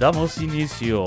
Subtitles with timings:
[0.00, 1.04] Damos inicio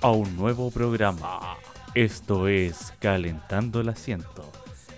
[0.00, 1.56] a un nuevo programa.
[1.94, 4.50] Esto es Calentando el Asiento.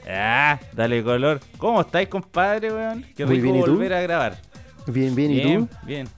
[0.09, 1.38] Ah, dale color.
[1.59, 3.05] ¿Cómo estáis, compadre, weón?
[3.14, 4.41] Qué rico bien, volver a grabar.
[4.87, 5.77] Bien, bien, ¿y bien, tú?
[5.83, 6.09] bien.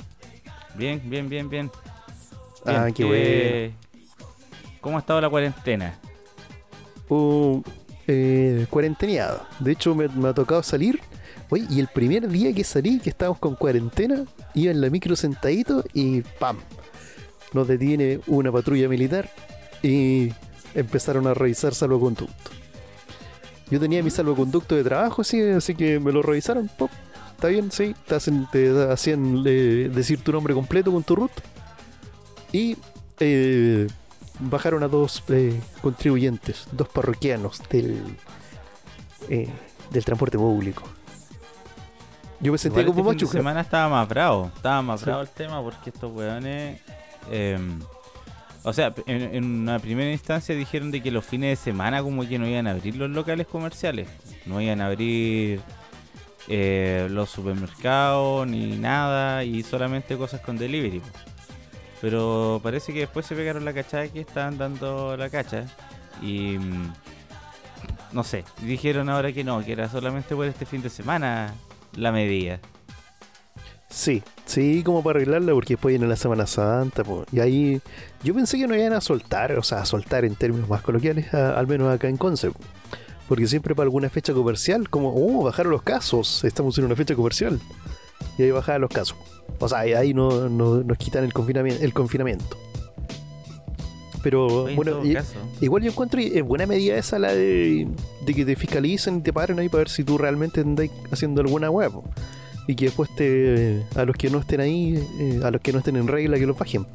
[0.76, 1.70] Bien, bien, bien, bien.
[2.64, 3.74] Ah, Bien, qué eh,
[4.80, 5.98] ¿Cómo ha estado la cuarentena?
[7.08, 7.60] Uh,
[8.06, 9.44] eh, cuarenteneado.
[9.58, 11.00] De hecho, me, me ha tocado salir.
[11.48, 15.16] Oye, y el primer día que salí, que estábamos con cuarentena, iba en la micro
[15.16, 16.56] sentadito y ¡pam!
[17.52, 19.28] Nos detiene una patrulla militar
[19.82, 20.32] y
[20.74, 22.50] empezaron a revisar salvoconducto.
[23.70, 26.68] Yo tenía mi salvoconducto de trabajo, sí, así que me lo revisaron.
[26.76, 26.90] pop,
[27.32, 27.94] Está bien, sí.
[28.06, 31.30] Te, hacen, te hacían eh, decir tu nombre completo con tu root.
[32.52, 32.76] Y
[33.20, 33.86] eh,
[34.40, 38.02] bajaron a dos eh, contribuyentes, dos parroquianos del,
[39.28, 39.48] eh,
[39.90, 40.82] del transporte público.
[42.40, 43.38] Yo me sentía Igual como este de machuca.
[43.38, 44.50] semana estaba más bravo.
[44.54, 45.06] Estaba más Sí.
[45.06, 46.80] bravo el tema porque estos weones.
[47.30, 47.58] Eh,
[48.62, 52.38] o sea, en, una primera instancia dijeron de que los fines de semana como que
[52.38, 54.08] no iban a abrir los locales comerciales.
[54.44, 55.60] No iban a abrir
[56.48, 61.00] eh, los supermercados ni nada y solamente cosas con delivery.
[62.02, 65.64] Pero parece que después se pegaron la cachada que estaban dando la cacha.
[66.20, 66.92] Y mm,
[68.12, 71.54] no sé, dijeron ahora que no, que era solamente por este fin de semana
[71.96, 72.60] la medida.
[73.90, 77.02] Sí, sí, como para arreglarla, porque después viene la Semana Santa.
[77.04, 77.80] po, y ahí
[78.22, 81.34] yo pensé que no iban a soltar, o sea, a soltar en términos más coloquiales,
[81.34, 82.50] a- al menos acá en Conce.
[82.50, 82.58] po.
[83.28, 87.14] Porque siempre para alguna fecha comercial, como, oh, bajaron los casos, estamos en una fecha
[87.14, 87.60] comercial.
[88.38, 89.16] Y ahí bajaban los casos.
[89.58, 91.84] O sea, ahí no, no- nos quitan el confinamiento.
[91.84, 92.56] El confinamiento.
[94.22, 95.16] Pero Oye, en bueno, y-
[95.64, 97.88] Igual yo encuentro es buena medida esa la de,
[98.24, 101.40] de que te fiscalicen y te paren ahí para ver si tú realmente andáis haciendo
[101.40, 101.92] alguna web.
[102.66, 105.78] Y que después te, a los que no estén ahí, eh, a los que no
[105.78, 106.86] estén en regla, que los bajen.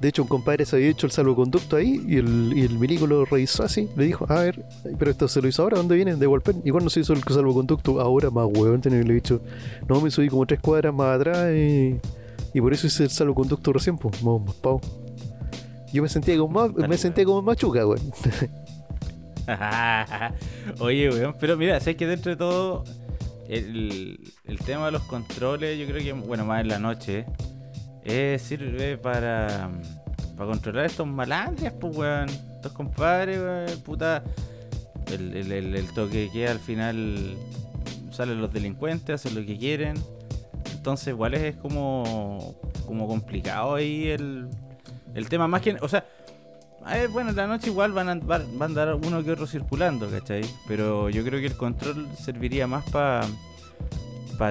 [0.00, 3.06] De hecho, un compadre se había hecho el salvoconducto ahí y el, y el milico
[3.06, 3.88] lo revisó así.
[3.96, 4.64] Le dijo, a ver,
[4.98, 6.16] pero esto se lo hizo ahora, ¿dónde viene?
[6.16, 6.60] De Walpen.
[6.64, 8.00] ¿Y cuándo se hizo el salvoconducto?
[8.00, 9.40] Ahora más huevón, tener le he dicho,
[9.88, 12.00] no, me subí como tres cuadras más atrás y,
[12.52, 14.80] y por eso hice el salvoconducto recién, pues, más, más pavo.
[15.92, 18.00] Yo me sentía como, más- me sentía como machuca, weón.
[20.80, 22.84] Oye, weón, pero mira, sé que dentro de todo
[23.48, 27.26] el, el tema de los controles, yo creo que, bueno, más en la noche,
[28.04, 29.70] eh, sirve para,
[30.36, 32.28] para controlar estos malandrias, pues, weón.
[32.28, 34.22] Estos compadres, weón, puta.
[35.10, 37.36] El, el, toque que al final
[38.10, 39.96] salen los delincuentes, hacen lo que quieren.
[40.72, 42.54] Entonces, igual es como,
[42.86, 44.48] como complicado ahí el,
[45.14, 45.48] el tema.
[45.48, 46.06] Más que, o sea,
[46.84, 49.46] a ver, bueno, en la noche igual van a, van, a andar uno que otro
[49.46, 50.42] circulando, ¿cachai?
[50.66, 53.26] Pero yo creo que el control serviría más para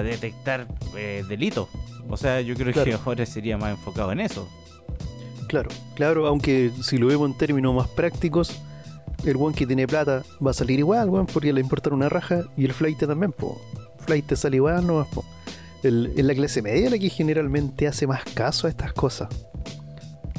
[0.02, 0.66] detectar
[0.96, 1.68] eh, delitos.
[2.08, 3.00] O sea, yo creo que Claro.
[3.04, 4.48] ahora sería más enfocado en eso.
[5.48, 8.58] Claro, claro, aunque si lo vemos en términos más prácticos,
[9.24, 12.44] el weón que tiene plata va a salir igual, weón, porque le importa una raja,
[12.56, 13.60] y el flight también, po.
[14.06, 15.24] Flight sale igual, no po.
[15.82, 19.28] El, es la clase media la que generalmente hace más caso a estas cosas.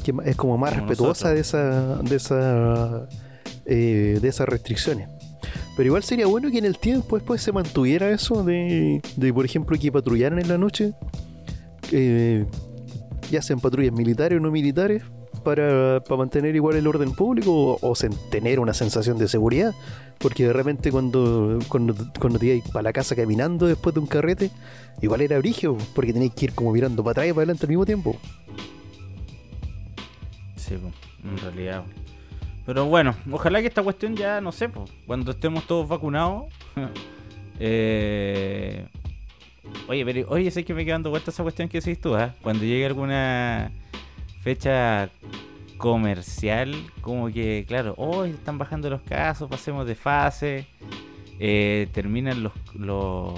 [0.03, 3.07] Que es como más Como respetuosa de esa, de esa,
[3.65, 5.07] eh, de esas restricciones.
[5.75, 9.45] Pero igual sería bueno que en el tiempo después se mantuviera eso de, de por
[9.45, 10.93] ejemplo, que patrullaran en la noche.
[11.91, 12.45] eh,
[13.31, 15.01] ya sean patrullas militares o no militares,
[15.43, 19.73] para, para mantener igual el orden público o, o sen- tener una sensación de seguridad.
[20.19, 24.07] Porque de repente cuando, cuando, cuando te ibas para la casa caminando después de un
[24.07, 24.51] carrete,
[25.01, 27.69] igual era brigio, porque tenías que ir como mirando para atrás y para adelante al
[27.69, 28.15] mismo tiempo.
[31.23, 31.83] En realidad.
[32.65, 34.69] Pero bueno, ojalá que esta cuestión ya, no sé,
[35.05, 36.45] cuando estemos todos vacunados.
[37.59, 38.87] eh,
[39.87, 42.33] oye, pero oye, sé que me quedando vuelta esa cuestión que decís tú, ¿ah?
[42.41, 43.71] Cuando llegue alguna
[44.41, 45.09] fecha
[45.77, 50.67] comercial, como que, claro, hoy están bajando los casos, pasemos de fase.
[51.39, 53.33] eh, terminan los, los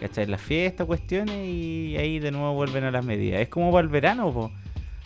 [0.00, 3.42] las fiestas, cuestiones, y ahí de nuevo vuelven a las medidas.
[3.42, 4.50] Es como para el verano, po.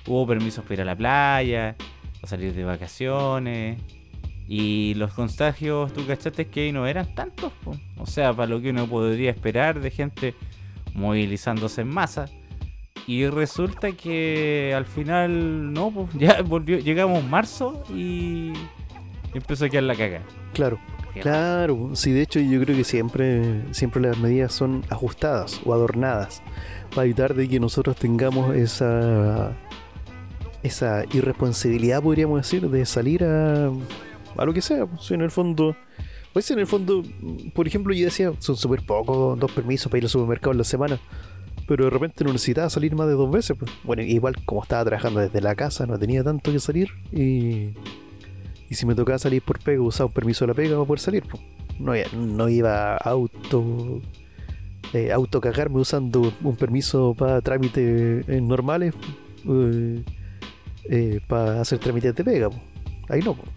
[0.07, 1.77] Hubo permisos para ir a la playa,
[2.23, 3.79] o salir de vacaciones,
[4.47, 7.77] y los contagios, tú cachaste que ahí no eran tantos, po.
[7.97, 10.35] o sea, para lo que uno podría esperar de gente
[10.95, 12.27] movilizándose en masa.
[13.07, 18.53] Y resulta que al final no, pues ya volvió, llegamos marzo y
[19.35, 20.23] empezó a quedar la caga.
[20.53, 20.79] Claro,
[21.21, 21.91] claro.
[21.95, 26.43] Sí, de hecho yo creo que siempre, siempre las medidas son ajustadas o adornadas
[26.95, 29.55] para evitar de que nosotros tengamos esa
[30.65, 34.87] esa irresponsabilidad, podríamos decir, de salir a, a lo que sea.
[34.87, 35.77] Pues, en el fondo,
[36.33, 37.05] pues en el fondo,
[37.55, 40.65] por ejemplo, yo decía, son súper pocos, dos permisos para ir al supermercado en la
[40.65, 40.99] semana.
[41.67, 43.57] pero de repente no necesitaba salir más de dos veces.
[43.59, 43.71] Pues.
[43.85, 46.89] Bueno, igual como estaba trabajando desde la casa, no tenía tanto que salir.
[47.13, 47.71] Y,
[48.69, 51.01] y si me tocaba salir por pega, usaba un permiso de la pega para poder
[51.01, 51.25] salir.
[51.25, 51.43] Pues.
[51.79, 54.01] No, no iba a auto,
[54.93, 58.95] eh, auto cagarme usando un permiso para trámites eh, normales
[59.49, 60.05] eh,
[60.89, 62.51] eh, para hacer trámites de pega.
[62.51, 62.63] Pues.
[63.09, 63.35] Ahí no.
[63.35, 63.49] Pues.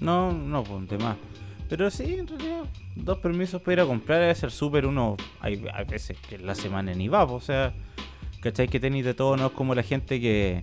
[0.00, 1.16] No, no, ponte más.
[1.68, 2.64] Pero sí, en realidad,
[2.94, 5.16] dos permisos para ir a comprar es ser súper uno.
[5.40, 7.72] Hay, hay, veces que la semana ni va, o sea,
[8.40, 8.68] ¿cachai?
[8.68, 10.62] Que tenéis de todo, no es como la gente que.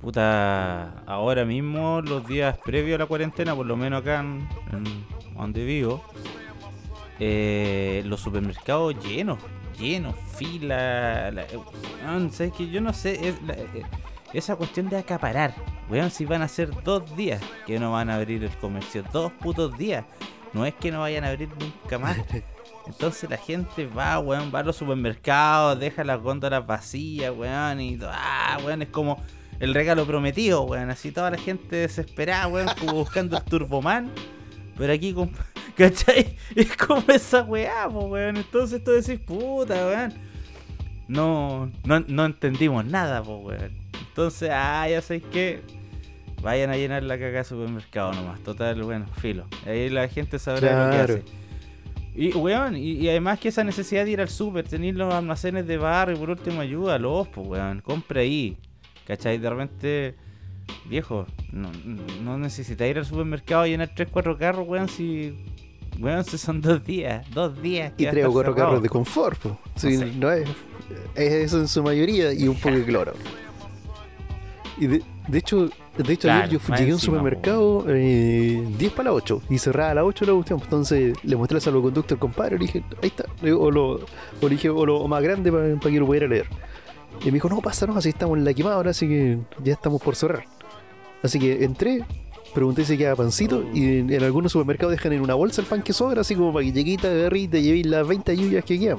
[0.00, 4.46] Puta, ahora mismo, los días previos a la cuarentena, por lo menos acá en,
[5.34, 6.04] donde vivo,
[7.18, 9.38] eh, los supermercados llenos,
[9.78, 11.30] llenos, fila.
[11.30, 11.46] La,
[12.30, 13.82] ¿sabes que Yo no sé, es la, eh,
[14.32, 15.54] esa cuestión de acaparar.
[15.88, 19.32] Weón, si van a ser dos días que no van a abrir el comercio, dos
[19.32, 20.04] putos días.
[20.52, 22.16] No es que no vayan a abrir nunca más.
[22.86, 27.98] Entonces la gente va, weón, va a los supermercados, deja las góndolas vacías, weón, y
[28.02, 29.22] ah, weón, es como
[29.58, 30.90] el regalo prometido, weón.
[30.90, 34.10] Así toda la gente desesperada, weón, como buscando el Turboman.
[34.76, 35.14] Pero aquí,
[35.76, 36.36] ¿cachai?
[36.54, 38.36] Es como esa weá, weón.
[38.36, 40.14] Entonces tú decís, puta, weón.
[41.06, 43.72] No, no, no entendimos nada, weón.
[44.08, 45.60] Entonces, ah, ya sé que
[46.42, 48.40] vayan a llenar la caca de supermercado nomás.
[48.42, 49.46] Total, bueno, filo.
[49.66, 51.22] Ahí la gente sabrá lo que hace.
[52.14, 55.78] Y, weón, y, además que esa necesidad de ir al super, tener los almacenes de
[55.78, 57.80] barrio, por último, ayúdalos, pues, weón.
[57.80, 58.56] Compre ahí.
[59.06, 59.38] ¿Cachai?
[59.38, 60.14] De repente,
[60.86, 61.70] viejo, no,
[62.22, 65.34] no necesitas ir al supermercado a llenar 3, 4 carros, weón, si.
[66.00, 67.92] Weón, si son dos días, dos días.
[67.96, 69.54] Y 3 o 4 carros de confort, pues.
[69.76, 70.48] Sí, no, es,
[71.14, 73.12] es eso en su mayoría y un poco de cloro.
[74.76, 75.02] Y de,
[75.32, 79.58] hecho, de hecho ayer yo llegué a un supermercado eh, 10 para las 8 y
[79.58, 80.60] cerraba a las 8 la cuestión.
[80.62, 83.24] Entonces le mostré al salvoconducto al compadre y le dije, ahí está.
[83.56, 86.46] O lo, o le dije, o lo más grande para, que lo pudiera leer.
[87.22, 90.02] Y me dijo, no, pásanos, así estamos en la quemada ahora, así que ya estamos
[90.02, 90.44] por cerrar.
[91.22, 92.04] Así que entré,
[92.52, 95.92] pregunté si queda pancito y en, algunos supermercados dejan en una bolsa el pan que
[95.92, 98.98] sobra, así como para que lleguita, te llevéis las 20 lluvias que quedan.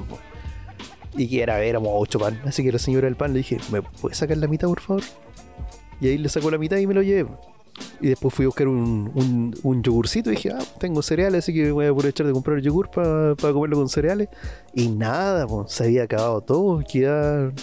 [1.16, 2.42] Y que era, éramos 8 pan.
[2.44, 5.02] Así que la señora del pan le dije, ¿me puedes sacar la mitad, por favor?
[6.00, 7.30] Y ahí le sacó la mitad y me lo llevé.
[8.00, 11.70] Y después fui a buscar un, un, yogurcito y dije, ah, tengo cereales, así que
[11.70, 14.28] voy a aprovechar de comprar yogur para comerlo con cereales.
[14.74, 16.80] Y nada, pues, se había acabado todo.
[16.80, 17.54] Quedaban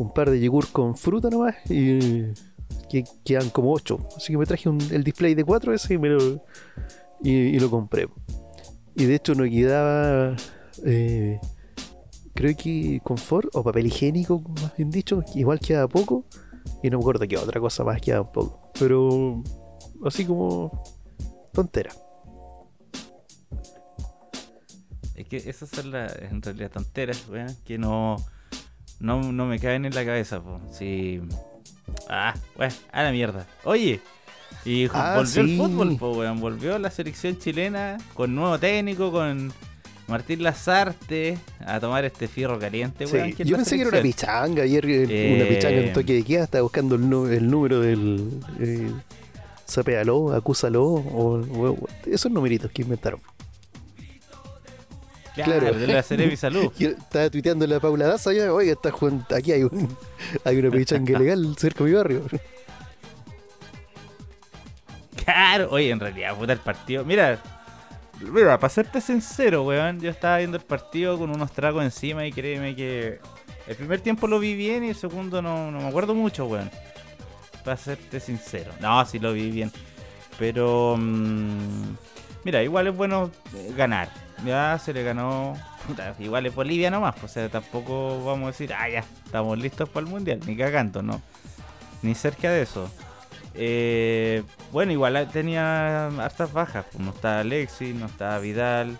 [0.00, 2.32] un par de yogur con fruta nomás y
[2.88, 3.98] que quedan como ocho.
[4.16, 6.42] Así que me traje el display de cuatro ese y, me lo,
[7.22, 8.08] y, lo compré.
[8.96, 10.36] Y de hecho no quedaba,
[10.86, 11.38] eh,
[12.34, 16.24] creo que confort o papel higiénico, más bien dicho, igual queda poco.
[16.82, 18.72] Y no me acuerdo qué otra cosa más queda un poco.
[18.78, 19.42] Pero
[20.06, 20.82] así como
[21.52, 21.92] tontera.
[25.14, 28.16] Es que esas son las, en realidad tonteras, weón, que no,
[29.00, 30.60] no, no me caen en la cabeza, po.
[30.72, 31.20] Si...
[32.08, 33.46] Ah, bueno, a la mierda.
[33.64, 34.00] Oye,
[34.64, 36.40] y ah, volvió el fútbol, po, weón.
[36.40, 39.52] Volvió la selección chilena con nuevo técnico, con
[40.06, 44.62] Martín Lazarte a tomar este fierro caliente, sí, Yo pensé que era una pichanga.
[44.64, 46.44] Ayer eh, una pichanga en toque de queda.
[46.44, 48.40] Estaba buscando el, número del.
[48.58, 48.90] Eh,
[49.64, 50.84] Sapealo, acúsalo.
[50.84, 51.76] O,
[52.06, 53.20] esos numeritos que inventaron.
[55.34, 56.72] Claro, de la Salud.
[56.78, 59.96] estaba tuiteando la Paula Daza ya, oiga, está jugando, aquí hay un
[60.44, 62.22] hay una pichanga legal cerca de mi barrio.
[65.24, 67.04] Claro, oye, en realidad, puta el partido.
[67.04, 67.40] Mira,
[68.20, 72.32] Mira, para serte sincero, weón, yo estaba viendo el partido con unos tragos encima y
[72.32, 73.18] créeme que
[73.66, 76.70] el primer tiempo lo vi bien y el segundo no, me acuerdo mucho, weón.
[77.64, 78.72] Para serte sincero.
[78.80, 79.72] No, sí lo vi bien.
[80.38, 81.94] Pero, mmm,
[82.44, 84.10] mira, igual es bueno eh, ganar.
[84.44, 85.54] Ya se le ganó.
[86.18, 87.14] igual es Bolivia nomás.
[87.14, 90.40] Pues, o sea, tampoco vamos a decir, ah, ya, estamos listos para el mundial.
[90.46, 91.20] Ni cagando, no.
[92.02, 92.90] Ni cerca de eso.
[93.54, 94.42] Eh,
[94.72, 96.86] bueno, igual tenía hartas bajas.
[96.90, 98.96] Pues, no estaba Alexis, no estaba Vidal,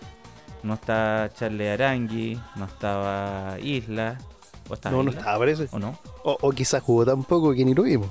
[0.63, 4.17] no estaba Charles Arangui, no estaba Isla.
[4.91, 5.67] no, no estaba, parece.
[5.71, 5.97] ¿O no?
[6.23, 8.09] O, quizás jugó tan poco que ni lo vimos.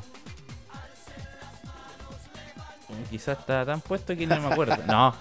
[3.10, 4.76] Quizás estaba tan puesto que no me acuerdo.
[4.86, 5.14] no.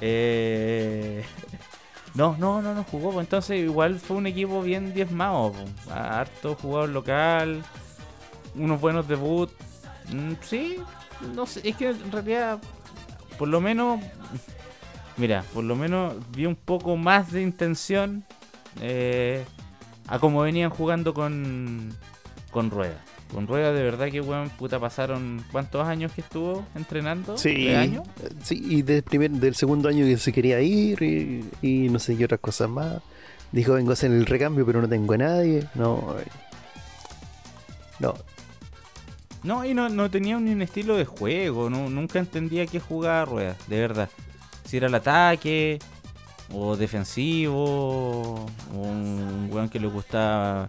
[0.00, 1.24] Eh,
[2.14, 3.12] no, no, no, no jugó.
[3.12, 5.52] Pues, entonces igual fue un equipo bien diezmado.
[5.52, 5.96] Pues.
[5.96, 7.62] Harto jugador local,
[8.54, 9.66] unos buenos debuts
[10.12, 10.76] Mm, sí,
[11.34, 12.58] no sé, es que en realidad,
[13.38, 14.00] por lo menos,
[15.16, 18.24] mira, por lo menos vi un poco más de intención
[18.80, 19.44] eh,
[20.06, 21.96] a como venían jugando con,
[22.50, 23.02] con Rueda.
[23.32, 27.36] Con Rueda de verdad que, weón, puta, pasaron cuántos años que estuvo entrenando.
[27.36, 28.06] Sí, años?
[28.42, 31.02] sí y del, primer, del segundo año que se quería ir
[31.62, 33.02] y, no sé qué otras cosas más.
[33.52, 35.66] Dijo, vengo a hacer el recambio, pero no tengo a nadie.
[35.74, 36.14] No.
[36.18, 36.24] eh.
[37.98, 38.14] No.
[39.42, 41.68] No, y no, no tenía ni un estilo de juego.
[41.70, 44.08] no- nunca entendía qué jugaba Rueda, de verdad.
[44.64, 45.78] Si era el ataque,
[46.52, 50.66] o defensivo, o un weón que le gustaba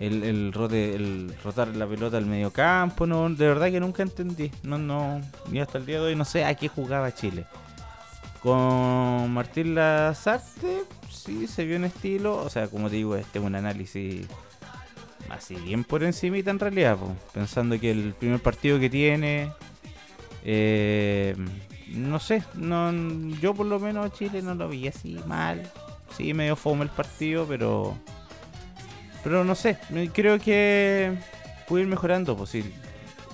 [0.00, 3.06] el, el, rote, el rotar la pelota al medio campo.
[3.06, 4.50] No, de verdad que nunca entendí.
[4.62, 5.20] No, no,
[5.52, 7.46] y hasta el día de hoy no sé a qué jugaba Chile.
[8.42, 12.36] Con Martín Lazarte, sí se vio un estilo.
[12.36, 14.26] O sea, como te digo, este es un análisis
[15.28, 16.96] así bien por encimita en realidad,
[17.32, 19.52] pensando que el primer partido que tiene,
[20.44, 21.36] eh,
[21.88, 22.90] no sé, no,
[23.40, 25.70] yo por lo menos Chile no lo vi así mal,
[26.16, 27.96] sí medio fome el partido, pero,
[29.22, 29.76] pero no sé,
[30.12, 31.12] creo que
[31.68, 32.72] puede ir mejorando, pues sí,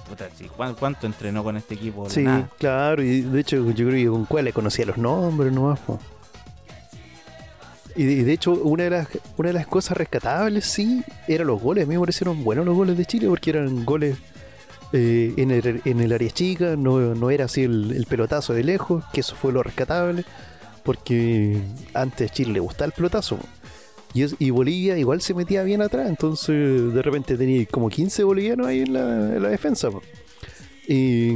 [0.09, 2.09] puta, sí, ¿cuán- ¿cuánto entrenó con este equipo?
[2.11, 2.49] Sí, Nada.
[2.59, 3.02] claro.
[3.02, 5.78] Y de hecho, yo creo que con cuáles conocía los nombres nomás.
[5.81, 5.99] po.
[7.95, 11.47] Y de, y de hecho, una de, las, una de las cosas rescatables, sí, eran
[11.47, 11.85] los goles.
[11.85, 14.19] A mí me parecieron buenos los goles de Chile porque eran goles
[14.93, 18.64] eh, en, el, en el área chica, no, no era así el, el pelotazo de
[18.64, 20.25] lejos, que eso fue lo rescatable,
[20.83, 21.59] porque
[21.95, 23.38] antes a Chile le gustaba el pelotazo.
[24.15, 28.67] Y, y Bolivia igual se metía bien atrás, entonces de repente tenía como 15 bolivianos
[28.67, 29.91] ahí en la, en la defensa.
[30.89, 31.33] Y,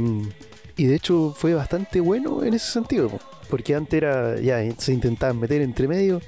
[0.77, 4.93] y de hecho fue bastante bueno en ese sentido, po, porque antes era ya se
[4.93, 6.21] intentaban meter entre medio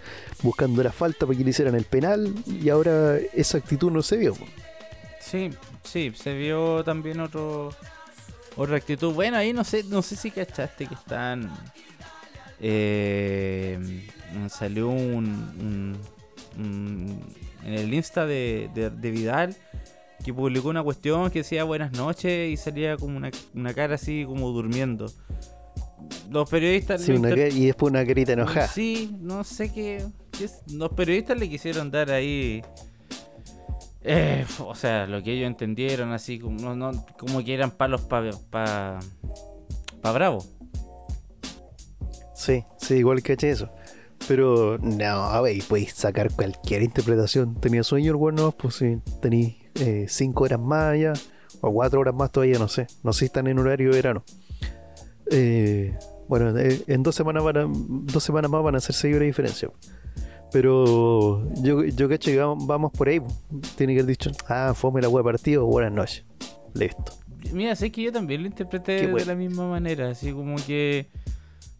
[0.44, 4.18] buscando la falta para que le hicieran el penal y ahora esa actitud no se
[4.18, 4.36] vio.
[5.22, 5.50] Sí,
[5.84, 7.70] sí, se vio también otro
[8.58, 9.14] otra actitud.
[9.14, 11.50] Bueno, ahí no sé, no sé si cachaste que están
[12.60, 14.08] eh,
[14.50, 15.98] salió un-
[16.58, 17.20] un-
[17.66, 19.56] en el Insta de, de- de Vidal
[20.24, 24.24] que publicó una cuestión que decía buenas noches y salía como una, una cara así
[24.26, 25.12] como durmiendo.
[26.30, 28.68] Los periodistas Sí, una inter- y después una carita enojada.
[28.68, 30.04] Sí, no sé qué,
[30.38, 32.62] qué es- Los periodistas le quisieron dar ahí.
[34.06, 38.02] eh, o sea, lo que ellos entendieron, así como, no, no- como que eran palos
[38.02, 39.00] para pa,
[40.02, 40.44] pa Bravo.
[42.36, 43.70] Sí, sí, igual caché eso.
[44.28, 47.56] Pero no, a ver, podéis sacar cualquier interpretación.
[47.56, 51.14] Tenía sueño el bueno, pues sí, tenéis eh, cinco horas más ya,
[51.62, 52.88] o cuatro horas más todavía, no sé.
[53.04, 54.24] No sé si están en horario de verano.
[55.30, 55.94] Eh,
[56.28, 59.22] bueno, eh, en dos semanas, van a- dos semanas más van a ser seis horas
[59.22, 59.70] de diferencia.
[60.52, 63.20] Pero yo, yo caché que vamos, vamos por ahí.
[63.20, 63.34] pues.
[63.76, 66.24] Tiene que haber dicho, ah, fome la web partido, buenas noches.
[66.74, 67.14] Listo.
[67.52, 71.08] Mira, sé que yo también lo interpreté de la misma manera, así como que.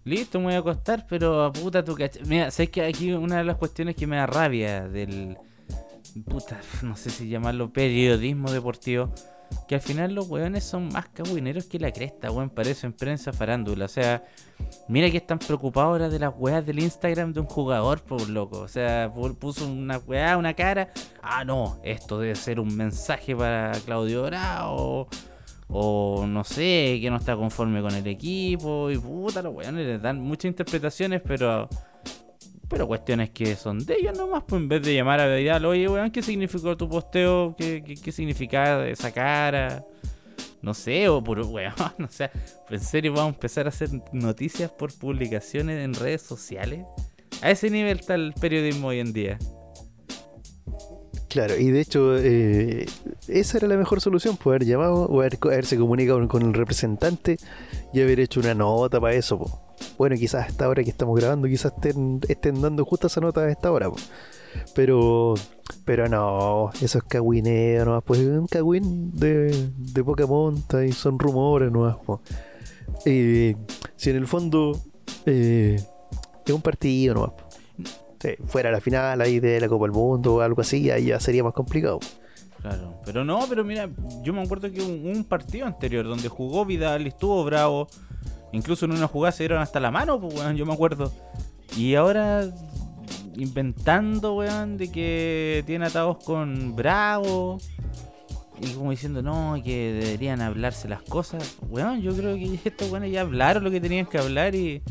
[0.06, 2.18] Listo, me voy a acostar, pero a puta tu cach...
[2.26, 5.38] Mira, sé que aquí una de las cuestiones que me da rabia del.
[6.28, 9.10] Puta, no sé si llamarlo periodismo deportivo.
[9.68, 12.50] Que al final los weones son más cagüineros que la cresta, weón.
[12.50, 13.86] Parecen prensa farándula.
[13.86, 14.24] O sea,
[14.90, 18.60] mira que están preocupados ahora de las weas del Instagram de un jugador, por loco.
[18.60, 20.92] O sea, pu- puso una weá, una cara.
[21.22, 25.08] Ah, no, esto debe ser un mensaje para Claudio Bravo.
[25.68, 28.92] O no sé, que no está conforme con el equipo.
[28.92, 31.70] Y puta, los weones les dan muchas interpretaciones, pero.
[32.70, 35.88] Pero cuestiones que son de ellos nomás, pues en vez de llamar a Vidal, oye
[35.88, 37.54] weón, ¿qué significó tu posteo?
[37.56, 39.84] ¿Qué, qué, significaba esa cara?
[40.62, 42.32] No sé, o por weón, o sea,
[42.70, 46.84] ¿en serio vamos a empezar a hacer noticias por publicaciones en redes sociales?
[47.44, 49.38] A ese nivel está el periodismo hoy en día.
[51.34, 52.86] Claro, y de hecho, eh,
[53.28, 57.38] esa era la mejor solución, poder haber llamado o haber, haberse comunicado con, el representante
[57.92, 59.40] y haber hecho una nota para eso.
[59.40, 59.60] po.
[59.98, 63.42] Bueno, quizás a esta hora que estamos grabando, quizás estén, estén dando justo esa nota
[63.42, 63.90] a esta hora.
[63.90, 63.96] po.
[64.76, 65.34] Pero
[65.86, 70.92] pero no, eso es cagüineo nomás, pues es un cagüín de, de poca monta y
[70.92, 71.96] son rumores nomás.
[71.96, 72.22] po.
[73.06, 73.56] Eh,
[73.96, 74.80] si en el fondo
[75.26, 75.84] eh,
[76.46, 77.32] es un partido nomás.
[77.32, 77.53] po.
[78.48, 81.44] Fuera la final ahí de la Copa del Mundo o algo así, ahí ya sería
[81.44, 82.00] más complicado.
[82.62, 83.90] Claro, pero no, pero mira,
[84.24, 87.90] yo me acuerdo que un, un partido anterior donde jugó Vidal, estuvo bravo,
[88.54, 91.12] incluso en una jugada se dieron hasta la mano, pues weón, yo me acuerdo.
[91.76, 92.48] Y ahora
[93.36, 97.58] inventando, weón, de que tiene atados con Bravo.
[98.62, 101.58] Y como diciendo, no, que deberían hablarse las cosas.
[101.70, 104.82] Weón, yo creo que estos weones ya hablaron lo que tenían que hablar y,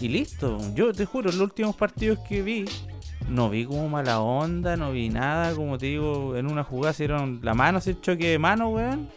[0.00, 0.60] y listo.
[0.74, 2.64] Yo te juro, los últimos partidos que vi,
[3.28, 7.04] no vi como mala onda, no vi nada, como te digo, en una jugada se
[7.04, 9.08] dieron la mano, se choque de mano, weón.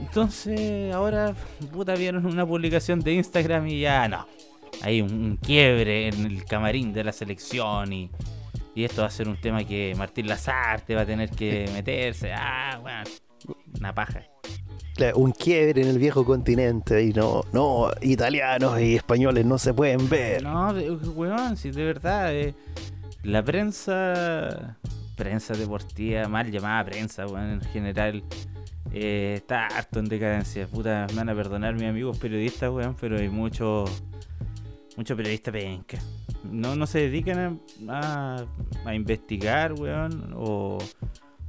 [0.00, 1.34] Entonces, ahora,
[1.72, 4.26] puta, vieron una publicación de Instagram y ya no.
[4.82, 8.10] Hay un, quiebre en el camarín de la selección y,
[8.74, 12.32] y esto va a ser un tema que Martín Lazarte va a tener que meterse.
[12.32, 13.04] Ah, weón,
[13.78, 14.33] una paja.
[15.16, 20.08] Un quiebre en el viejo continente y no, no, italianos y españoles no se pueden
[20.08, 20.42] ver.
[20.42, 20.72] No,
[21.14, 22.32] weón, si de verdad.
[22.32, 22.54] eh,
[23.24, 24.76] la prensa,
[25.16, 28.22] prensa deportiva, mal llamada prensa, weón, en general,
[28.92, 30.66] eh, está harto en decadencia.
[30.68, 33.90] Puta, me van a perdonar mis amigos periodistas, weón, pero hay muchos
[34.96, 35.98] mucho periodistas penca.
[36.44, 38.44] No, no se dedican a,
[38.84, 40.78] a, investigar, weón, o,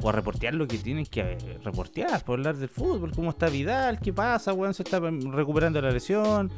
[0.01, 3.99] o, a reportear lo que tienen que reportear, por hablar del fútbol, cómo está Vidal,
[3.99, 6.51] qué pasa, weón, se está recuperando la lesión,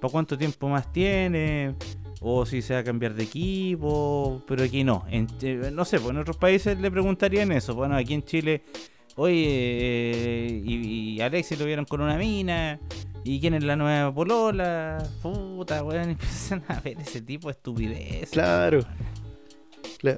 [0.00, 1.74] para cuánto tiempo más tiene,
[2.20, 5.04] o si se va a cambiar de equipo, pero aquí no.
[5.08, 5.26] En,
[5.74, 7.74] no sé, pues en otros países le preguntarían eso.
[7.74, 8.62] Bueno, aquí en Chile,
[9.16, 12.80] oye, eh, y, y Alexis lo vieron con una mina,
[13.26, 15.02] ¿Y quién es la nueva polola?
[15.22, 18.30] Puta, weón, empiezan a ver ese tipo de estupidez.
[18.30, 18.80] Claro.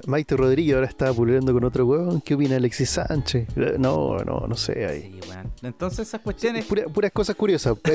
[0.05, 2.21] Maite Rodríguez ahora está puliendo con otro weón.
[2.21, 3.47] ¿Qué opina Alexis Sánchez?
[3.77, 4.85] No, no, no sé.
[4.85, 5.19] Ahí.
[5.21, 5.29] Sí.
[5.63, 6.65] Entonces esas cuestiones...
[6.65, 7.77] puras cosas curiosas.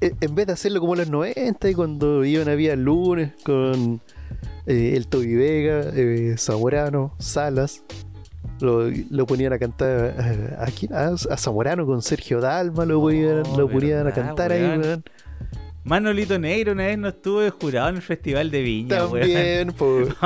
[0.00, 3.32] en, en, vez de hacerlo como en los 90 y cuando iban a vía lunes
[3.44, 4.00] con
[4.66, 7.82] eh, el Toby Vega, eh, Zamorano, Salas,
[8.60, 13.58] lo, lo, ponían a cantar eh, a, a, Zamorano con Sergio Dalma, lo, ponían, oh,
[13.58, 15.04] lo ponían a cantar ahí, weón.
[15.86, 20.08] Manolito Negro una vez no estuvo jurado en el Festival de Viña, También, pues.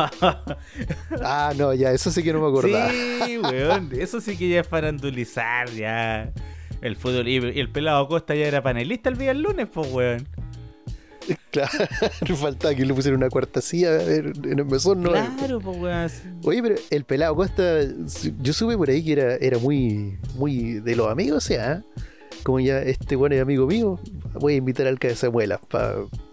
[1.23, 2.91] ah, no, ya, eso sí que no me acordaba.
[2.91, 6.33] Sí, weón, eso sí que ya es farandulizar, ya.
[6.81, 7.29] El fútbol.
[7.29, 10.27] Y el pelado Costa ya era panelista el día del lunes, pues, weón.
[11.51, 15.11] Claro, faltaba que le pusieron una cuarta silla en el mesón, ¿no?
[15.11, 17.81] Claro, pues Oye, pero el pelado Costa,
[18.41, 21.85] yo supe por ahí que era, era muy, muy de los amigos, o sea,
[22.43, 23.99] como ya este bueno es amigo mío,
[24.35, 25.61] voy a invitar al de Samuela,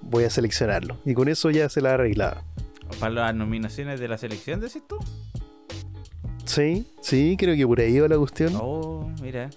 [0.02, 0.98] voy a seleccionarlo.
[1.06, 2.42] Y con eso ya se la ha arreglado.
[3.00, 4.98] ¿Para las nominaciones de la selección, decís tú?
[6.46, 8.54] Sí, sí, creo que por ahí va la cuestión.
[8.56, 9.50] Oh, mira.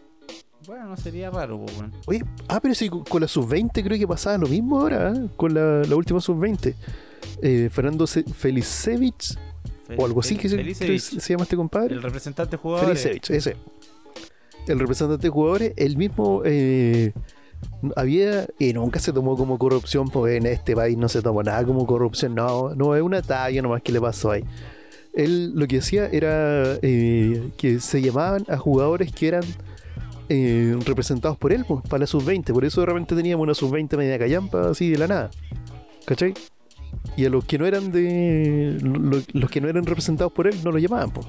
[0.66, 1.90] Bueno, no sería raro, bueno.
[2.06, 5.28] Oye, ah, pero sí, con la sub-20 creo que pasaba lo mismo ahora, ¿eh?
[5.36, 6.74] con la, la última sub-20.
[7.42, 9.36] Eh, Fernando Felicevich,
[9.96, 11.94] o algo así que se, se, llama este compadre.
[11.94, 12.86] El representante jugador.
[12.86, 13.56] Felicevich, ese.
[14.72, 16.42] El representante de jugadores, el mismo.
[16.44, 17.12] Eh,
[17.94, 21.62] había y nunca se tomó como corrupción porque en este país no se tomó nada
[21.62, 24.44] como corrupción no no es una talla nomás que le pasó ahí
[25.12, 29.44] él lo que hacía era eh, que se llamaban a jugadores que eran
[30.32, 32.52] eh, representados por él, pues, para la sub-20.
[32.52, 35.30] Por eso de repente teníamos una sub-20 media callampa, así de la nada.
[36.06, 36.34] ¿Cachai?
[37.16, 38.78] Y a los que no eran de.
[38.80, 41.26] Los, que no eran representados por él no lo llamaban, pues.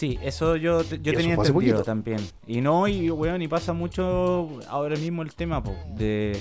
[0.00, 2.20] Sí, eso yo, yo tenía entendido también.
[2.46, 5.62] Y no, y weón, y pasa mucho ahora mismo el tema,
[5.94, 6.40] de,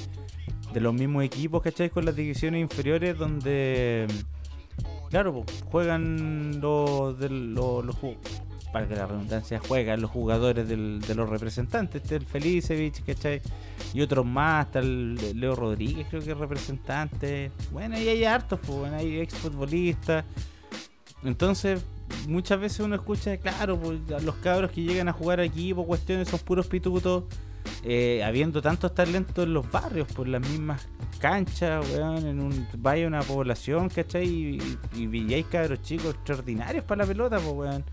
[0.71, 1.89] de los mismos equipos, ¿cachai?
[1.89, 4.07] Con las divisiones inferiores donde.
[5.09, 7.97] Claro, juegan los, de, los, los,
[8.71, 12.01] para que la redundancia, juegan los jugadores del, de los representantes.
[12.01, 13.41] Este el Felicevich, ¿cachai?
[13.93, 17.51] Y otros más, está el Leo Rodríguez, creo que es representante.
[17.73, 20.23] Bueno, y hay hartos, pues, bueno, hay exfutbolistas.
[21.25, 21.83] Entonces,
[22.27, 26.29] muchas veces uno escucha, claro, pues, los cabros que llegan a jugar aquí por cuestiones
[26.29, 27.23] son puros pitutos.
[27.83, 30.87] Eh, habiendo tantos talentos en los barrios, por las mismas
[31.19, 34.27] canchas, weón, en un vaya una población, ¿cachai?
[34.27, 37.85] Y, y, cabros chicos extraordinarios para la pelota, pues, weón.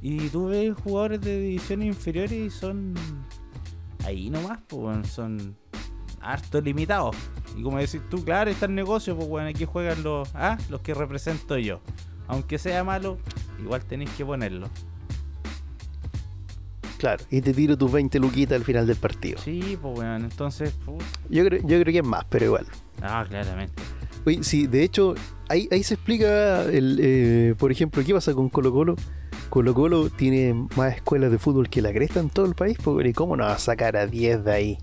[0.00, 2.94] Y tú ves jugadores de divisiones inferiores y son
[4.04, 5.56] ahí nomás, pues son
[6.20, 7.16] harto limitados.
[7.56, 10.80] Y como decís tú, claro, está el negocio, pues bueno, aquí juegan los, ah, los
[10.80, 11.80] que represento yo.
[12.28, 13.18] Aunque sea malo,
[13.60, 14.68] igual tenéis que ponerlo.
[16.98, 19.38] Claro, y te tiro tus 20 luquitas al final del partido.
[19.40, 20.72] Sí, pues bueno, entonces.
[21.28, 22.66] Yo, creo, yo creo que es más, pero igual.
[23.02, 23.74] Ah, claramente.
[24.24, 25.14] Oye, sí, de hecho,
[25.48, 28.94] ahí, ahí se explica, el, eh, por ejemplo, qué pasa con Colo Colo
[29.52, 33.12] Colo Colo tiene más escuelas de fútbol que la cresta en todo el país, ¿y
[33.12, 34.78] cómo no va a sacar a 10 de ahí?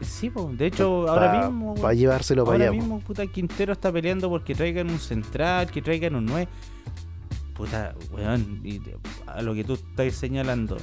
[0.00, 1.74] Sí, pues, de hecho, ahora mismo.
[1.74, 2.66] Para llevárselo para allá.
[2.66, 6.48] Ahora mismo, puta, Quintero está peleando porque traigan un central, que traigan un 9.
[7.54, 8.62] Puta, weón,
[9.26, 10.76] a lo que tú estás señalando.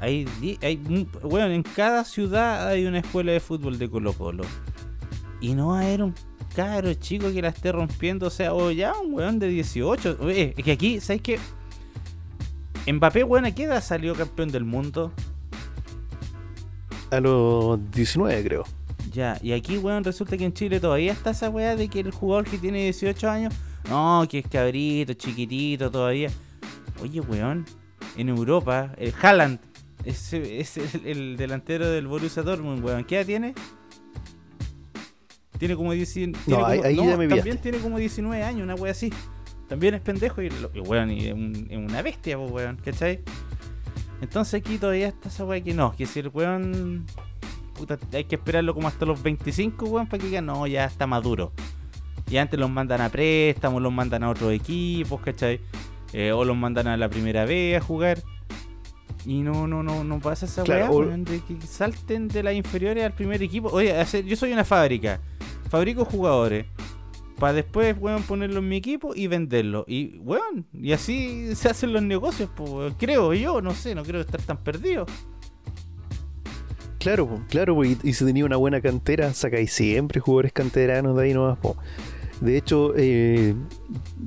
[0.00, 0.26] Hay,
[0.60, 4.44] hay, weón, en cada ciudad hay una escuela de fútbol de Colo Colo.
[5.40, 6.14] Y no va a haber un
[6.56, 10.18] caro chico que la esté rompiendo, o sea, o ya un weón de 18.
[10.20, 11.38] Oye, es que aquí, ¿sabes qué?
[12.92, 15.12] Mbappé, weón, ¿a qué edad salió campeón del mundo?
[17.12, 18.64] A los 19, creo.
[19.12, 22.10] Ya, y aquí, weón, resulta que en Chile todavía está esa weá de que el
[22.10, 23.54] jugador que tiene 18 años,
[23.90, 26.30] no, que es cabrito, chiquitito todavía.
[27.02, 27.66] Oye, weón,
[28.16, 29.60] en Europa, el Haaland,
[30.06, 33.54] es, es el, delantero del Borussia Dortmund, weón, ¿qué edad tiene?
[35.58, 39.12] Tiene como 19 no, ahí, ya me también tiene como 19 años, una weá así
[39.68, 43.20] también es pendejo y, y weón, y es, una bestia, pues, weón, ¿cachai?
[44.22, 47.04] Entonces aquí todavía está esa weá que no, que si el weón.
[47.74, 51.06] Puta, hay que esperarlo como hasta los 25, weón, para que diga, no, ya está
[51.06, 51.52] maduro.
[52.30, 55.60] Y antes los mandan a préstamos, los mandan a otros equipos, ¿cachai?
[56.12, 58.22] Eh, o los mandan a la primera vez a jugar.
[59.24, 62.42] Y no, no, no, no pasa esa Claro, weá, o- weón, de que salten de
[62.42, 63.68] las inferiores al primer equipo.
[63.70, 63.94] Oye,
[64.26, 65.20] yo soy una fábrica.
[65.68, 66.66] Fabrico jugadores.
[67.38, 69.84] Para después, weón, ponerlo en mi equipo y venderlo.
[69.88, 74.20] Y, weón, y así se hacen los negocios, pues, creo yo, no sé, no creo
[74.20, 75.06] estar tan perdido.
[76.98, 81.58] Claro, claro, y, si tenía una buena cantera, sacáis siempre jugadores canteranos de ahí nomás.
[81.58, 81.76] po.
[82.40, 83.54] De hecho, eh,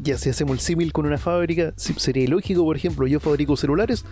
[0.01, 4.03] ya si hacemos el símil con una fábrica, sería ilógico, por ejemplo, yo fabrico celulares.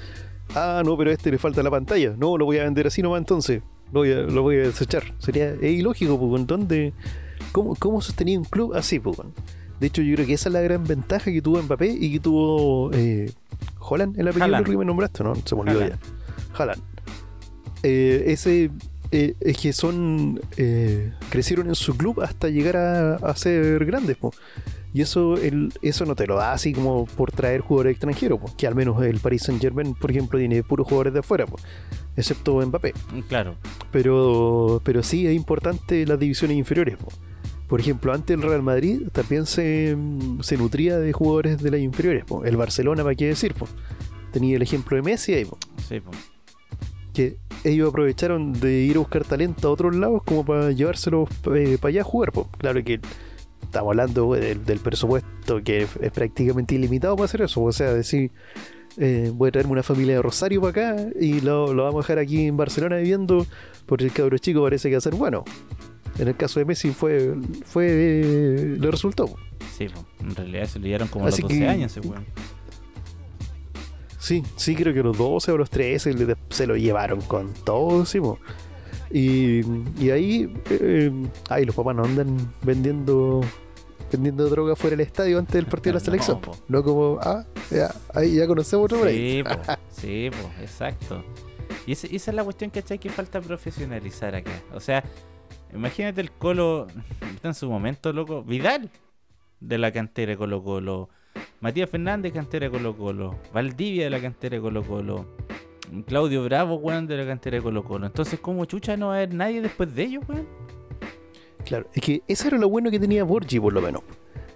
[0.56, 2.14] Ah, no, pero a este le falta la pantalla.
[2.18, 3.62] No, lo voy a vender así nomás entonces.
[3.92, 5.04] Lo voy a, lo voy a desechar.
[5.20, 6.94] Sería ilógico, pues, ¿dónde?
[7.54, 9.18] ¿Cómo, ¿Cómo sostenía un club así, pues?
[9.80, 12.20] De hecho, yo creo que esa es la gran ventaja que tuvo Mbappé y que
[12.20, 13.32] tuvo eh,
[13.80, 14.66] Holland, el apellido Haaland.
[14.66, 15.36] que me nombraste, ¿no?
[15.36, 16.00] Se me olvidó Haaland.
[16.02, 16.58] ya.
[16.58, 16.82] Haaland.
[17.84, 18.72] Eh, ese
[19.12, 24.16] eh, es que son eh, crecieron en su club hasta llegar a, a ser grandes
[24.18, 24.32] po.
[24.94, 28.52] y eso el, eso no te lo da así como por traer jugadores extranjeros po,
[28.58, 31.58] que al menos el Paris Saint Germain por ejemplo tiene puros jugadores de afuera po,
[32.16, 32.94] excepto Mbappé
[33.28, 33.56] Claro.
[33.92, 37.10] pero pero sí es importante las divisiones inferiores po.
[37.74, 39.98] Por ejemplo antes el Real Madrid también se,
[40.42, 42.46] se nutría de jugadores de las inferiores po.
[42.46, 43.68] el Barcelona para qué decir po.
[44.32, 45.58] tenía el ejemplo de Messi ahí po
[45.90, 46.00] Sí,
[47.16, 51.80] que ellos aprovecharon de ir a buscar talento a otros lados como para llevárselos eh,
[51.82, 52.32] para allá a jugar.
[52.32, 52.48] po.
[52.60, 53.00] Claro que
[53.64, 57.64] estamos hablando güey, del, del presupuesto que es, es prácticamente ilimitado para hacer eso.
[57.64, 58.30] O sea, decir,
[58.98, 62.08] eh, voy a traerme una familia de Rosario para acá y lo, lo vamos a
[62.08, 63.48] dejar aquí en Barcelona viviendo
[63.88, 65.44] porque el cabro chico parece que va a ser bueno.
[66.20, 69.28] En el caso de Messi fue, fue eh, le resultó.
[69.28, 69.38] po.
[69.78, 69.88] Sí.
[70.20, 72.26] En realidad se lo llevaron como a los Así 12 que- años, ese weón.
[74.20, 78.06] Sí, sí, creo que los 12 o los 13 le- se lo llevaron con todo,
[78.06, 78.40] sí, po.
[79.12, 79.62] Y,
[80.02, 81.12] y ahí, eh,
[81.50, 83.42] ay, los papás no andan vendiendo
[84.12, 86.40] vendiendo droga fuera del estadio antes del partido de la selección.
[86.40, 86.52] po.
[86.52, 86.58] po.
[86.68, 89.38] No como, ah, ya, ahí ya conocemos otro ahí.
[89.40, 89.78] Sí, pues.
[89.92, 90.62] Sí, pues.
[90.72, 91.24] Exacto.
[91.88, 93.00] Y esa, esa es la cuestión, ¿cachai?
[93.00, 94.52] Que falta profesionalizar acá.
[94.74, 95.04] O sea,
[95.74, 96.88] imagínate el Colo.
[97.36, 98.44] Está en su momento, loco.
[98.44, 98.90] Vidal,
[99.60, 101.10] de la cantera de Colo Colo.
[101.62, 103.40] Matías Fernández, cantera de Colo Colo.
[103.54, 105.26] Valdivia, de la cantera de Colo Colo.
[106.06, 108.06] Claudio Bravo, weón, de la cantera de Colo Colo.
[108.06, 110.48] Entonces, ¿cómo chucha no va a haber nadie después de ellos, weón?
[111.66, 114.04] Claro, es que eso era lo bueno que tenía Borgi, por lo menos.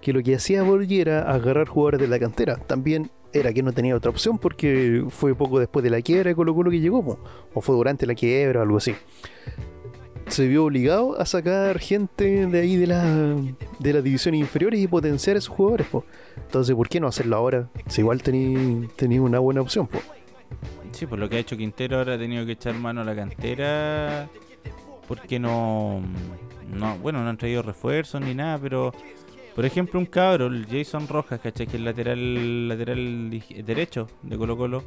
[0.02, 2.56] Que lo que hacía Borgi era agarrar jugadores de la cantera.
[2.56, 6.34] También era que no tenía otra opción porque fue poco después de la quiebra de
[6.34, 7.18] Colo Colo que llegó,
[7.54, 8.94] o fue durante la quiebra o algo así.
[10.28, 13.36] Se vio obligado a sacar gente de ahí de, la,
[13.78, 15.86] de las divisiones inferiores y potenciar a esos jugadores.
[15.88, 16.04] po.
[16.36, 17.68] Entonces, ¿por qué no hacerlo ahora?
[17.86, 19.86] Si igual tenía una buena opción.
[19.86, 19.98] po.
[20.92, 23.14] Sí, por lo que ha hecho Quintero ahora ha tenido que echar mano a la
[23.14, 24.28] cantera
[25.08, 26.02] porque no,
[26.70, 28.92] no bueno, no han traído refuerzos ni nada, pero
[29.54, 31.66] por ejemplo un cabro, el Jason Rojas, ¿cachai?
[31.66, 34.84] Que es lateral, lateral derecho de Colo Colo,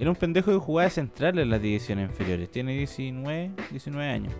[0.00, 4.32] era un pendejo que jugaba central en las divisiones inferiores, tiene 19, 19 años.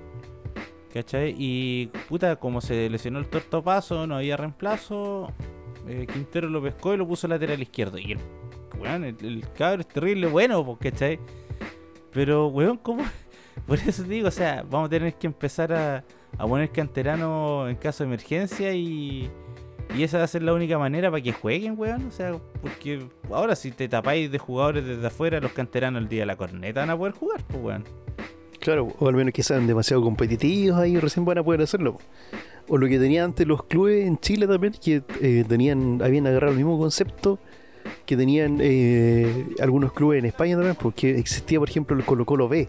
[0.92, 1.34] ¿Cachai?
[1.38, 5.30] Y puta, como se lesionó el tortopaso, no había reemplazo.
[5.86, 7.98] eh, Quintero lo pescó y lo puso lateral izquierdo.
[7.98, 8.18] Y el
[8.78, 11.20] weón, el, el cabro es terrible bueno, ¿cachai?
[12.10, 13.04] Pero, weón, ¿cómo?
[13.66, 16.04] Por eso digo, o sea, vamos a tener que empezar a,
[16.38, 19.30] a poner canterano en caso de emergencia y,
[19.96, 22.06] y esa va a ser la única manera para que jueguen, weón.
[22.06, 26.20] O sea, porque ahora si te tapáis de jugadores desde afuera, los canteranos el día
[26.20, 27.84] de la corneta van a poder jugar, pues, weón.
[28.60, 31.98] Claro, o al menos que sean demasiado competitivos ahí recién van a poder hacerlo.
[32.68, 36.52] O lo que tenían antes los clubes en Chile también, que eh, tenían, habían agarrado
[36.52, 37.38] el mismo concepto
[38.04, 42.48] que tenían eh, algunos clubes en España también, porque existía por ejemplo el Colo Colo
[42.48, 42.68] B,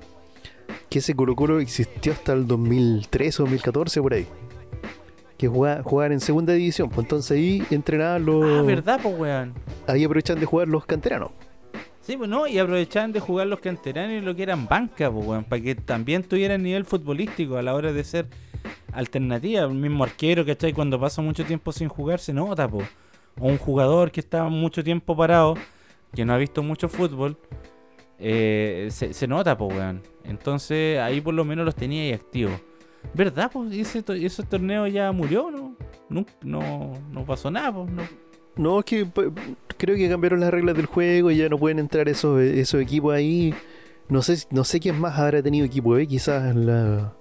[0.90, 4.28] que ese Colo Colo existió hasta el 2013 o 2014 por ahí.
[5.42, 8.46] Que jugaba- jugaban en segunda división, pues entonces ahí entrenaban los...
[8.46, 9.54] Ah, verdad, pues, weón.
[9.88, 11.32] Ahí aprovechan de jugar los canteranos.
[12.02, 15.26] Sí, pues no, y aprovechaban de jugar los canteranos y lo que eran banca, pues,
[15.26, 18.28] weón, para que también tuvieran nivel futbolístico a la hora de ser
[18.94, 19.64] alternativa.
[19.64, 20.74] El mismo arquero, ¿cachai?
[20.74, 22.88] Cuando pasa mucho tiempo sin jugar se nota, pues.
[23.40, 25.56] O un jugador que está mucho tiempo parado,
[26.14, 27.36] que no ha visto mucho fútbol,
[28.20, 30.04] eh, se, se nota, pues, weón.
[30.24, 32.62] Entonces ahí por lo menos los tenía ahí activos.
[33.14, 33.50] ¿Verdad?
[33.52, 35.76] Pues ese, to- ese torneo ya murió, ¿no?
[36.10, 37.92] No, no, no pasó nada, pues.
[37.92, 38.04] No.
[38.58, 39.30] No, es que pues,
[39.78, 43.14] creo que cambiaron las reglas del juego y ya no pueden entrar esos, esos equipos
[43.14, 43.54] ahí.
[44.10, 47.14] No sé, no sé quién más habrá tenido equipo B, quizás la,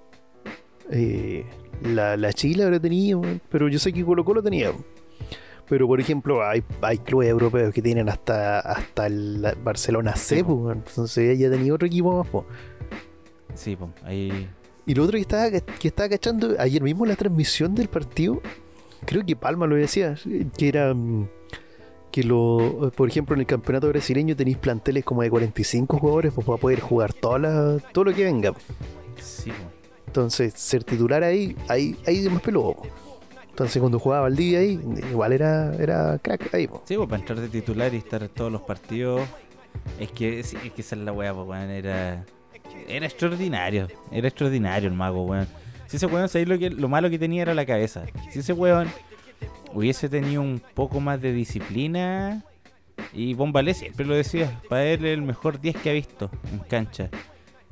[0.89, 1.45] eh,
[1.83, 4.71] la, la Chile habrá tenido, weón, pero yo sé que Colo Colo tenía.
[5.69, 10.43] Pero por ejemplo, hay, hay clubes europeos que tienen hasta, hasta el Barcelona C, Sí,
[10.43, 12.27] pues, entonces ya tenía otro equipo más.
[12.29, 12.45] pues.
[13.55, 14.49] Sí, pues ahí.
[14.85, 18.41] Y lo otro que estaba, que estaba cachando, ayer mismo la transmisión del partido,
[19.05, 20.15] creo que Palma lo decía,
[20.57, 21.27] que era mm,
[22.11, 26.45] que lo, por ejemplo, en el campeonato brasileño tenéis planteles como de 45 jugadores pues,
[26.45, 28.53] para poder jugar toda la, todo lo que venga.
[29.19, 29.51] Sí.
[30.07, 32.73] Entonces, ser titular ahí, ahí, ahí de más peludo.
[32.73, 32.87] po.
[33.49, 36.67] Entonces, cuando jugaba Valdivia ahí, igual era, era crack ahí.
[36.67, 36.81] po.
[36.85, 39.21] Sí, pues para entrar de titular y estar en todos los partidos.
[39.99, 41.69] Es que, sí, es que esa es la weá, pues.
[41.69, 42.25] Era,
[42.87, 43.87] era extraordinario.
[44.11, 45.47] Era extraordinario el mago, weón.
[45.87, 48.03] Si ese weón, ¿sabéis lo, que, lo malo que tenía era la cabeza.
[48.31, 48.89] Si ese weón
[49.73, 52.43] hubiese tenido un poco más de disciplina.
[53.13, 54.59] Y Bombalé siempre lo decía.
[54.69, 57.09] Para él el mejor 10 que ha visto en cancha.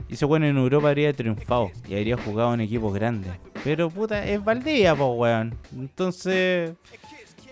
[0.10, 1.72] Y ese weón en Europa habría triunfado.
[1.88, 3.32] Y habría jugado en equipos grandes.
[3.64, 5.56] Pero puta, es Valdivia, pues, weón.
[5.74, 6.72] Entonces.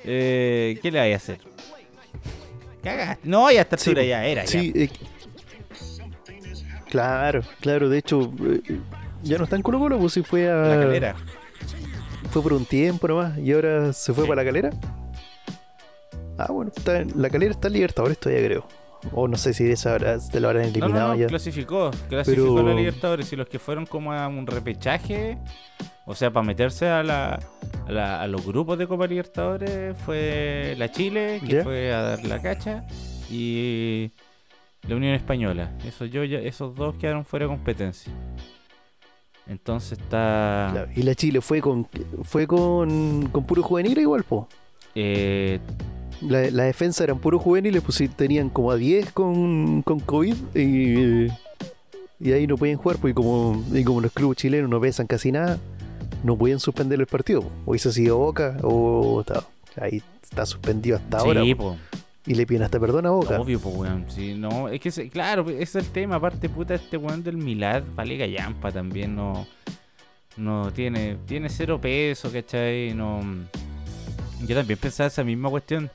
[0.03, 1.39] Eh, ¿Qué le vais a hacer?
[2.83, 3.27] Cagaste.
[3.27, 4.07] No, ya a esta Sí, altura po.
[4.09, 4.47] ya era.
[4.47, 4.81] Sí, ya.
[4.83, 4.89] eh,
[6.89, 7.89] claro, claro.
[7.89, 8.79] De hecho, eh,
[9.23, 10.55] ya no está en Colo Colo, pues sí fue a.
[10.55, 11.15] La calera.
[12.31, 14.29] Fue por un tiempo nomás y ahora se fue Sí.
[14.29, 14.69] para la calera.
[16.37, 18.67] Ah, bueno, está en- la calera está en Libertadores todavía, creo.
[19.13, 21.27] O no sé si de esa habrá- te lo habrán No, eliminado no, no, ya.
[21.27, 21.91] clasificó.
[22.09, 23.31] Clasificó Pero- a la Libertadores.
[23.31, 25.37] Y los que fueron como a un repechaje,
[26.05, 27.39] o sea, para meterse a, la,
[27.87, 31.63] a, la- a los grupos de Copa Libertadores, fue la Chile, que ¿Ya?
[31.63, 32.83] fue a dar la cacha,
[33.29, 34.11] y
[34.87, 35.71] la Unión Española.
[35.85, 38.11] Esos, yo, ya- esos dos quedaron fuera de competencia.
[39.47, 40.69] Entonces está.
[40.73, 41.87] Claro, Y la Chile fue con
[42.23, 44.47] fue con, con puro juvenil igual, po.
[44.95, 45.59] eh,
[46.21, 51.27] La, la defensa eran puros juveniles, pues tenían como a 10 con, con COVID y,
[52.19, 55.05] y ahí no podían jugar, pues y como, y como los clubes chilenos no pesan
[55.07, 55.59] casi nada,
[56.23, 57.41] no podían suspender el partido.
[57.43, 57.51] po.
[57.67, 59.43] O hizo sido Boca o está,
[59.79, 61.41] ahí está suspendido hasta ahora.
[61.55, 61.75] po.
[61.75, 61.77] po.
[62.27, 63.39] Y le piden hasta perdón a Boca.
[63.39, 64.05] Obvio, pues, weón.
[64.09, 66.15] Sí, no, es que, claro, ese es el tema.
[66.17, 69.47] Aparte, puta, este weón del Milad, vale gallampa también, no.
[70.35, 72.93] No tiene, tiene cero peso, ¿cachai?
[72.93, 73.21] No.
[74.45, 75.89] Yo también pensaba esa misma cuestión.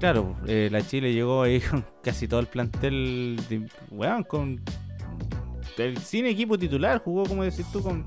[0.00, 4.60] Claro, eh, la Chile llegó ahí con casi todo el plantel, de, weón, con.
[6.02, 8.06] sin equipo titular, jugó, como decís tú, con,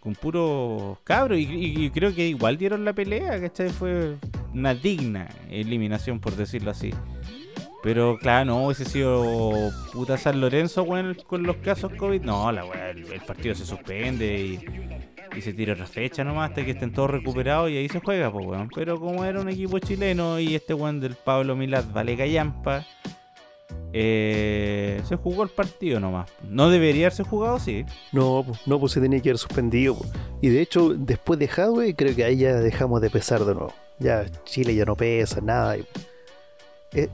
[0.00, 1.36] con puro cabro.
[1.36, 3.68] Y, y- y creo que igual dieron la pelea, ¿cachai?
[3.70, 4.16] Fue
[4.54, 6.92] una digna eliminación, por decirlo así.
[7.82, 12.22] Pero claro, no hubiese sido puta San Lorenzo, con los casos COVID.
[12.22, 14.64] No, la weá, el, el partido se suspende y,
[15.36, 18.32] y se tira otra fecha nomás hasta que estén todos recuperados y ahí se juega,
[18.32, 18.70] pues weón.
[18.74, 22.86] Pero como era un equipo chileno y este weón del Pablo Milad vale callampa,
[23.96, 26.28] eh, se jugó el partido nomás.
[26.48, 27.84] No debería haberse jugado, sí.
[28.12, 29.96] No, pues, no, pues se tenía que haber suspendido.
[30.42, 33.72] Y de hecho, después de Hadwe, creo que ahí ya dejamos de pesar de nuevo.
[34.00, 35.76] Ya Chile ya no pesa, nada.
[35.76, 35.86] e-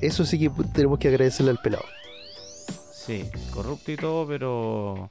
[0.01, 1.85] Eso sí que tenemos que agradecerle al pelado.
[2.95, 5.11] Sí, corrupto y todo, pero.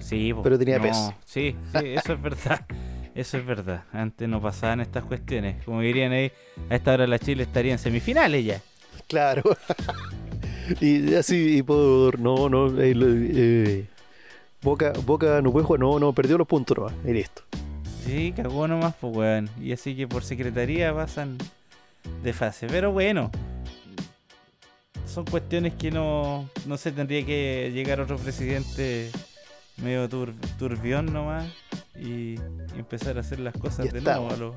[0.00, 1.14] Sí, Pero tenía no, peso.
[1.24, 2.66] Sí, sí, eso es verdad.
[3.14, 3.84] Eso es verdad.
[3.92, 5.64] Antes no pasaban estas cuestiones.
[5.64, 6.30] Como dirían ahí,
[6.68, 8.60] a esta hora la Chile estaría en semifinales ya.
[9.08, 9.42] Claro.
[10.80, 12.18] y así, y por.
[12.18, 12.68] No, no.
[12.80, 13.86] eh, eh,
[14.62, 16.94] Boca, Boca no puede jugar, no, no, perdió los puntos nomás.
[17.06, 17.42] Y listo.
[18.04, 19.50] Sí, cagó nomás, pues weón.
[19.60, 21.38] Y así que por secretaría pasan
[22.22, 22.66] de fase.
[22.66, 23.30] Pero bueno,
[25.06, 29.10] son cuestiones que no, no se tendría que llegar otro presidente
[29.78, 31.46] medio tur- turbión nomás
[31.98, 32.38] y, y
[32.78, 34.24] empezar a hacer las cosas Ya de nuevo.
[34.26, 34.40] a weón.
[34.40, 34.54] los-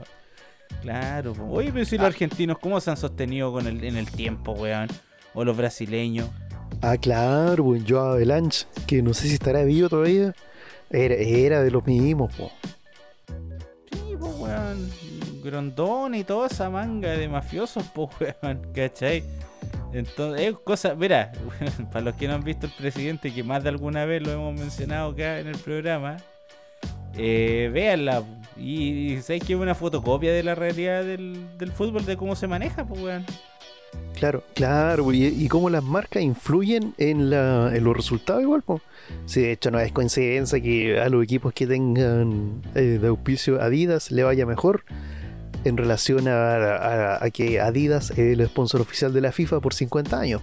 [0.81, 1.45] Claro, po.
[1.51, 2.07] oye, pero si los Ah.
[2.07, 4.87] argentinos, ¿cómo se han sostenido con el, en el tiempo, weón?
[5.33, 6.29] O los brasileños.
[6.81, 10.33] Ah, claro, pues Joao Avalanche, que no sé si estará vivo todavía.
[10.89, 12.51] Era, era de los mismos, po.
[13.91, 14.91] Sí, pues, weón.
[15.43, 18.09] Grondón y toda esa manga de mafiosos, pues,
[18.43, 18.61] weón.
[18.73, 19.23] ¿Cachai?
[19.93, 20.93] Entonces, es cosa.
[20.95, 21.31] Mira,
[21.91, 24.59] para los que no han visto el presidente, que más de alguna vez lo hemos
[24.59, 26.17] mencionado acá en el programa,
[27.15, 28.23] eh, véanla.
[28.57, 32.35] Y, y sabéis que es una fotocopia de la realidad del, del fútbol, de cómo
[32.35, 33.25] se maneja, pues, weón.
[34.15, 38.79] Claro, claro, y, y cómo las marcas influyen en, la, en los resultados igual, po.
[39.25, 43.61] Sí, de hecho no es coincidencia que a los equipos que tengan eh, de auspicio
[43.61, 44.85] Adidas le vaya mejor
[45.65, 49.73] en relación a, a- a que Adidas es el sponsor oficial de la FIFA por
[49.73, 50.41] 50 años.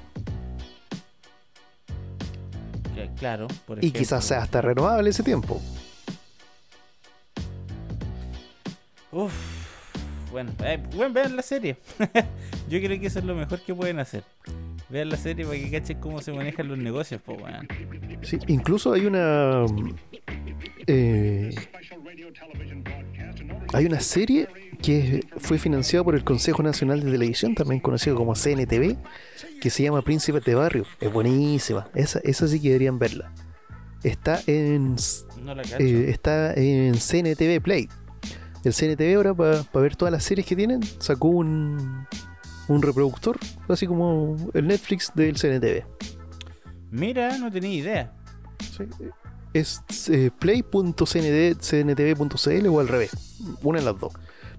[2.95, 5.61] Que- Claro, por Y quizás sea hasta renovable ese tiempo.
[9.13, 9.33] Uf,
[10.31, 11.77] bueno, eh, bueno, vean la serie.
[12.71, 14.23] Yo creo que eso es lo mejor que pueden hacer.
[14.89, 17.67] Vean la serie para que cachen cómo se manejan los negocios, weón.
[18.23, 19.67] Sí, incluso hay una...
[20.87, 21.53] eh,
[23.73, 24.47] hay una serie
[24.81, 28.97] que fue financiada por el Consejo Nacional de Televisión, también conocido como CNTV,
[29.61, 30.87] que se llama Príncipes de Barrio.
[31.01, 31.89] Es buenísima.
[31.97, 33.33] Esa, esa sí que deberían verla.
[34.05, 34.95] Está en,
[35.43, 37.89] No la eh, está en CNTV Play.
[38.63, 42.07] el CNTV ahora, para ver todas las series que tienen, sacó un,
[42.71, 45.85] un reproductor, así como el Netflix del CNTV.
[46.91, 48.13] Mira, no tenía idea.
[48.77, 48.85] Sí,
[49.53, 50.97] Es eh, play.cntv.cl
[52.69, 53.11] o al revés,
[53.63, 54.13] una de las dos.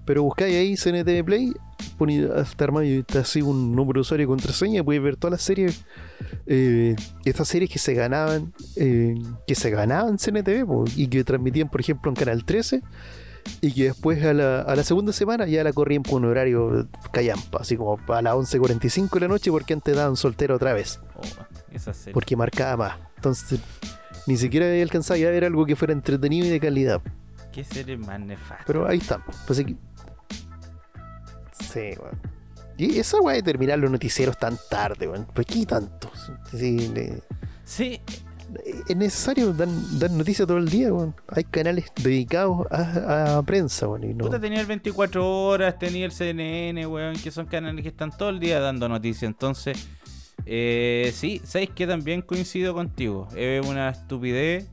[0.04, 1.52] Pero buscáis ahí CNTV Play,
[1.96, 5.16] ponéis hasta armado y está así un número de usuario y contraseña, y podéis ver
[5.16, 5.84] todas las series,
[6.46, 9.14] eh, estas series que se ganaban, eh,
[9.46, 12.82] que se ganaban CNTV po, y que transmitían, por ejemplo, en Canal 13,
[13.60, 16.88] y que después a la, a la segunda semana ya la corrían por un horario
[17.12, 21.00] callampa, así como a las 11.45 de la noche, porque antes daban soltero otra vez,
[21.16, 22.98] Oh, porque marcaba más.
[23.16, 23.60] Entonces,
[24.26, 27.00] ni siquiera había alcanzado a ver algo que fuera entretenido y de calidad.
[27.52, 28.64] ¿Qué serie más nefasta?
[28.66, 29.24] Pero ahí está.
[29.46, 29.76] Pues aquí...
[31.52, 32.20] Sí, weón.
[32.78, 35.26] Y esa weá de terminar los noticieros tan tarde, weón.
[35.26, 36.10] ¿Por qué tanto?
[36.50, 37.22] Sí, le-
[37.64, 38.00] Sí,
[38.88, 41.14] es necesario dar, dar noticias todo el día, weón.
[41.28, 44.04] Hay canales dedicados a, a prensa, weón.
[44.04, 44.24] Y no...
[44.24, 48.30] puta, tenía el 24 horas, tenía el CNN, weón, que son canales que están todo
[48.30, 49.24] el día dando noticias.
[49.24, 49.88] Entonces,
[50.46, 53.28] eh, sí, sabéis que también coincido contigo.
[53.36, 54.68] Es una estupidez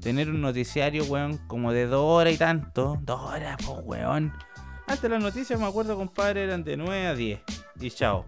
[0.00, 2.98] tener un noticiario, weón, como de dos horas y tanto.
[3.02, 4.32] Dos horas, pues, weón.
[4.86, 7.40] Antes las noticias, me acuerdo, compadre, eran de 9 a 10.
[7.80, 8.24] Y chao.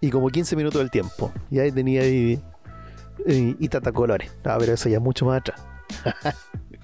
[0.00, 1.32] Y como 15 minutos del tiempo.
[1.50, 2.40] Y ahí tenía ahí.
[3.26, 4.30] Eh, y tata colores.
[4.44, 5.62] Ah, pero eso ya es mucho más atrás.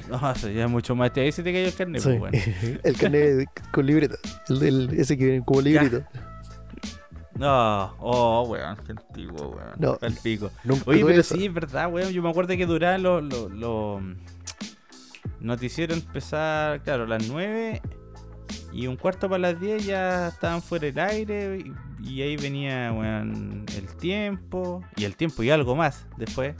[0.08, 1.12] No, eso ya es mucho más.
[1.16, 2.16] Ahí se te cayó el carnet, Sí.
[2.18, 2.80] pues, weón.
[2.82, 4.16] el carnet con libreta.
[4.48, 6.02] El, del- ese que viene como librito.
[7.34, 9.72] No, oh, weón, qué antiguo, weón.
[9.78, 9.98] No.
[10.00, 10.50] Al pico.
[10.86, 11.34] Oye, pero eso.
[11.36, 12.10] sí, es verdad, weón.
[12.12, 14.02] Yo me acuerdo que duraban los los- los
[15.38, 17.80] noticieros empezar, claro, a las 9
[18.72, 21.58] y un cuarto para las 10 ya estaban fuera del aire
[22.02, 26.54] y, y ahí venía, weón, el tiempo y el tiempo y algo más después.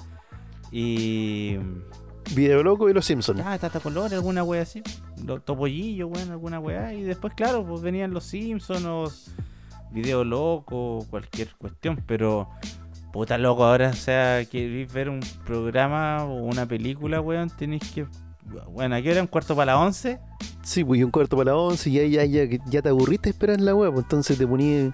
[0.73, 1.57] Y.
[2.35, 3.41] Video loco y los Simpsons.
[3.45, 4.83] Ah, Tata Color, alguna wea así.
[5.25, 6.95] Lo- Topollillo, weón, alguna wea.
[6.95, 9.11] Y después, claro, pues venían los Simpsons o
[9.91, 12.01] Video Loco, cualquier cuestión.
[12.07, 12.49] Pero,
[13.13, 18.07] puta loco, ahora, o sea, queréis ver un programa o una película, weón, tenéis que.
[18.69, 19.23] Bueno, ¿a qué hora?
[19.23, 20.21] ¿Un cuarto para las 11?
[20.63, 23.65] Sí, pues un cuarto para las 11 y ya, ya, ya, ya te aburriste en
[23.65, 24.91] la web, pues, entonces te ponía...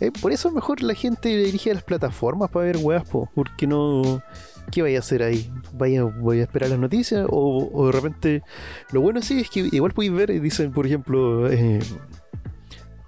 [0.00, 3.66] eh, por eso mejor la gente dirige a las plataformas para ver weas, pues, porque
[3.66, 4.22] no...
[4.70, 5.50] ¿Qué vaya a hacer ahí?
[5.74, 7.26] ¿Vaya, ¿Voy a esperar las noticias?
[7.30, 8.42] O, de repente...
[8.90, 11.78] Lo bueno sí es que igual podéis ver, y dicen, por ejemplo, eh,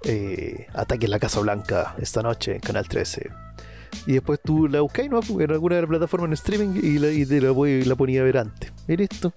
[0.05, 3.29] eh, Ataque en la Casa Blanca esta noche en Canal 13.
[4.05, 5.19] Y después tú la buscáis ¿no?
[5.39, 7.53] en alguna plataformas en streaming y, la, te la,
[7.85, 8.71] la ponía a ver antes.
[8.87, 9.33] Y listo.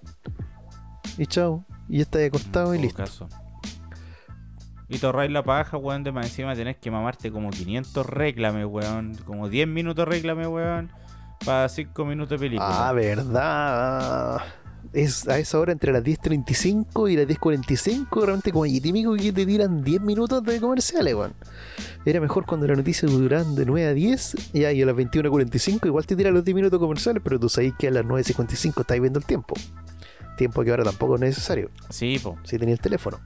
[1.17, 1.65] Y chao.
[1.89, 3.03] Y está acostado y En todo listo.
[3.03, 3.29] caso.
[4.89, 8.65] Y te ahorráis la paja, weón, de más encima tenés que mamarte como 500 réclame,
[8.65, 9.15] weón.
[9.25, 10.91] Como 10 minutos réclame, weón.
[11.45, 12.89] Para 5 minutos de película.
[12.89, 14.41] Ah, verdad.
[14.91, 19.31] Es a esa hora entre las 10.35 y las 10.45, realmente como y típico que
[19.31, 21.33] te tiran 10 minutos de comerciales, weón.
[22.05, 25.87] Era mejor cuando las noticias duraban de 9 a 10 y ahí a las 21.45
[25.87, 29.01] igual te tiran los 10 minutos comerciales, pero tú sabes que a las 9.55 estáis
[29.01, 29.55] viendo el tiempo.
[30.37, 32.37] Tiempo que ahora tampoco es necesario, Sí, po.
[32.43, 33.19] si tenía el teléfono.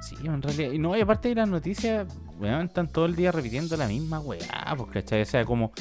[0.00, 0.72] Sí, en realidad.
[0.72, 2.06] Y no, y aparte de las noticias,
[2.38, 5.22] weón, están todo el día repitiendo la misma weá, ¿cachai?
[5.22, 5.72] O sea, como.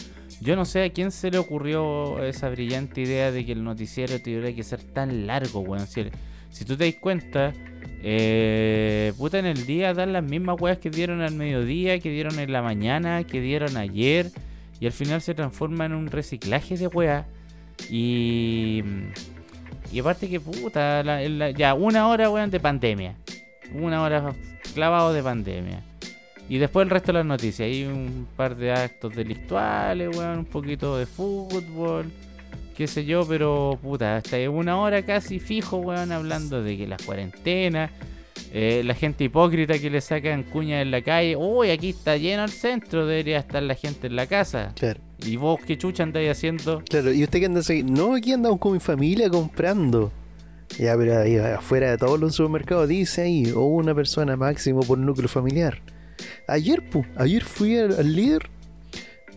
[0.41, 4.19] Yo no sé a quién se le ocurrió esa brillante idea de que el noticiero
[4.21, 5.87] tuviera que ser tan largo, weón.
[5.87, 6.03] Si,
[6.51, 7.53] si tú te das cuenta,
[8.03, 12.37] eh, puta, en el día dan las mismas weas que dieron al mediodía, que dieron
[12.39, 14.31] en la mañana, que dieron ayer,
[14.79, 17.25] y al final se transforma en un reciclaje de weas.
[17.89, 18.83] Y.
[19.99, 23.15] Aparte que puta, la- la- ya una hora, weón, de pandemia.
[23.73, 24.33] Una hora
[24.73, 25.81] clavado de pandemia.
[26.49, 27.65] Y después el resto de las noticias.
[27.67, 32.11] Hay un par de actos delictuales, weón, un poquito de fútbol,
[32.75, 37.01] qué sé yo, pero puta, hasta una hora casi fijo, weón, hablando de que las
[37.01, 37.91] cuarentenas,
[38.53, 42.43] eh, la gente hipócrita que le sacan cuñas en la calle, uy, aquí está lleno
[42.43, 44.73] el centro, debería estar la gente en la casa.
[45.25, 46.83] Y vos, qué chucha andáis haciendo?
[46.89, 50.11] Claro, y usted que anda así, no, aquí andamos con mi familia comprando.
[50.77, 54.97] Ya, pero ahí afuera de todos los supermercados dice ahí, o una persona máximo por
[54.97, 55.81] núcleo familiar.
[56.47, 58.49] Ayer, pu, ayer fui al, líder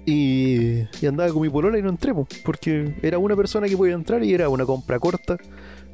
[0.05, 2.13] y, andaba con mi polola y no entré,
[2.45, 5.39] porque era una persona que podía entrar y era una compra corta.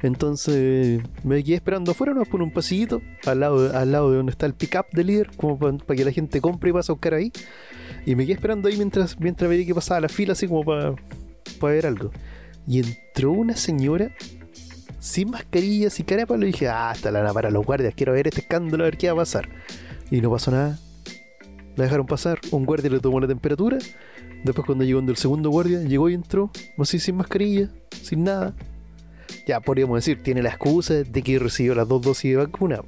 [0.01, 4.31] Entonces me quedé esperando afuera, nos por un pasillito, al lado, al lado de donde
[4.31, 7.13] está el pick-up del líder, como para que la gente compre y pase a buscar
[7.15, 7.31] ahí.
[8.07, 10.95] Y me quedé esperando ahí mientras, mientras veía que pasaba la fila, así como para
[11.61, 12.09] ver algo.
[12.65, 14.15] Y entró una señora
[14.97, 17.65] sin mascarilla, sin cara de palo, y dije, ah, está la van a parar los
[17.65, 19.49] guardias, quiero ver este escándalo, a ver qué va a pasar.
[20.09, 20.79] Y no pasó nada.
[21.75, 23.77] La dejaron pasar, un guardia le tomó la temperatura.
[24.41, 28.53] Después cuando llegó el segundo guardia, llegó y entró, así sin mascarilla, sin nada.
[29.45, 32.79] ya podríamos decir, tiene la excusa de que recibió las dos dosis de vacuna.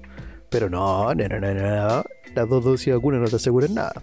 [0.50, 2.04] Pero no, no, no, no, no.
[2.34, 4.02] Las dos dosis de vacuna no te aseguran nada.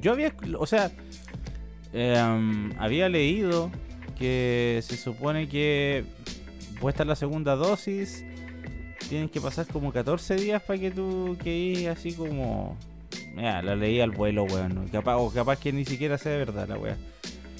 [0.00, 0.90] Yo había, o sea,
[1.92, 3.70] em, había leído
[4.18, 6.04] que se supone que
[6.80, 8.24] puesta la segunda dosis,
[9.08, 12.76] tienen que pasar como 14 días para que tú quedes así como...
[13.34, 14.88] Mira, la leí al vuelo, weón.
[14.88, 16.96] Capaz, o capaz que ni siquiera sea verdad la weá.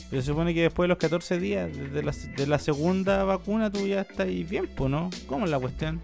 [0.09, 3.71] Pero se supone que después de los 14 días de la, de la segunda vacuna
[3.71, 5.11] tú ya estás bien, ¿no?
[5.27, 6.01] ¿Cómo es la cuestión?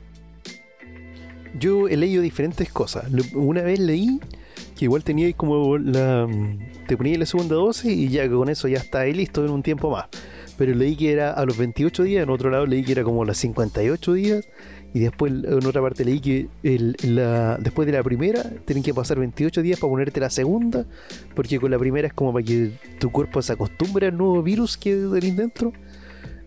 [1.59, 3.07] Yo he leído diferentes cosas.
[3.35, 4.20] Una vez leí
[4.77, 6.29] que igual tenía como la...
[6.87, 9.62] Te ponía la segunda dosis y ya con eso ya está ahí listo en un
[9.62, 10.07] tiempo más.
[10.59, 13.23] Pero leí que era a los 28 días, en otro lado leí que era como
[13.23, 14.49] a los 58 días
[14.95, 19.62] y después en otra parte leí que después de la primera tienen que pasar 28
[19.62, 20.85] días para ponerte la segunda,
[21.35, 24.77] porque con la primera es como para que tu cuerpo se acostumbre al nuevo virus
[24.77, 25.73] que tenés dentro.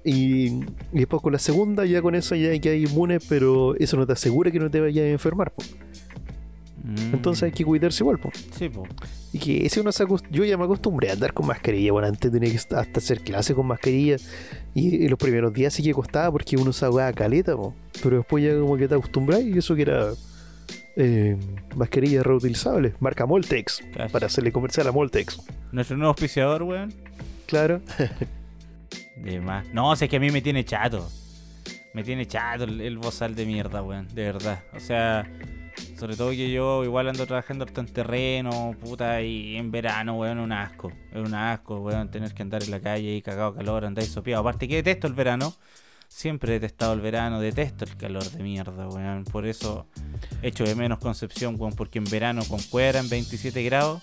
[0.08, 0.60] Y,
[0.92, 4.06] después con la segunda ya con eso ya hay que ir inmune, pero eso no
[4.06, 5.52] te asegura que no te vayas a enfermar.
[6.86, 7.16] Mm.
[7.16, 8.20] Entonces hay que cuidarse igual.
[8.58, 8.84] Sí, po.
[9.34, 11.92] Y que ese uno se yo ya me acostumbré a andar con mascarilla.
[11.92, 14.18] Bueno, antes tenía que hasta hacer clase con mascarilla.
[14.76, 17.56] Y, los primeros días sí que costaba porque uno se ahogaba caleta,
[18.04, 20.12] pero después ya como que te acostumbras y eso que era
[20.96, 21.38] eh,
[21.76, 23.82] mascarilla reutilizable, marca Moltex,
[24.12, 25.42] para hacerle comercial a Moltex.
[25.72, 26.94] Nuestro nuevo auspiciador, weón.
[27.48, 27.82] Claro.
[29.16, 29.68] de más.
[29.74, 31.10] No, sé que a mí me tiene chato.
[31.94, 34.08] Me tiene chato el, el bozal de mierda, weón.
[34.14, 34.64] De verdad.
[34.74, 35.26] O sea,
[35.98, 40.52] sobre todo que yo igual ando trabajando en terreno, puta, y en verano, weón, un
[40.52, 40.92] asco.
[41.12, 44.42] Es un asco, weón, tener que andar en la calle y cagado calor, andar sopiado.
[44.42, 45.54] Aparte que detesto el verano.
[46.08, 49.24] Siempre he detestado el verano, detesto el calor de mierda, weón.
[49.26, 49.88] Por eso
[50.42, 54.02] echo de menos Concepción, weón, porque en verano con cuera en 27 grados.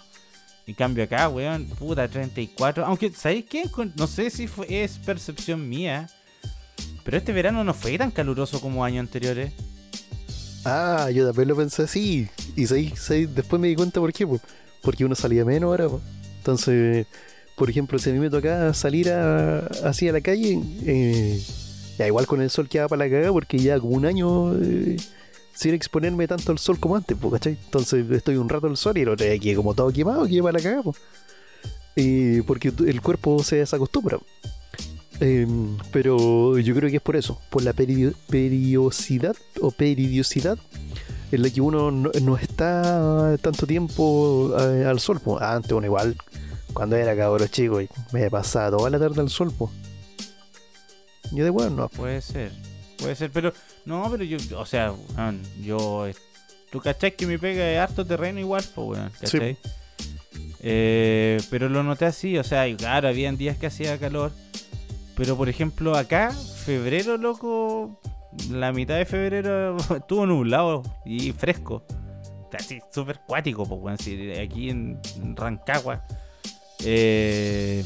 [0.67, 2.85] En cambio acá, weón, puta, 34.
[2.85, 3.65] Aunque, ¿sabéis qué?
[3.97, 6.09] No sé si es percepción mía.
[7.05, 9.53] Pero este verano no fue tan caluroso como años anteriores.
[10.65, 12.29] Ah, yo también lo pensé así.
[12.57, 14.27] Y después me di cuenta por qué,
[14.81, 15.89] porque uno salía menos ahora.
[16.39, 17.07] Entonces,
[17.57, 21.43] por ejemplo, si a mí me tocaba salir así a la calle, eh,
[21.99, 24.97] ya igual con el sol quedaba para la cagada, porque ya como un año eh,
[25.55, 27.59] sin exponerme tanto al sol como antes, ¿cachai?
[27.65, 30.59] Entonces estoy un rato al sol y lo otro aquí como todo quemado, que para
[30.59, 30.83] la cagada,
[32.47, 34.19] porque el cuerpo se desacostumbra.
[35.23, 40.59] Em, pero yo creo que es por eso, por la periodicidad o peridiosidad
[41.31, 45.21] en la que uno no, está tanto tiempo eh, al sol.
[45.39, 46.17] Antes uno igual,
[46.73, 47.81] cuando era cabrón chico,
[48.13, 49.53] me pasaba toda la tarde al sol.
[49.57, 49.71] pues
[51.31, 51.89] Yo de bueno no.
[51.89, 52.51] Puede ser,
[52.99, 53.53] puede ser, pero
[53.85, 54.93] no, pero yo, o sea,
[55.63, 56.07] yo,
[56.73, 59.57] tú cachai que me pega de harto terreno igual, pues, weón, ¿cachai?
[60.65, 64.33] Eh, pero lo noté así, o sea, claro, habían días que hacía calor
[65.17, 68.01] pero por ejemplo, acá, febrero, loco,
[68.51, 71.85] la mitad de febrero estuvo nublado y fresco.
[72.53, 74.01] Así, súper cuático, pues,
[74.39, 75.01] aquí en
[75.35, 76.03] Rancagua.
[76.85, 77.85] Eh,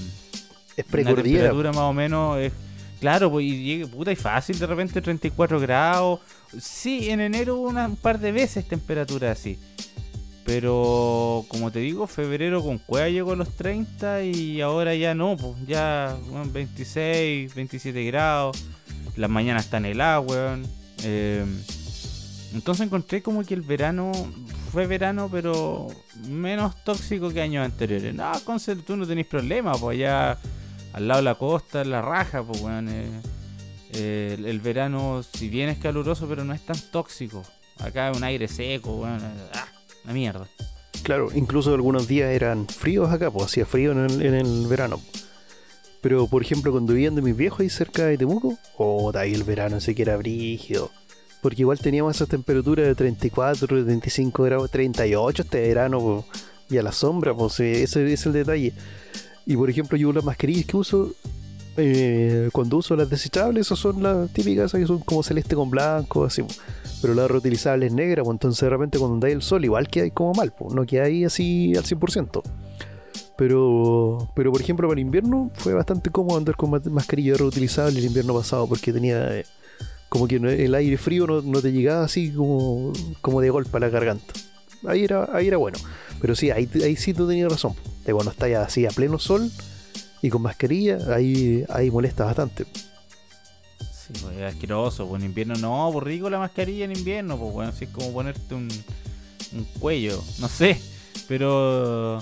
[0.76, 2.52] es La temperatura más o menos es.
[3.00, 6.20] Claro, pues, y puta, y fácil de repente 34 grados.
[6.58, 9.58] Sí, en enero una, un par de veces temperatura así.
[10.46, 15.36] Pero como te digo, febrero con cueva llegó a los 30 y ahora ya no,
[15.36, 16.16] pues ya
[16.52, 18.64] 26, 27 grados.
[19.16, 20.64] Las mañanas están heladas, weón.
[21.02, 21.44] Eh,
[22.54, 24.12] entonces encontré como que el verano
[24.70, 25.88] fue verano, pero
[26.28, 28.14] menos tóxico que años anteriores.
[28.14, 30.38] No, con tú no tenés problema, pues allá
[30.92, 32.88] al lado de la costa, la raja, pues weón.
[32.88, 33.20] Eh,
[33.94, 37.42] eh, el, verano, si bien es caluroso, pero no es tan tóxico.
[37.80, 39.20] Acá un aire seco, weón.
[39.52, 39.66] Ah,
[40.12, 40.48] mierda.
[41.02, 45.00] Claro, incluso algunos días eran fríos acá, pues hacía frío en el, verano.
[46.00, 49.44] Pero por ejemplo, cuando vivían de mis viejos ahí cerca de Temuco, oh, ahí el
[49.44, 50.90] verano sí que era brígido.
[51.42, 56.24] Porque igual teníamos esas temperaturas de 34, 35 grados, 38 este verano,
[56.68, 58.72] y a la sombra, pues ese es el detalle.
[59.46, 61.14] Y por ejemplo, yo las mascarillas que uso,
[61.76, 66.42] eh, cuando uso las desechables, esas son las típicas, son como celeste con blanco, así
[67.06, 70.00] pero la reutilizable es negra, pues entonces de repente cuando da el sol igual que
[70.00, 72.42] hay como mal, pues no queda ahí así al 100%.
[73.38, 78.06] Pero, pero por ejemplo para el invierno fue bastante cómodo andar con mascarilla reutilizable el
[78.06, 79.46] invierno pasado porque tenía eh,
[80.08, 83.88] como que el aire frío no, te llegaba así como, como de golpe a la
[83.88, 84.34] garganta.
[84.84, 85.78] Ahí era, ahí era bueno.
[86.20, 87.74] Pero sí, ahí, ahí sí tú tenías razón.
[88.04, 89.48] De cuando estás así a pleno sol
[90.22, 92.66] y con mascarilla, ahí, ahí molesta bastante.
[94.06, 97.52] Sí, pues es asqueroso, pues en invierno no, pues rico la mascarilla en invierno, pues
[97.52, 98.68] bueno, así es como ponerte un,
[99.52, 100.80] un cuello, no sé,
[101.28, 102.20] pero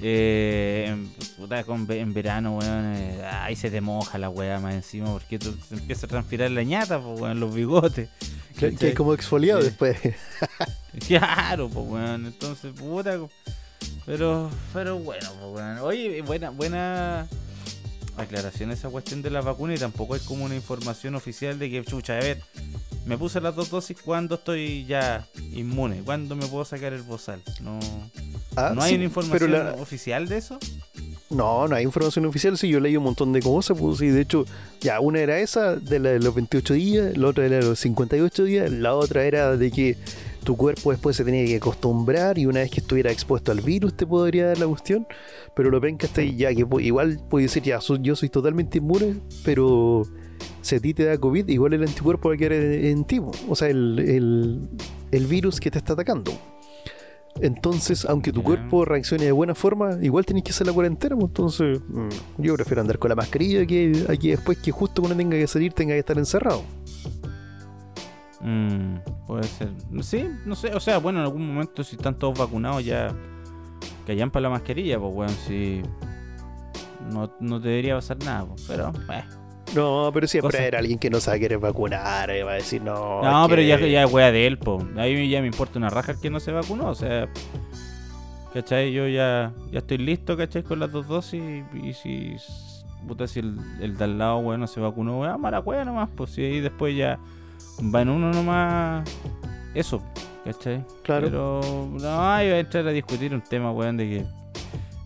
[0.00, 4.74] Eh, en, puta, con en verano, weón, eh, ahí se te moja la weá más
[4.74, 8.08] encima porque tú, te empieza a transpirar la ñata, pues, weón, los bigotes.
[8.58, 9.96] Que, es como exfoliado después.
[11.06, 12.26] Claro, pues, weón.
[12.26, 13.18] Entonces, puta.
[14.04, 15.78] Pero, pero bueno, pues, weón.
[15.78, 17.28] Oye, buena, buena
[18.16, 21.82] aclaración esa cuestión de la vacuna y tampoco hay como una información oficial de que,
[21.84, 22.40] chucha, a ver,
[23.06, 27.40] me puse las dos dosis cuando estoy ya inmune, cuándo me puedo sacar el bozal.
[27.60, 27.78] No,
[28.54, 30.58] Ah, no hay sí, una información la- oficial de eso.
[31.30, 32.58] No, no hay información oficial.
[32.58, 33.78] Sí, yo leí un montón de cosas.
[33.78, 34.44] Pues, sí, de hecho,
[34.82, 37.78] ya una era esa, de la de los 28 días, la otra era de los
[37.78, 39.96] 58 días, la otra era de que
[40.44, 43.94] tu cuerpo después se tenía que acostumbrar y una vez que estuviera expuesto al virus
[43.96, 45.06] te podría dar la cuestión.
[45.54, 48.28] Pero lo ven que hasta ahí ya, que igual puede decir, ya, so- yo soy
[48.28, 50.02] totalmente inmune, pero
[50.60, 53.20] si a ti te da COVID, igual el anticuerpo va a quedar en, ti.
[53.48, 54.68] O sea, el, el,
[55.10, 56.32] el virus que te está atacando.
[57.40, 61.16] Entonces, aunque tu cuerpo reaccione de buena forma, igual tenés que hacer la cuarentena.
[61.18, 62.08] Entonces, mm,
[62.42, 65.72] yo prefiero andar con la mascarilla que aquí después que justo cuando tenga que salir
[65.72, 66.62] tenga que estar encerrado.
[68.42, 69.68] Mm, puede ser.
[70.02, 70.74] Sí, no sé.
[70.74, 73.14] O sea, bueno, en algún momento si están todos vacunados ya
[74.04, 75.82] que hayan para la mascarilla, pues, weón, si
[77.12, 79.24] no, no debería pasar nada, pues, pero, eh.
[79.74, 82.82] No, pero siempre Cosa- era alguien que no sabe querer vacunar, eh, va a decir
[82.82, 83.22] no.
[83.22, 84.80] No, pero que- ya, ya es wea de él, po.
[84.80, 87.28] A mí ya me importa una raja el que no se vacunó, o sea.
[88.52, 88.92] ¿Cachai?
[88.92, 90.62] Yo ya, ya estoy listo, ¿cachai?
[90.62, 91.42] Con las dos dosis.
[91.74, 92.36] Y, y si.
[93.08, 96.10] Puta, si el, el de al lado, weón, no se vacunó, weón, mala wea nomás,
[96.14, 96.32] pues.
[96.32, 97.18] Si ahí después ya.
[97.82, 99.08] Va en uno nomás.
[99.74, 100.02] Eso,
[100.44, 100.84] ¿cachai?
[101.02, 101.26] Claro.
[101.26, 101.88] Pero.
[101.92, 104.24] No, va a entrar a discutir un tema, weón, de que.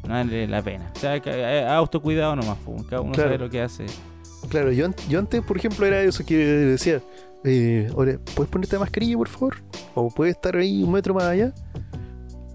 [0.06, 0.90] No vale la pena.
[0.94, 2.82] O sea, que, eh, autocuidado nomás, pues.
[2.84, 3.30] Cada uno Claro.
[3.30, 3.86] sabe lo que hace.
[4.48, 7.00] Claro, yo, yo antes, por ejemplo, era eso que decía,
[7.44, 7.90] eh,
[8.34, 9.56] ¿puedes ponerte mascarilla, por favor?
[9.94, 11.52] ¿O puedes estar ahí un metro más allá?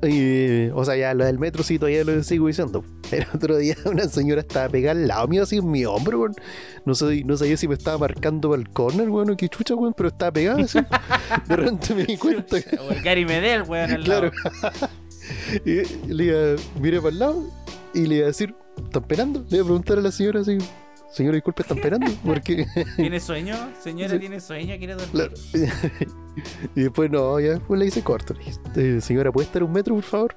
[0.04, 2.84] Eh, o sea, ya lo del metro sí todavía lo sigo diciendo.
[3.12, 6.36] El otro día una señora estaba pegada al lado mío, así en mi hombro, weón.
[6.86, 9.76] No, sé, no sabía si me estaba marcando para el corner, weón, o qué chucha,
[9.76, 10.80] weón, pero estaba pegada así.
[11.48, 12.58] De repente me di cuenta.
[13.04, 14.32] Gary Medel, weón, al Claro.
[14.64, 14.90] lado.
[15.66, 16.38] y le iba,
[16.80, 17.50] miré para el lado
[17.94, 19.46] y le iba a decir, ¿están penando?
[19.50, 20.58] Le iba a preguntar a la señora así,
[21.12, 22.12] señora, disculpe, ¿están penando?
[22.26, 23.56] Porque ¿Tiene sueño?
[23.82, 24.18] Señora.
[24.20, 24.76] ¿tiene sueño?
[24.78, 25.12] ¿Quiere dormir?
[25.12, 25.34] Claro.
[26.76, 28.34] y después no, ya después le hice corto.
[28.34, 30.36] Le dije, "Eh, señora, ¿puede estar un metro, por favor?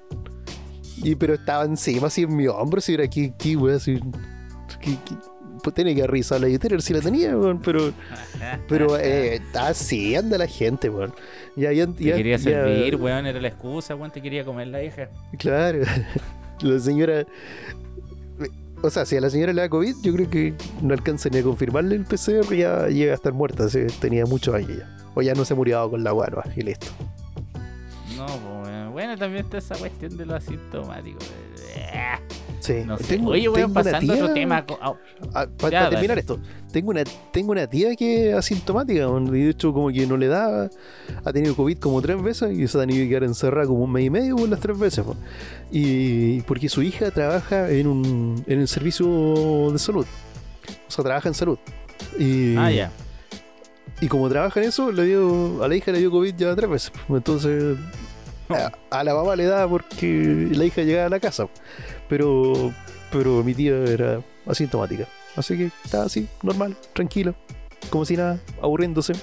[0.96, 4.00] Y pero estaba encima, así en mi hombro, era aquí, aquí, weón, así.
[5.62, 7.92] pues tiene que revisar la billetera, si la tenía, weón, pero,
[8.68, 11.12] pero eh, así anda la gente, weón.
[11.56, 14.82] Ya, ya, Te ya- quería servir, weón, era la excusa, weón, te quería comer la
[14.84, 15.08] hija.
[15.38, 15.80] Claro.
[16.60, 17.26] La señora.
[18.84, 21.38] O sea, si a la señora le da COVID, yo creo que no alcanza ni
[21.38, 23.66] a confirmarle el PCR, ya llega a estar muerta.
[23.70, 24.96] sí, tenía muchos años ya.
[25.14, 26.88] O ya no se murió con la guano y listo.
[28.14, 28.92] No, pues.
[28.92, 31.18] Bueno, también está esa cuestión de lo asintomático.
[32.64, 32.82] Sí.
[32.86, 33.04] No sé.
[33.04, 34.64] Tengo- Oye, weón, pasando otro tía- tema.
[34.80, 34.94] ah,
[35.32, 36.38] pa- para terminar esto,
[36.72, 40.28] tengo una, tengo una tía que es asintomática, y de hecho como que no le
[40.28, 40.70] da,
[41.24, 43.92] ha tenido COVID como tres veces y se ha tenido que quedar encerrada como un
[43.92, 45.04] mes y medio por las tres veces.
[45.04, 45.14] po.
[45.70, 50.06] Y porque su hija trabaja en un en el servicio de salud.
[50.88, 51.58] O sea, trabaja en salud.
[52.18, 52.90] Y, Ah, ya.
[54.00, 56.70] y como trabaja en eso, le dio, a la hija le dio COVID ya tres
[56.70, 56.92] veces.
[57.10, 57.76] Entonces,
[58.48, 61.46] a, a la mamá le da porque la hija llegaba a la casa.
[62.08, 62.72] Pero,
[63.10, 65.06] pero mi tía era asintomática.
[65.36, 67.34] Así que estaba así, normal, tranquila,
[67.90, 69.14] como si nada, aburriéndose.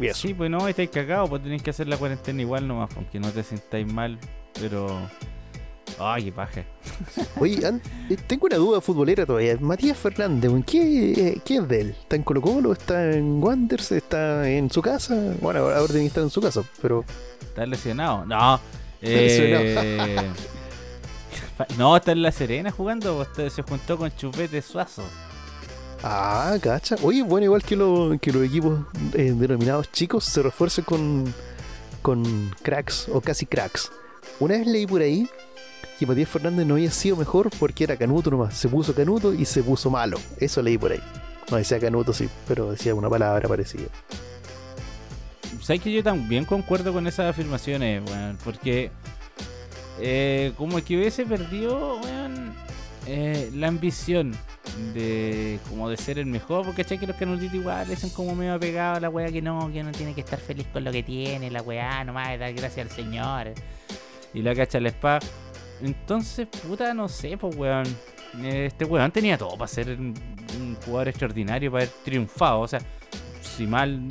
[0.00, 0.28] Y eso.
[0.28, 3.30] Sí, pues no, estáis cagados, pues tenéis que hacer la cuarentena igual nomás, aunque no
[3.30, 4.18] te sintáis mal,
[4.60, 4.98] pero.
[5.98, 6.64] Ay, qué paja.
[7.40, 7.58] Oye,
[8.10, 9.56] eh, tengo una duda futbolera todavía.
[9.58, 11.90] Matías Fernández, ¿qué, eh, ¿qué es de él?
[11.98, 12.72] ¿Está en Colo Colo?
[12.72, 13.92] ¿Está en Wanderers?
[13.92, 15.34] ¿Está en su casa?
[15.40, 17.04] Bueno, ahora tiene que estar en su casa, pero
[17.40, 18.26] ¿Estás lesionado?
[18.26, 18.60] No.
[19.00, 19.64] lesionado.
[19.64, 20.30] Eh...
[21.78, 25.02] no, está en La Serena jugando, pues, se juntó con Chupete Suazo.
[26.02, 26.96] Ah, cacha.
[27.02, 28.80] Oye, bueno, igual que, lo- que los equipos
[29.14, 31.34] eh, denominados chicos se refuercen con,
[32.02, 33.90] con cracks o casi cracks.
[34.38, 35.28] Una vez leí por ahí
[35.98, 38.54] que Matías Fernández no había sido mejor porque era Canuto nomás.
[38.54, 40.18] Se puso Canuto y se puso malo.
[40.38, 41.00] Eso leí por ahí.
[41.50, 43.86] No decía Canuto, sí, pero decía una palabra parecida.
[45.62, 48.02] ¿Sabes que yo también concuerdo con esas afirmaciones?
[48.44, 48.90] Porque
[50.00, 52.52] eh, como que hubiese perdido, weón,
[53.06, 54.36] eh, la ambición
[54.92, 56.98] de como de ser el mejor, porque ¿cachai?
[56.98, 60.12] que los canutitos igual son como medio apegados la weá que no, que uno tiene
[60.12, 63.52] que estar feliz con lo que tiene, la weá nomás, dar gracias al Señor.
[64.34, 65.20] Y la cacha la espada.
[65.80, 67.86] Entonces, puta, no sé, pues weón.
[68.42, 70.14] Eh, Este weón tenía todo para ser un,
[70.84, 72.60] jugador extraordinario, para haber triunfado.
[72.60, 72.80] O sea,
[73.40, 74.08] si mal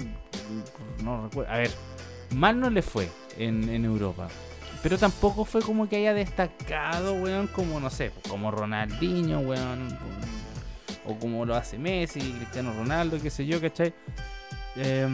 [1.03, 1.51] no recuerdo.
[1.51, 1.71] A ver,
[2.33, 4.29] mal no le fue en Europa.
[4.85, 9.97] Pero tampoco fue como que haya destacado, weón, como, no sé, como Ronaldinho, weón.
[11.07, 13.95] O como lo hace Messi, Cristiano Ronaldo, qué sé yo, ¿cachai?
[14.75, 15.07] Eh,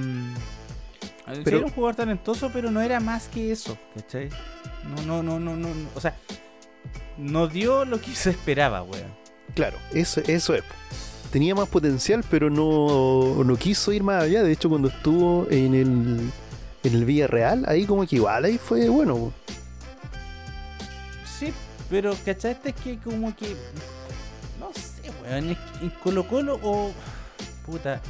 [1.45, 4.27] pero, era un jugador talentoso, pero no era más que eso, ¿cachai?
[4.93, 5.69] No, no, no, no, no.
[5.95, 6.17] O sea,
[7.17, 9.15] no dio lo que se esperaba, weón.
[9.55, 10.63] Claro, eso, eso es.
[11.31, 14.43] Tenía más potencial, pero no, no quiso ir más allá.
[14.43, 16.29] De hecho, cuando estuvo en el,
[16.83, 19.31] en el Villarreal, ahí como que igual ahí fue bueno.
[21.91, 22.69] Pero ¿cachaste?
[22.69, 23.55] Es que como que...
[24.59, 25.57] No sé, weón.
[25.81, 26.91] en Colo Colo o...
[27.65, 28.01] Puta.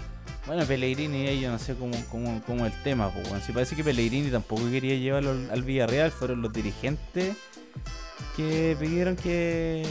[0.46, 3.44] Bueno, Pellegrini ahí yo no sé cómo, cómo, cómo el tema, pues, bueno.
[3.44, 7.36] Si parece que Pellegrini tampoco quería llevarlo al Villarreal, fueron los dirigentes
[8.36, 9.84] que pidieron que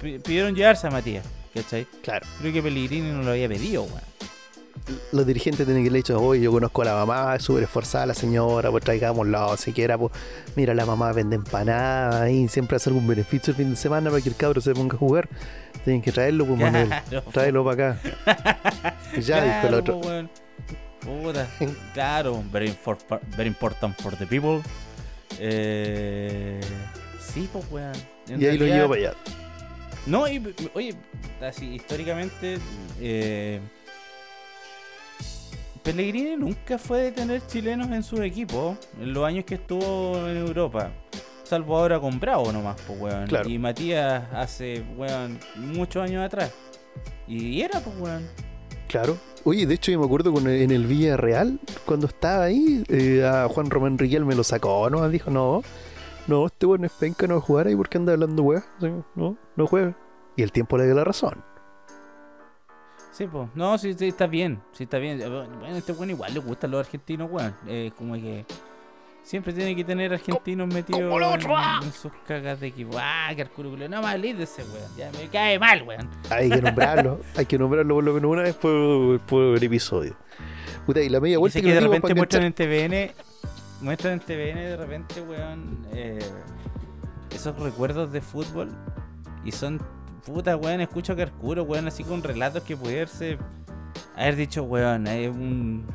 [0.00, 1.24] pidieron llevarse a Matías,
[1.54, 1.86] ¿cachai?
[2.02, 2.26] Claro.
[2.40, 4.09] Creo que Pellegrini no lo había pedido, weón.
[5.12, 8.06] Los dirigentes tienen que le dicho, oye, yo conozco a la mamá, es súper esforzada
[8.06, 10.12] la señora, pues traigámoslo, siquiera, pues,
[10.56, 14.22] mira, la mamá vende empanadas y siempre hace algún beneficio el fin de semana para
[14.22, 15.28] que el cabro se ponga a jugar.
[15.84, 16.90] Tienen que traerlo, pues, Manuel,
[17.32, 18.96] tráelo para acá.
[19.20, 20.00] ya, dijo el otro.
[21.00, 21.48] Puta,
[21.94, 22.76] claro, very,
[23.36, 24.60] very important for the people.
[25.38, 26.60] Eh,
[27.18, 27.92] sí, pues, weón.
[28.28, 29.14] y ahí lo llevo para allá.
[30.06, 30.42] No, y,
[30.74, 30.94] oye,
[31.40, 32.58] así históricamente,
[33.00, 33.60] eh,
[35.82, 40.36] Pellegrini nunca fue de tener chilenos en su equipo en los años que estuvo en
[40.36, 40.90] Europa.
[41.42, 43.28] Salvo ahora con Bravo nomás, pues, weón.
[43.46, 46.52] Y Matías hace, weón, muchos años atrás.
[47.26, 48.28] Y era, pues, weón.
[48.88, 49.16] Claro.
[49.44, 53.48] Oye, de hecho yo me acuerdo con, en el Villarreal, cuando estaba ahí, eh, a
[53.48, 55.08] Juan Román Riquelme lo sacó, ¿no?
[55.08, 55.62] Dijo, no,
[56.26, 59.04] no, este weón es penca, no va a jugar ahí porque anda hablando weón.
[59.14, 59.96] No, no juega.
[60.36, 61.42] Y el tiempo le dio la razón.
[63.20, 63.48] Sí, pues.
[63.54, 64.62] No, sí, sí, está bien.
[64.72, 65.18] Sí, está bien.
[65.18, 67.54] Bueno, este weón igual le gustan los argentinos, weón.
[67.66, 68.46] Eh, como que
[69.22, 71.02] siempre tiene que tener argentinos metidos
[71.82, 72.96] en, sus cagas de equipo.
[72.98, 73.46] Ah, que
[73.90, 74.96] No más de ese weón.
[74.96, 76.08] Ya me cae mal, weón.
[76.30, 77.20] Hay que nombrarlo.
[77.36, 80.16] hay que nombrarlo por lo menos una vez por, por episodio.
[80.86, 83.12] Puta, y la media vuelta que, que de repente muestran en TVN
[83.82, 86.20] muestran en TVN de repente, weón, eh,
[87.34, 88.70] esos recuerdos de fútbol
[89.44, 89.78] y son,
[90.20, 93.38] puta, weón, escucho a Carcuro, weón, así con relatos que pudiese
[94.16, 95.86] haber dicho, weón, hay un,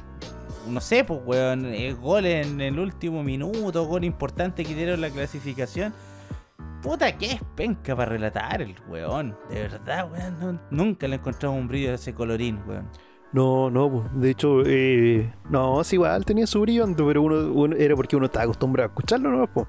[0.68, 5.10] no sé, pues, weón, eh, gol en el último minuto, gol importante que dieron la
[5.10, 5.94] clasificación.
[6.82, 9.36] Puta, que es penca para relatar el weón.
[9.50, 10.62] De verdad, weón.
[10.70, 12.88] nunca le encontramos un brillo de ese colorín, weón.
[13.34, 18.16] No, no, de hecho, eh, no, es igual, tenía su brillo, pero uno, era porque
[18.16, 19.68] uno estaba acostumbrado a escucharlo, ¿no?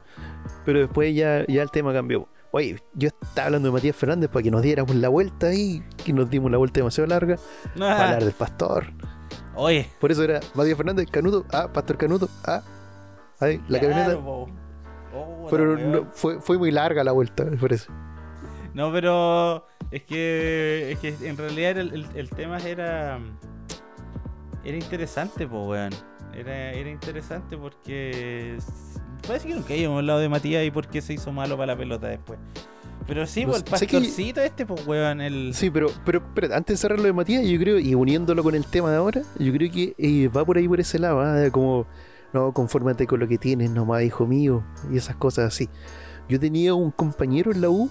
[0.64, 2.28] Pero después ya, ya el tema cambió.
[2.56, 6.14] Oye, yo estaba hablando de Matías Fernández para que nos diéramos la vuelta ahí, que
[6.14, 7.36] nos dimos la vuelta demasiado larga,
[7.78, 8.86] para hablar del pastor.
[9.54, 9.86] Oye.
[10.00, 12.62] Por eso era Matías Fernández, Canuto, ah, Pastor Canuto, ah,
[13.40, 14.16] ahí, la camioneta.
[14.16, 14.48] Oh,
[15.50, 17.88] pero fue, fue muy larga la vuelta, me parece.
[18.72, 23.20] No, pero es que, es que en realidad el, el, tema era.
[24.64, 25.92] Era interesante, pues, weón.
[26.32, 28.56] Era, era interesante porque.
[29.26, 31.78] Parece que nunca habíamos hablado de Matías y por qué se hizo malo para la
[31.78, 32.38] pelota después.
[33.06, 35.20] Pero sí, pues, el pastorcito este, pues, weón.
[35.20, 35.54] El...
[35.54, 36.20] Sí, pero, pero,
[36.54, 39.22] antes de cerrar lo de Matías, yo creo, y uniéndolo con el tema de ahora,
[39.38, 41.50] yo creo que eh, va por ahí por ese lado, ¿ah?
[41.52, 41.86] como,
[42.32, 45.68] no, confórmate con lo que tienes, nomás, hijo mío, y esas cosas así.
[46.28, 47.88] Yo tenía un compañero en la U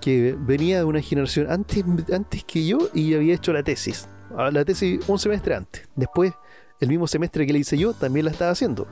[0.00, 4.08] que venía de una generación antes, antes que yo y había hecho la tesis.
[4.36, 5.88] Ah, la tesis un semestre antes.
[5.94, 6.32] Después,
[6.80, 8.86] el mismo semestre que le hice yo, también la estaba haciendo.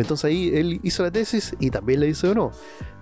[0.00, 2.50] Entonces ahí él hizo la tesis y también la hizo o no.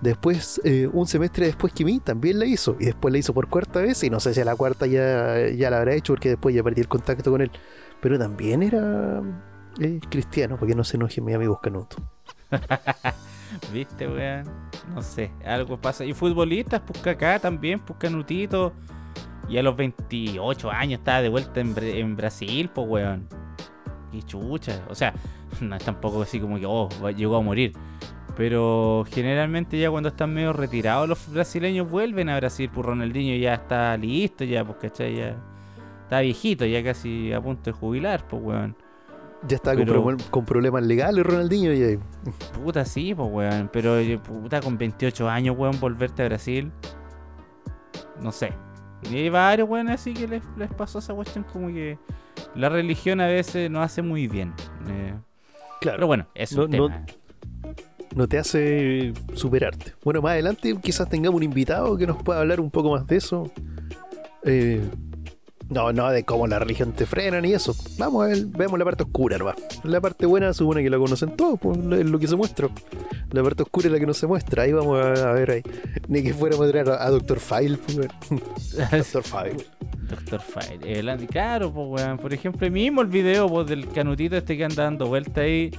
[0.00, 2.76] Después, eh, un semestre después que mí, también la hizo.
[2.80, 4.02] Y después la hizo por cuarta vez.
[4.02, 6.62] Y no sé si a la cuarta ya, ya la habrá hecho porque después ya
[6.62, 7.50] perdí el contacto con él.
[8.00, 9.22] Pero también era
[9.80, 11.96] eh, cristiano, porque no se enoje mi amigo Canuto.
[13.72, 14.44] ¿Viste, weón?
[14.94, 16.04] No sé, algo pasa.
[16.04, 18.72] Y futbolistas, pues acá también, pues Canutito.
[19.48, 23.28] Y a los 28 años estaba de vuelta en, Brasil, pues weón.
[24.16, 24.82] Qué chucha.
[24.88, 25.12] O sea,
[25.60, 27.72] no es tampoco así como que, oh, llegó a morir.
[28.36, 33.54] Pero generalmente ya cuando están medio retirados los brasileños vuelven a Brasil, pues Ronaldinho ya
[33.54, 35.16] está listo, ya, pues, ¿cachai?
[35.16, 35.36] Ya
[36.02, 38.76] está viejito, ya casi a punto de jubilar, pues weón.
[39.48, 39.74] Ya está
[40.30, 41.98] con, problemas legales Ronaldinho y
[42.64, 43.70] Puta, sí, pues, weón.
[43.72, 46.70] Pero, puta, con 28 años, weón, volverte a Brasil.
[48.20, 48.52] No sé.
[49.10, 50.42] Y hay varios, weón, así que les,
[50.76, 51.98] pasó esa cuestión como que
[52.56, 54.52] la religión a veces no hace muy bien.
[54.88, 55.14] Eh.
[55.80, 55.96] claro.
[55.98, 56.88] Pero bueno, eso no,
[58.14, 59.94] no, te hace superarte.
[60.02, 63.16] Bueno, más adelante quizás tengamos un invitado que nos pueda hablar un poco más de
[63.16, 63.50] eso.
[64.44, 64.80] Eh,
[65.68, 67.74] No, no, de cómo la religión te frena ni eso.
[67.98, 69.56] Vamos a ver, vemos la parte oscura nomás.
[69.82, 72.68] La parte buena supone que la conocen todos, pues es lo que se muestra.
[73.32, 74.62] La parte oscura es la que no se muestra.
[74.62, 75.62] Ahí vamos a, ver ahí.
[76.08, 77.96] Ni que fuéramos a traer a, Doctor File, pues,
[78.92, 79.66] Doctor File.
[80.08, 80.98] Doctor File.
[80.98, 82.18] El, claro, pues, weón.
[82.18, 85.72] Por ejemplo, mismo el video pues, del canutito este que anda dando vuelta ahí.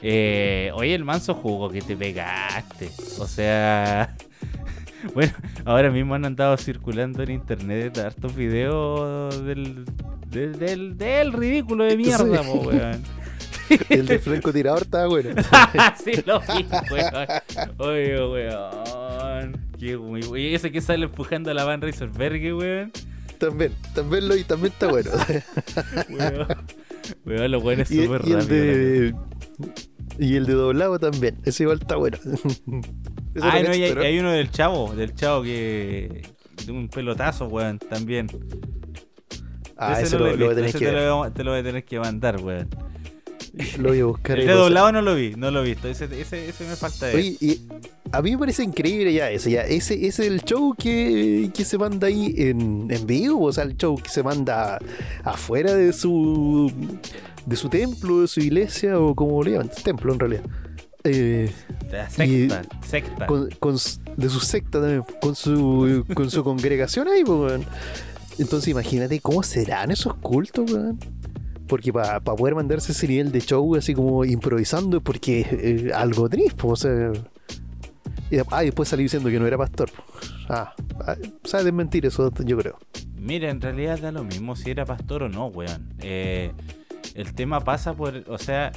[0.00, 2.90] Eh, oye, el manso jugo que te pegaste.
[3.18, 4.16] O sea.
[5.14, 5.32] Bueno,
[5.64, 9.84] ahora mismo han andado circulando en internet hartos videos del,
[10.30, 13.02] del, del, ridículo de mierda, weón.
[13.88, 15.30] El de Franco Tirador está bueno.
[16.04, 17.26] sí, lo vi, weón.
[17.78, 19.66] Oye, weón.
[19.78, 19.98] Qué
[20.36, 22.92] Y ese que sale empujando a la Van Reiserberg, weón.
[23.38, 25.10] También, también lo vi, también está bueno.
[26.10, 26.46] weón.
[27.24, 29.26] Weón, lo bueno es súper rápido.
[30.18, 31.36] Y el de doblado también.
[31.44, 32.18] Ese igual está bueno.
[33.42, 36.22] Ah, no, y hay, uno del chavo, del chavo que.
[36.64, 38.28] de un pelotazo, weón, también.
[39.76, 42.68] Ah, ese, lo, lo, que te, lo, te lo voy a tener que mandar, weón.
[43.78, 44.38] Lo voy a buscar.
[44.38, 45.88] El doblado no lo vi, no lo he visto.
[45.88, 47.14] Ese, ese, ese me falta de.
[47.16, 47.62] Oye, y
[48.12, 49.62] a mí me parece increíble ya ese, ya.
[49.62, 53.64] Ese, ese es el show que, que se manda ahí en, en vivo, o sea,
[53.64, 54.78] el show que se manda
[55.24, 56.70] afuera de su
[57.46, 60.42] de su templo, de su iglesia, o como le llaman, templo en realidad.
[61.08, 61.52] Eh,
[61.90, 63.26] de secta, secta.
[64.16, 67.60] de su secta también, con su, con su congregación ahí, pues,
[68.38, 70.98] Entonces imagínate cómo serán esos cultos, weón.
[71.68, 76.62] Porque para poder mandarse ese nivel de show así como improvisando, porque eh, algo triste,
[76.62, 77.12] o sea.
[78.30, 79.90] Y, ah, después salí diciendo que no era pastor.
[80.48, 82.78] Ah, ah sabe desmentir eso, yo creo.
[83.16, 85.92] Mira, en realidad da lo mismo si era pastor o no, weón.
[86.00, 86.52] Eh,
[87.14, 88.72] el tema pasa por, o sea,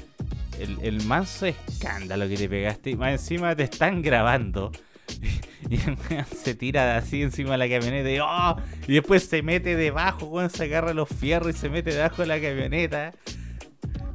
[0.59, 2.91] el, el manso escándalo que te pegaste.
[2.91, 4.71] Y más encima te están grabando.
[5.69, 5.77] Y
[6.35, 8.55] se tira así encima de la camioneta y, oh,
[8.87, 12.27] y después se mete debajo, cuando se agarra los fierros y se mete debajo de
[12.27, 13.13] la camioneta.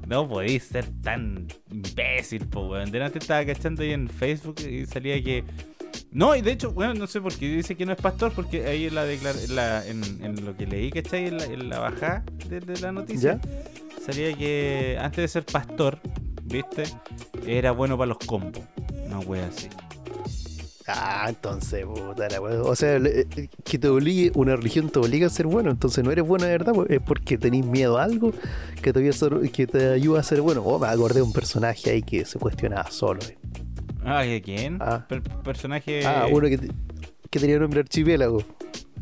[0.06, 2.90] No podéis ser tan imbécil, po, weón.
[2.90, 5.44] Delante estaba cachando ahí en Facebook y salía que.
[6.10, 8.66] No, y de hecho, bueno, no sé por qué dice que no es pastor, porque
[8.66, 9.04] ahí en, la,
[9.48, 11.26] la en, en lo que leí, ¿cachai?
[11.26, 13.40] En la, en la bajada de, la noticia,
[14.04, 16.00] salía que antes de ser pastor,
[16.44, 16.84] ¿viste?
[17.46, 18.62] Era bueno para los combos.
[19.06, 19.68] Una wea así.
[20.86, 25.30] Ah, entonces, puta la O sea, eh, que te obligue, una religión te obliga a
[25.30, 28.32] ser bueno, entonces no eres bueno de verdad, es porque tenés miedo a algo
[28.82, 30.62] que te, que te ayuda a ser bueno.
[30.62, 33.20] Oh, me acordé de un personaje ahí que se cuestionaba solo.
[33.22, 33.38] Eh.
[34.04, 34.78] Ah, ¿de quién?
[34.80, 35.06] Ah.
[35.42, 36.04] personaje.
[36.04, 36.58] Ah, uno que,
[37.30, 38.42] que tenía nombre archipiélago.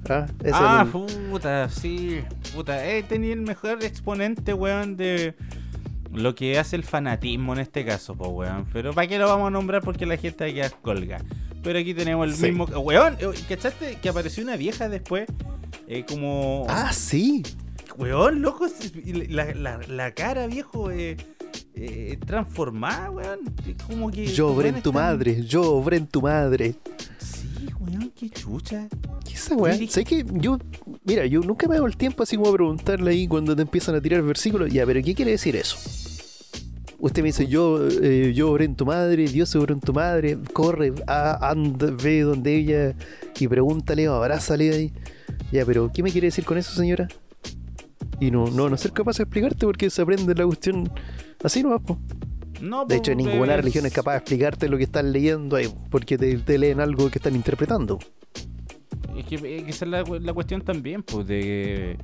[0.09, 2.21] Ah, ah puta, sí.
[2.55, 5.35] Puta, eh, tenía el mejor exponente, weón, de
[6.13, 8.67] lo que hace el fanatismo en este caso, pues, weón.
[8.73, 9.83] Pero ¿para qué lo vamos a nombrar?
[9.83, 11.23] Porque la gente aquí colga.
[11.63, 12.65] Pero aquí tenemos el mismo.
[12.65, 15.27] Weón, eh, ¿cachaste que apareció una vieja después?
[15.87, 16.67] Eh, como.
[16.69, 17.43] Ah, sí.
[17.97, 18.67] Weón, loco,
[19.29, 21.17] la, la, la cara, viejo, eh,
[21.75, 23.41] eh, transformada, weón.
[23.87, 24.27] Como que.
[24.27, 26.75] Yo obré en tu madre, yo obré en tu madre.
[27.83, 28.89] Weón, qué chucha.
[29.25, 29.89] ¿Qué esa weón?
[29.89, 30.59] Sé que yo.
[31.05, 33.97] Mira, yo nunca me hago el tiempo así como a preguntarle ahí cuando te empiezan
[33.97, 34.73] a tirar versículos.
[34.73, 35.77] Ya, pero ¿qué quiere decir eso?
[37.01, 40.39] Usted me dice, yo, eh, yo obré en tu madre, Dios obró en tu madre,
[40.53, 42.95] corre, anda, ve donde ella
[43.41, 44.93] y pregúntale o abrázale ahí.
[45.51, 47.09] Ya, pero ¿qué me quiere decir con eso, señora?
[48.21, 50.93] Y no, no, no ser capaz de explicarte porque se aprende la cuestión
[51.43, 51.99] así nomás, po.
[52.63, 56.17] No, de hecho, ninguna religión es capaz de explicarte lo que están leyendo ahí, porque
[56.17, 57.99] te, leen algo que están interpretando.
[59.17, 61.99] Es que, esa es la, la cuestión también, pues, de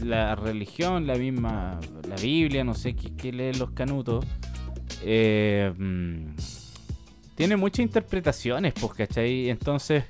[0.00, 4.26] la religión, la misma, la Biblia, no sé qué, leen los canutos,
[5.04, 6.34] eh, mm,
[7.36, 9.48] tiene muchas interpretaciones, pues, ¿cachai?
[9.48, 10.02] Entonces,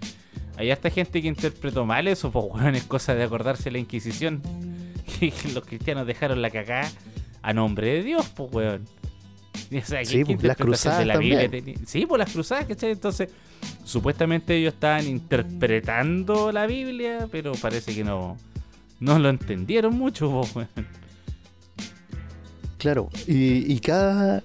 [0.56, 3.78] hay hasta gente que interpretó mal eso, pues, bueno, es cosa de acordarse de la
[3.80, 4.40] Inquisición,
[5.20, 6.90] que los cristianos dejaron la cagada
[7.42, 9.01] a nombre de Dios, pues, weón.
[10.04, 11.48] sí, pues, las cruzadas la Biblia
[11.86, 12.92] Sí, pues las cruzadas, ¿cachai?
[12.92, 13.28] Entonces,
[13.84, 18.36] supuestamente ellos estaban interpretando la Biblia, pero parece que no,
[19.00, 20.42] no lo entendieron mucho,
[22.78, 24.42] Claro, y, cada,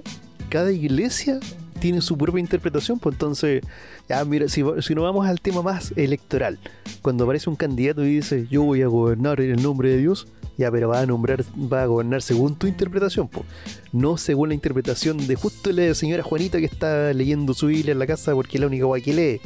[0.50, 1.40] cada iglesia
[1.80, 3.64] tiene su propia interpretación, pues entonces,
[4.08, 6.60] ya mira, si, si nos vamos al tema más electoral,
[7.02, 10.28] cuando aparece un candidato y dice yo voy a gobernar en el nombre de Dios,
[10.58, 13.46] ya, pero va a nombrar, va a gobernar según tu interpretación, pues,
[13.92, 18.00] no según la interpretación de justo la señora Juanita que está leyendo su Biblia en
[18.00, 19.42] la casa porque es la única guay que lee.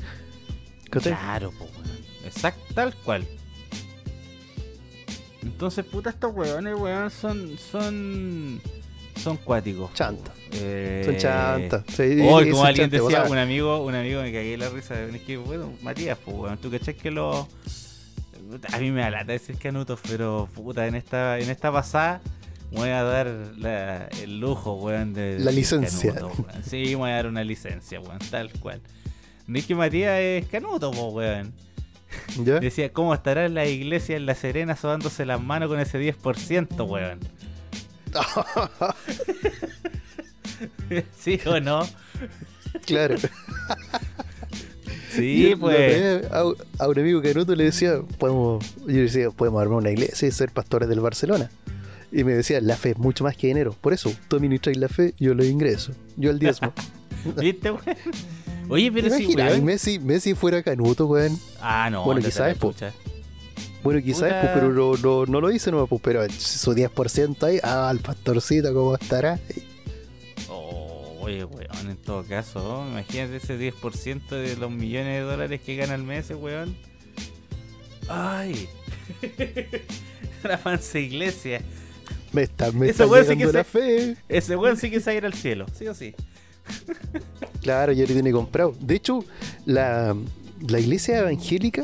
[0.89, 1.69] Claro, pues,
[2.25, 3.25] exacto, tal cual.
[5.43, 7.57] Entonces, puta, estos weones, weón, son.
[7.57, 8.61] son.
[9.15, 9.93] son cuáticos.
[9.93, 10.31] Chanta.
[10.51, 11.03] Eh...
[11.05, 11.83] Son chanta.
[11.99, 15.01] Hoy, como alguien decía, un amigo, un amigo me cagué la risa.
[15.01, 17.47] Es que, bueno, Matías, pues, weón, tú cachás que los.
[18.73, 22.21] A mí me da lata decir canutos, pero puta, en esta, en esta pasada
[22.71, 23.27] me voy a dar
[23.57, 25.39] la- el lujo, weón, de.
[25.39, 26.13] La licencia.
[26.13, 26.63] canuto, weón.
[26.63, 28.81] Sí, me voy a dar una licencia, weón, tal cual.
[29.47, 31.53] Nicky Matías es canuto, po, weón.
[32.43, 32.59] ¿Ya?
[32.59, 37.19] Decía, ¿cómo estará la iglesia en La Serena sobándose las manos con ese 10%, weón?
[41.17, 41.87] ¿Sí o no?
[42.85, 43.15] Claro.
[45.15, 46.23] Sí, pues.
[46.31, 50.31] A, un amigo canuto le decía, podemos, yo le decía, podemos armar una iglesia y
[50.31, 51.49] ser pastores del Barcelona.
[52.11, 53.75] Y me decía, la fe es mucho más que dinero.
[53.79, 55.93] Por eso, tú administras la fe, yo lo ingreso.
[56.17, 56.73] Yo el diezmo.
[57.37, 57.83] ¿Viste, weón?
[58.69, 59.65] Oye, pero weón.
[59.65, 61.37] Messi, Messi fuera canuto, weón.
[61.61, 62.03] Ah, no.
[62.03, 62.93] Bueno, quizás, chucha.
[63.83, 67.59] Bueno, quizás, pues, pero no, no, no lo dice, no, pues, pero su 10% ahí,
[67.63, 69.39] ah, el pastorcito, ¿cómo estará?
[71.23, 75.93] Oye, weón, en todo caso, imagínate ese 10% de los millones de dólares que gana
[75.95, 76.75] el mes, ese weón.
[78.09, 78.67] Ay.
[80.43, 81.61] La fansa iglesia.
[82.33, 84.17] Me está, me Ese está sí que la se- fe.
[84.29, 86.15] Ese weón sí que se va a ir al cielo, sí o sí.
[87.61, 88.75] Claro, ya lo tiene comprado.
[88.79, 89.23] De hecho,
[89.65, 90.15] la,
[90.67, 91.83] la iglesia evangélica,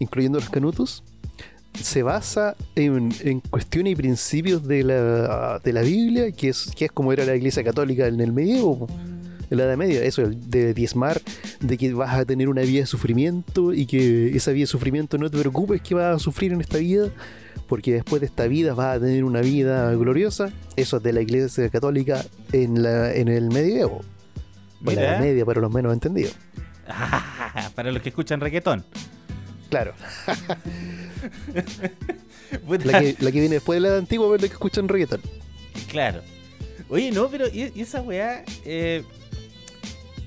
[0.00, 1.04] incluyendo los canutos,
[1.82, 6.86] se basa en, en cuestiones y principios de la, de la Biblia, que es, que
[6.86, 8.86] es como era la iglesia católica en el medievo,
[9.50, 10.02] en la Edad Media.
[10.02, 11.20] Eso, de diezmar,
[11.60, 15.18] de que vas a tener una vida de sufrimiento y que esa vida de sufrimiento
[15.18, 17.08] no te preocupes que vas a sufrir en esta vida,
[17.66, 20.50] porque después de esta vida vas a tener una vida gloriosa.
[20.76, 24.02] Eso es de la iglesia católica en, la, en el medievo.
[24.84, 24.92] O la.
[24.92, 26.34] Edad Media para los menos entendidos.
[27.74, 28.84] Para los que escuchan reggaetón.
[29.70, 29.94] Claro,
[32.84, 35.20] la que, la que viene después de la edad antigua, pero la que escuchan reggaetón.
[35.88, 36.20] Claro.
[36.88, 38.44] Oye, no, pero ¿y, esa weá?
[38.64, 39.02] Eh,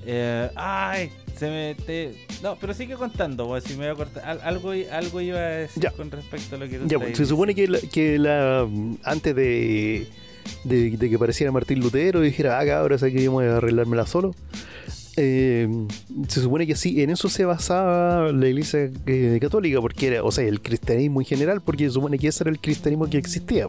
[0.06, 1.74] eh, ay, se me...
[1.74, 4.24] te- No, pero sigue contando, weón, si me voy a cortar.
[4.26, 5.90] Al- algo, algo iba a decir Ya.
[5.90, 8.66] con respecto a lo que tú Ya, pues, se supone que, la, que la,
[9.04, 10.06] antes de,
[10.64, 14.06] de, de que apareciera Martín Lutero dijera, ah, ahora sé que yo voy a arreglármela
[14.06, 14.34] solo.
[15.16, 15.68] Eh,
[16.28, 20.32] se supone que sí, en eso se basaba la iglesia eh, católica, porque era, o
[20.32, 23.68] sea, el cristianismo en general, porque se supone que ese era el cristianismo que existía.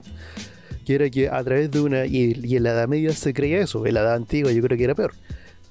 [0.85, 2.05] Que era que a través de una.
[2.05, 4.83] Y, en la Edad Media se creía eso, en la Edad Antigua yo creo que
[4.83, 5.13] era peor.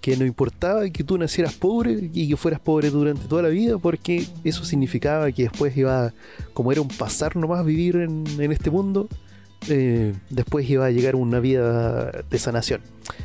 [0.00, 3.78] Que no importaba que tú nacieras pobre y que fueras pobre durante toda la vida,
[3.78, 6.12] porque eso significaba que después iba,
[6.52, 9.08] como era un pasar nomás vivir en este mundo,
[9.68, 12.80] eh, después iba a llegar una vida de sanación.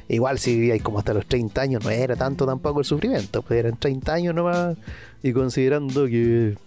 [0.07, 3.59] Igual si vivíais como hasta los 30 años, no era tanto tampoco el sufrimiento, pues
[3.59, 4.75] eran 30 años nomás,
[5.23, 6.57] y considerando que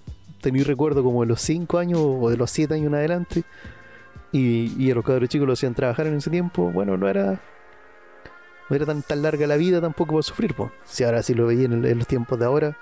[0.40, 3.42] tenéis recuerdo como de los 5 años o de los 7 años en adelante,
[4.32, 7.40] y, a los cabros chicos lo hacían trabajar en ese tiempo, bueno, no era
[8.70, 10.70] no era tan, tan larga la vida tampoco para sufrir, pues.
[10.84, 12.76] Si ahora sí lo veía en, el- en los tiempos de ahora,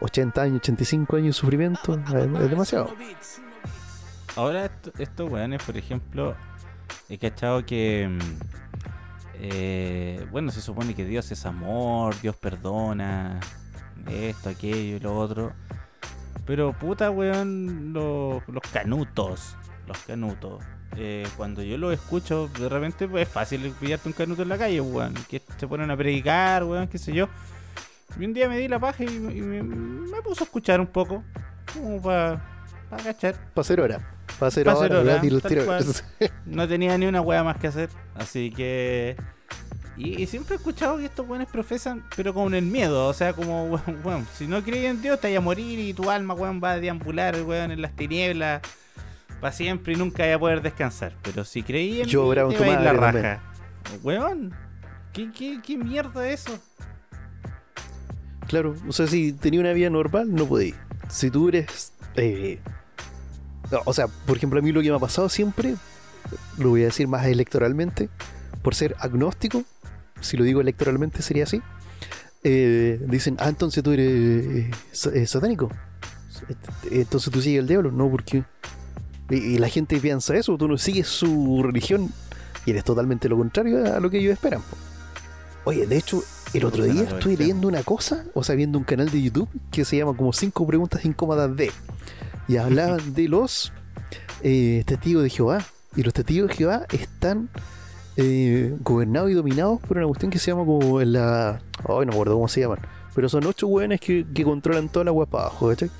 [0.00, 2.94] 80 años, 85 años de sufrimiento, es demasiado.
[4.36, 6.34] Ahora, esto- estos weones, por ejemplo,
[7.08, 8.08] he cachado que.
[8.10, 8.18] mm,
[9.40, 13.40] eh, bueno, se supone que Dios es amor, Dios perdona,
[14.08, 15.52] esto, aquello y lo otro.
[16.46, 19.56] Pero puta, weón, lo- los canutos,
[19.86, 20.62] los canutos.
[20.96, 24.56] eh, cuando yo los escucho, de repente pues, es fácil pillarte un canuto en la
[24.56, 25.14] calle, weón.
[25.28, 27.28] Que se ponen a predicar, weón, qué sé yo.
[28.16, 31.24] Y un día me di la paja y, me, me puso a escuchar un poco,
[31.72, 32.40] como para
[33.02, 33.34] cachar.
[33.52, 33.98] Para hacer hora.
[34.40, 35.20] Hacer Pa' hacer hora.
[36.46, 37.88] No tenía ni una wea más que hacer.
[38.14, 39.16] Así que.
[39.96, 43.06] Y, y siempre he escuchado que estos weones profesan, pero con el miedo.
[43.06, 43.66] O sea, como,
[44.04, 46.72] weón, si no crees en Dios, te vas a morir y tu alma, weón, va
[46.72, 48.60] a deambular, weón, en las tinieblas
[49.40, 51.14] para siempre y nunca vas a poder descansar.
[51.22, 53.42] Pero si creí en Yo mí, bravo te tu va a ir la madre raja.
[54.02, 54.54] Weón,
[55.12, 56.58] ¿qué, qué, qué mierda es eso?
[58.48, 60.74] Claro, o sea, si tenía una vida normal, no podía.
[61.08, 61.92] Si tú eres.
[62.16, 62.58] eh,
[63.84, 65.74] o sea, por ejemplo, a mí lo que me ha pasado siempre,
[66.58, 68.08] lo voy a decir más electoralmente,
[68.62, 69.64] por ser agnóstico,
[70.20, 71.62] si lo digo electoralmente sería así.
[72.44, 74.70] eh, dicen, ah, entonces tú eres eh,
[75.14, 75.70] eh, satánico.
[76.90, 78.44] Entonces tú sigues al diablo, no, porque.
[79.30, 82.12] Y, y la gente piensa eso, tú no sigues su religión
[82.66, 84.62] y eres totalmente lo contrario a lo que ellos esperan.
[85.64, 89.10] Oye, de hecho, el otro día estuve leyendo una cosa, o sea, viendo un canal
[89.10, 91.72] de YouTube que se llama como 5 preguntas incómodas de.
[92.48, 93.72] Y hablaban de los
[94.42, 95.64] eh, testigos de Jehová.
[95.96, 97.48] Y los testigos de Jehová están
[98.16, 101.60] eh, gobernados y dominados por una cuestión que se llama como la.
[101.78, 102.78] Ay, no me acuerdo cómo se llaman.
[103.14, 105.90] Pero son ocho hueones que, que controlan toda la agua para abajo, ¿cachai?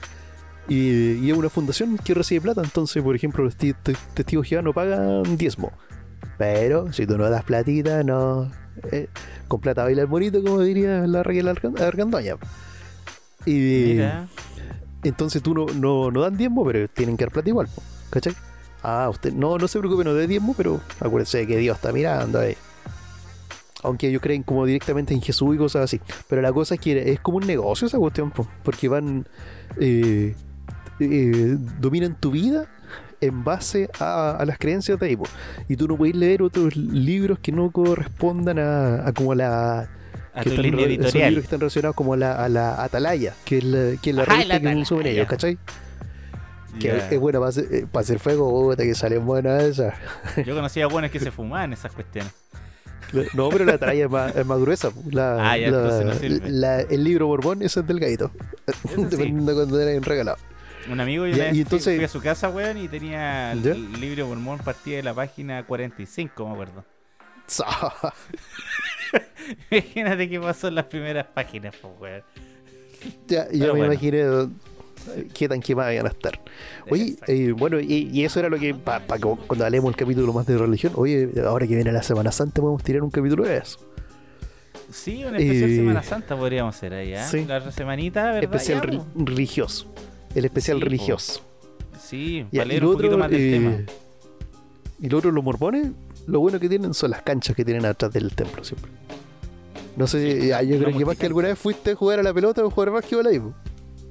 [0.68, 2.62] Y, y es una fundación que recibe plata.
[2.64, 5.72] Entonces, por ejemplo, los ti- te- testigos de Jehová no pagan diezmo.
[6.38, 8.50] Pero si tú no das platita, no.
[8.90, 9.08] eh,
[9.46, 12.34] con plata baila el bonito, como diría la Argan- Argandoña.
[13.46, 13.98] Y,
[15.04, 15.66] Entonces tú no,
[16.10, 17.68] no, dan diezmo, pero tienen que dar plata igual,
[18.10, 18.34] ¿cachai?
[18.82, 22.40] Ah, usted, no, no se preocupe, no dé diezmo, pero acuérdense que Dios está mirando
[22.40, 22.56] ahí.
[23.82, 26.00] Aunque ellos creen como directamente en Jesús y cosas así.
[26.28, 29.26] Pero la cosa es que es como un negocio esa cuestión, po, porque van.
[29.78, 30.34] eh,
[31.00, 32.66] eh, dominan tu vida
[33.20, 35.16] en base a, a las creencias de ahí.
[35.16, 35.24] po.
[35.68, 39.88] Y tú no puedes leer otros libros que no correspondan a, a como la.
[40.34, 42.48] A que tu están línea re- esos libros que están relacionados como a la, a
[42.48, 45.58] la Atalaya, que es la, que es la Ajá, revista la que consumen ellos, ¿cachai?
[46.80, 49.94] Que es buena para hacer, eh, para hacer fuego, puta, que salen buenas esas.
[50.44, 52.32] Yo conocía buenos que se fumaban esas cuestiones.
[53.34, 54.90] No, pero la atalaya es más, es más gruesa.
[55.12, 56.50] La, Ah, ya, la- entonces no sirve.
[56.50, 58.32] la- el libro Borbón, ese es delgadito.
[58.66, 59.04] sí.
[59.04, 60.36] Dependiendo de cuando era un regalado.
[60.90, 63.62] Un amigo yo Ya, y fui- entonces- fui a su casa, weón, y tenía el,
[63.62, 63.70] ¿Ya?
[63.70, 66.84] el libro Mormón partía de la página 45, me acuerdo.
[69.70, 72.22] Imagínate qué pasó en las primeras páginas, pues, weón.
[73.28, 73.86] ya, Pero me bueno.
[73.92, 76.40] imaginé eh, qué tan quemadas iban a estar.
[76.90, 80.46] Oye, eh, bueno, y, y eso era lo que, para cuando hablemos el capítulo más
[80.46, 83.78] de religión, oye, ahora que viene la Semana Santa, podemos tirar un capítulo de eso.
[84.90, 87.26] Sí, una especial eh, Semana Santa podríamos hacer ahí, ¿ah?
[87.26, 87.44] sí.
[87.46, 88.44] La semanita, ¿verdad?
[88.44, 89.92] Especial re- religioso.
[90.34, 90.84] El especial Sí, po.
[90.86, 91.42] religioso.
[92.00, 93.76] Sí, Ya, para leer un poquito más del eh, tema.
[95.00, 95.88] Y lo otro, los mormones,
[96.26, 98.90] lo bueno que tienen son las canchas que tienen atrás del templo siempre.
[99.96, 102.18] No sé, Sí, ah, yo no creo que más que alguna vez fuiste a jugar
[102.18, 103.38] a la pelota o jugar básquetbol ahí.
[103.38, 103.54] po.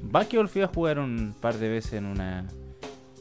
[0.01, 2.45] Básquetbol fui a jugar un par de veces en una.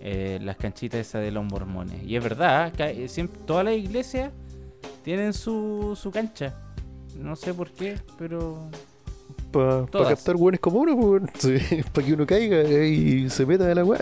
[0.01, 2.03] eh, las canchitas esas de los mormones.
[2.05, 4.33] Y es verdad, que, eh, siempre, todas las iglesias
[5.05, 6.55] tienen su, su cancha.
[7.17, 8.69] No sé por qué, pero.
[9.53, 10.09] Para Todas.
[10.15, 11.27] captar hueones como uno,
[11.93, 14.01] para que uno caiga y se meta de la weá.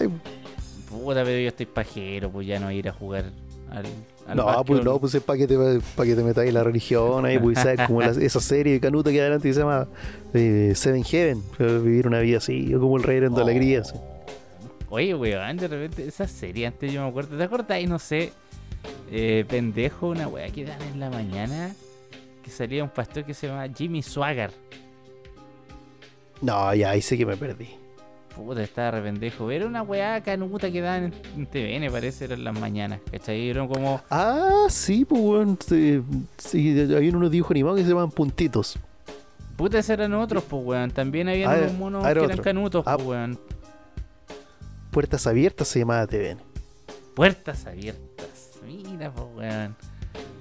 [0.89, 3.25] Puta, pero yo estoy pajero, pues ya no ir a jugar
[3.71, 3.85] al.
[4.35, 5.57] No, pues no, pues es para que te,
[5.97, 8.81] pa' que te metas en la religión ahí, pues sabes, como la- esa serie de
[8.81, 9.89] Canuta que adelante que se llama
[10.35, 13.37] eh, Seven Heaven, vivir una vida así, como el rey de Oh.
[13.41, 13.81] alegría.
[13.81, 13.95] así.
[14.89, 17.37] Oye, weón, de repente, esa serie antes yo me acuerdo.
[17.37, 17.89] ¿Te acordáis?
[17.89, 18.33] No sé.
[19.11, 21.75] Eh, pendejo, una weá que dan en la mañana.
[22.43, 24.51] Que salía un pastor que se llama Jimmy Swagger.
[26.41, 27.69] No, ya ahí sí que me perdí.
[28.35, 29.51] Puta, estaba re pendejo.
[29.51, 33.51] Era una weá canuta que daban en, TVN, parece, eran las mañanas, ¿cachai?
[33.51, 34.01] Eran como.
[34.11, 35.59] Ah, sí, pues weón.
[35.67, 36.01] Sí,
[36.39, 38.79] sí, había unos dibujos animados que se llamaban puntitos.
[39.57, 40.91] Puta, eran otros, pues weón.
[40.91, 42.45] También había Ah, unos monos ah, que era eran otro.
[42.45, 42.97] canutos, Ah.
[42.97, 43.39] pues weón.
[44.91, 46.39] Puertas abiertas se llamaba TVN.
[47.15, 48.51] Puertas abiertas.
[48.65, 49.77] Mira, pues weón.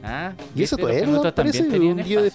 [0.04, 0.34] ¿Ah?
[0.56, 2.32] ¿Y eso todavía no tenían un día de-.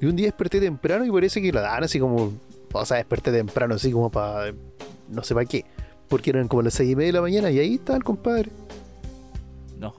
[0.00, 2.32] Y un día desperté temprano y parece que la dan así como.
[2.82, 4.52] O sea, desperté temprano así como para.
[5.08, 5.64] No sé para qué.
[6.08, 8.50] Porque eran como las seis y media de la mañana y ahí está el compadre.
[9.78, 9.92] No.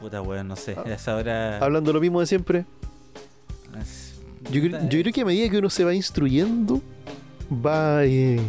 [0.00, 0.74] Puta, weón, no sé.
[0.76, 0.82] Ah.
[0.86, 1.58] A esa hora.
[1.58, 2.64] Hablando lo mismo de siempre.
[3.80, 4.20] es-
[4.50, 6.80] Yo, creo que a medida que uno se va instruyendo,
[7.64, 8.40] va eh,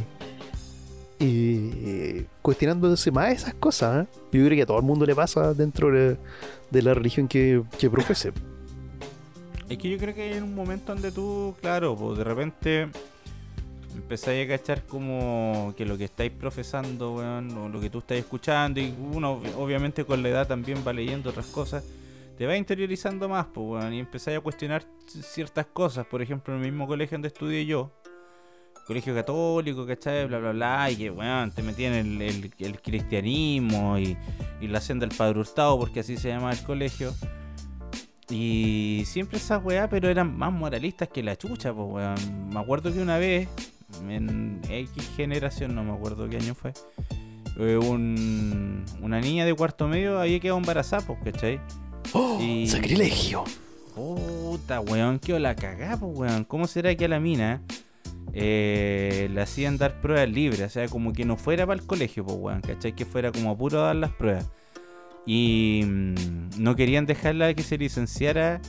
[1.20, 4.06] eh, cuestionándose más esas cosas.
[4.06, 4.10] ¿eh?
[4.32, 6.18] Yo creo que a todo el mundo le pasa dentro de,
[6.70, 8.32] de la religión que, que profese.
[9.70, 12.88] Es que yo creo que hay un momento donde tú, claro, pues de repente
[14.02, 18.18] empezáis a cachar como que lo que estáis profesando, weón, o lo que tú estás
[18.18, 21.84] escuchando, y uno obviamente con la edad también va leyendo otras cosas,
[22.38, 26.06] te va interiorizando más, pues, weón, y empezáis a cuestionar ciertas cosas.
[26.08, 27.92] Por ejemplo, en el mismo colegio donde estudié yo,
[28.88, 30.26] colegio católico, ¿cachai?
[30.26, 34.18] Bla, bla, bla, y que, weón, te metían el, el, el cristianismo y,
[34.60, 37.14] y la senda del Padre Hurtado, porque así se llama el colegio.
[38.34, 42.50] Y siempre esas weá, pero eran más moralistas que la chucha, pues weón.
[42.50, 43.50] Me acuerdo que una vez,
[44.10, 46.74] en X generación, no me acuerdo qué año fue,
[47.60, 51.60] eh, un- una niña de cuarto medio había quedado embarazada, pues, ¿cachai?
[52.14, 52.40] ¡Oh!
[52.42, 53.44] Y- ¡Sacrilegio!
[53.96, 56.44] Puta, weón, qué la cagá, pues, weón.
[56.46, 57.62] ¿Cómo será que a la mina
[58.34, 60.62] eh, le hacían dar pruebas libres?
[60.62, 62.94] O sea, como que no fuera para el colegio, pues, weón, ¿cachai?
[62.96, 64.46] Que fuera como a puro dar las pruebas.
[65.26, 66.16] Y mm,
[66.60, 68.62] no querían dejarla que se licenciara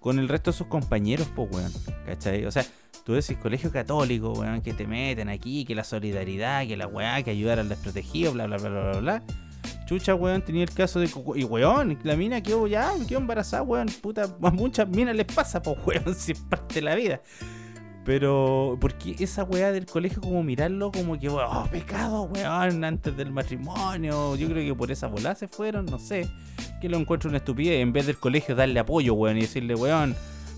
[0.00, 1.72] con el resto de sus compañeros, pues, weón,
[2.06, 2.44] ¿cachai?
[2.44, 2.64] O sea,
[3.08, 7.22] tú decís colegio católico, weón, que te meten aquí, que la solidaridad, que la weá,
[7.22, 9.22] que ayudar al desprotegido, bla, bla, bla, bla, bla, bla.
[9.86, 11.08] Chucha, weón, tenía el caso de.
[11.34, 13.88] Y weón, la mina quedó ya, quedó embarazada, weón.
[14.02, 17.22] Puta, a muchas minas les pasa, pues, weón, si es parte de la vida.
[18.04, 23.32] Pero, porque esa weá del colegio, como mirarlo, como que, oh, pecado, weón, antes del
[23.32, 24.36] matrimonio.
[24.36, 26.28] Yo creo que por esa bola se fueron, no sé.
[26.82, 27.80] Que lo encuentro una estupidez.
[27.80, 30.14] En vez del colegio, darle apoyo, weón, y decirle, weón,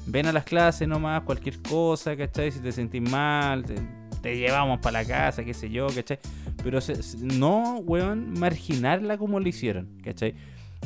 [0.07, 2.51] ven a las clases nomás, cualquier cosa, ¿cachai?
[2.51, 3.65] Si te sentís mal,
[4.23, 6.19] te, llevamos para la casa, qué sé yo, ¿cachai?
[6.63, 6.79] Pero
[7.19, 10.35] no, weón, marginarla como lo hicieron, ¿cachai?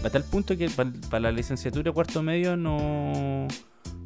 [0.05, 3.47] A tal punto que para la licenciatura cuarto medio no,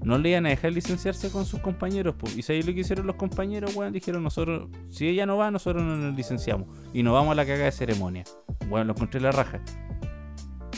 [0.03, 2.15] no le iban a dejar licenciarse con sus compañeros.
[2.15, 2.29] po.
[2.37, 5.83] Y si lo que hicieron los compañeros, weón, dijeron nosotros, si ella no va, nosotros
[5.83, 6.69] no nos licenciamos.
[6.93, 8.25] Y nos vamos a la caga de ceremonia.
[8.69, 9.61] Bueno, lo encontré en la raja.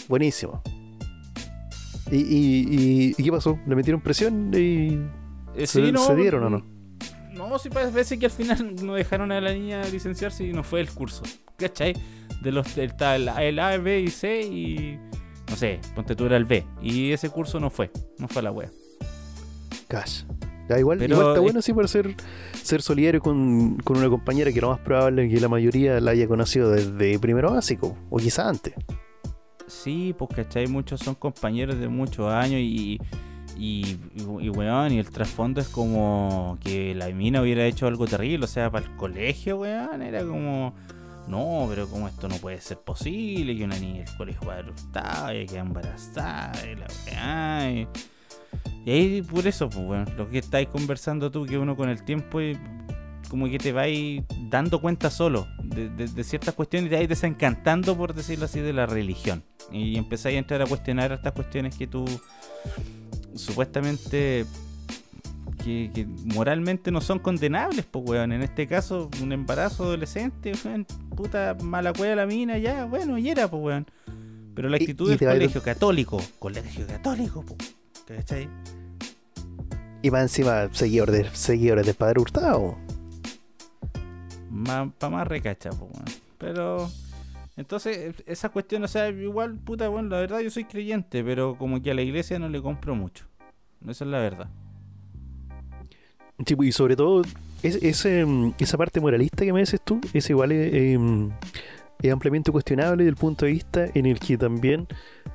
[0.09, 0.63] Buenísimo.
[2.11, 3.59] ¿Y, y, y- y qué pasó?
[3.67, 4.99] ¿Le metieron presión y
[5.57, 6.67] Eh, se, sí, no, se dieron o no?
[7.33, 10.81] No, sí parece que al final no dejaron a la niña licenciarse y no fue
[10.81, 11.23] el curso.
[11.57, 11.95] ¿Cachai?
[12.43, 14.99] De los, el, el, el A, B y C y...
[15.49, 16.65] No sé, ponte tú era el B.
[16.81, 17.91] Y ese curso no fue.
[18.19, 18.71] No fue a la wea.
[19.89, 20.23] Cash.
[20.69, 22.15] Ya, igual, Pero igual está es- bueno sí para ser,
[22.63, 26.13] ser solidario con, con una compañera que lo más probable es que la mayoría la
[26.13, 28.75] haya conocido desde primero básico, o quizá antes.
[29.71, 33.01] Sí, pues cachai, muchos son compañeros de muchos años y,
[33.57, 38.07] y, y, y, weón, y el trasfondo es como que la mina hubiera hecho algo
[38.07, 40.75] terrible, o sea, para el colegio, weón, era como,
[41.29, 44.59] no, pero como esto no puede ser posible, que una niña del colegio va a
[44.59, 47.89] adoptar, y queda embarazada, y la weá, y,
[48.85, 52.05] y ahí por eso, pues, weón, lo que estáis conversando tú, que uno con el
[52.05, 52.59] tiempo y
[53.31, 57.09] como que te vais dando cuenta solo de, de- de ciertas cuestiones y te vais
[57.09, 59.43] desencantando, por decirlo así, de la religión.
[59.73, 62.05] Y empezáis a entrar a cuestionar estas cuestiones que tú
[63.35, 64.45] supuestamente
[65.65, 68.33] que, que moralmente no son condenables, pues weón.
[68.33, 73.29] En este caso, un embarazo adolescente, weón, puta mala cueva la mina, ya, bueno, y
[73.29, 73.87] era, pues weón.
[74.55, 77.77] Pero la actitud y del va a colegio católico, colegio católico, pues,
[78.07, 78.49] ¿cachai?
[80.03, 82.77] Y más encima, seguidores de, seguidores de Padre Hurtado.
[84.51, 85.71] Más, pa' más recacha.
[86.39, 86.91] Pero.
[87.57, 91.83] Entonces, esa cuestión, o sea, igual, puta, bueno, la verdad yo soy creyente, pero como
[91.83, 93.27] que a la iglesia no le compro mucho.
[93.87, 94.49] Esa es la verdad.
[96.39, 97.23] Y sobre todo,
[97.63, 101.31] mm, esa parte moralista que me dices tú, es igual eh, em,
[102.03, 104.87] es ampliamente cuestionable desde el punto de vista en el que también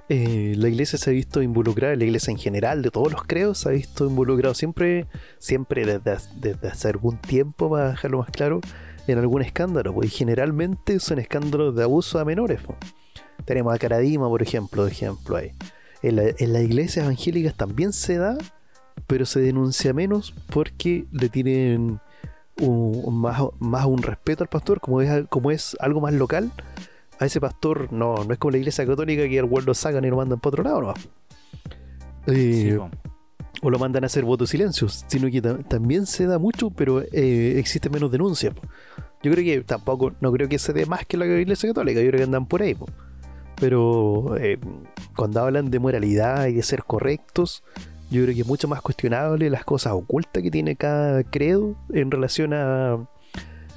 [0.09, 3.59] eh, la iglesia se ha visto involucrada, la iglesia en general, de todos los creos,
[3.59, 5.05] se ha visto involucrado siempre,
[5.37, 8.61] siempre desde, desde hace algún tiempo, para dejarlo más claro,
[9.07, 12.59] en algún escándalo, pues, y generalmente son escándalos de abuso a menores.
[12.65, 12.77] pues.
[13.45, 15.51] Tenemos a Caradima, por ejemplo, de ejemplo ahí.
[16.01, 18.37] En, la- en las iglesias evangélicas también se da,
[19.07, 21.99] pero se denuncia menos porque le tienen
[22.59, 26.51] un, más, más un respeto al pastor, como es, como es algo más local.
[27.19, 30.09] A ese pastor no, no es como la iglesia católica que al lo sacan y
[30.09, 30.93] lo mandan para otro lado, ¿no?
[32.27, 32.79] Sí, Eh.
[33.61, 36.69] O lo mandan a hacer voto de silencio, sino que ta- también se da mucho,
[36.69, 38.53] pero eh, existe menos denuncia.
[39.23, 42.07] Yo creo que tampoco, no creo que se dé más que la iglesia católica, yo
[42.09, 42.75] creo que andan por ahí.
[43.59, 44.59] Pero eh,
[45.15, 47.63] cuando hablan de moralidad y de ser correctos,
[48.11, 52.11] yo creo que es mucho más cuestionable las cosas ocultas que tiene cada credo en
[52.11, 53.07] relación a,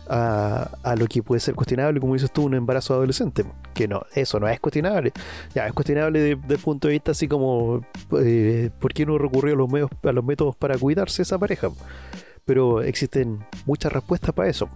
[0.09, 3.45] a, lo que puede ser cuestionable, como dices tú, un embarazo adolescente.
[3.75, 5.13] Que no, eso no es cuestionable.
[5.55, 7.83] Ya, es cuestionable de- desde el punto de vista así como
[8.21, 11.69] eh, por qué no recurrió a los, medios, a los métodos para cuidarse esa pareja.
[12.45, 14.69] Pero existen muchas respuestas para eso.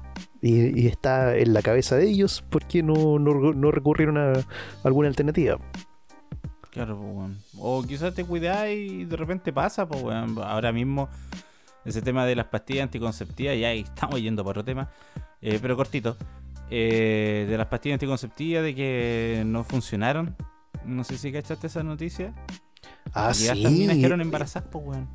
[0.43, 4.33] Y, está en la cabeza de ellos por qué no, no, no recurrieron a
[4.83, 5.57] alguna alternativa.
[6.73, 7.39] Claro, pues, weón.
[7.59, 10.37] O quizás te cuidáis y de repente pasa, pues, weón.
[10.43, 11.09] Ahora mismo,
[11.85, 14.91] ese tema de las pastillas anticonceptivas, ya ahí estamos yendo por otro tema,
[15.41, 16.17] eh, pero cortito.
[16.71, 20.35] Eh, de las pastillas anticonceptivas, de que no funcionaron.
[20.87, 22.33] No sé si cachaste esa noticia.
[23.15, 24.01] Ah, y estas minas sí.
[24.01, 25.09] quedaron embarazadas, pues, weón.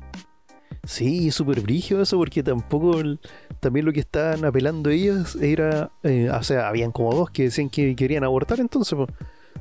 [0.84, 3.00] Sí, súper brígido eso, porque tampoco.
[3.00, 3.20] el-
[3.60, 5.90] también lo que estaban apelando ellos era.
[6.04, 9.08] eh, o sea, habían como dos que decían que querían abortar, entonces, pues.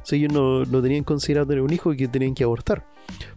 [0.03, 2.85] Si ellos no, no tenían considerado tener un hijo y que tenían que abortar.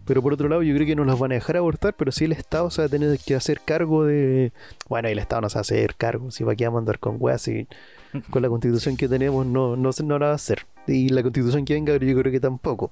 [0.05, 2.25] Pero por otro lado, yo creo que no los van a dejar abortar, pero sí
[2.25, 4.51] el Estado se va a tener que hacer cargo de.
[4.89, 7.47] Bueno, el Estado no se va a hacer cargo, si va a mandar con weas
[7.47, 7.67] y
[8.29, 10.65] con la constitución que tenemos no, no, no la va a hacer.
[10.87, 12.91] Y la constitución que venga, yo creo que tampoco.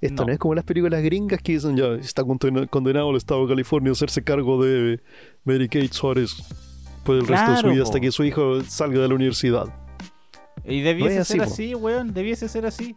[0.00, 0.32] Esto no, No.
[0.32, 3.90] es como las películas gringas que dicen ya está condena- condenado el Estado de California
[3.90, 5.00] a hacerse cargo de
[5.44, 6.34] Mary Kate Suárez
[7.04, 7.82] por el resto de su vida po.
[7.84, 9.66] hasta que su hijo salga de la universidad.
[10.64, 11.52] Y debiese No es así, ser po.
[11.52, 12.12] así, weón.
[12.12, 12.96] Debiese ser así.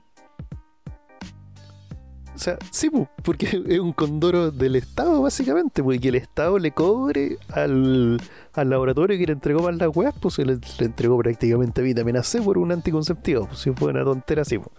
[2.39, 6.71] O sea, sí, po, porque es un condoro del Estado, básicamente, porque el Estado le
[6.71, 8.17] cobre al,
[8.53, 12.41] al laboratorio que le entregó más las weas, pues le, le entregó prácticamente vitamina C
[12.41, 14.71] por un anticonceptivo, pues si fue una tontera así, po.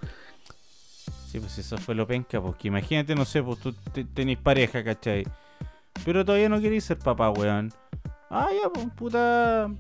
[1.31, 4.83] Sí, pues eso fue lo penca, porque imagínate, no sé, pues tú te- tenés pareja,
[4.83, 5.25] ¿cachai?
[6.03, 7.71] Pero todavía no queréis ser papá, weón.
[8.31, 9.71] Ah, ya, pues, puta.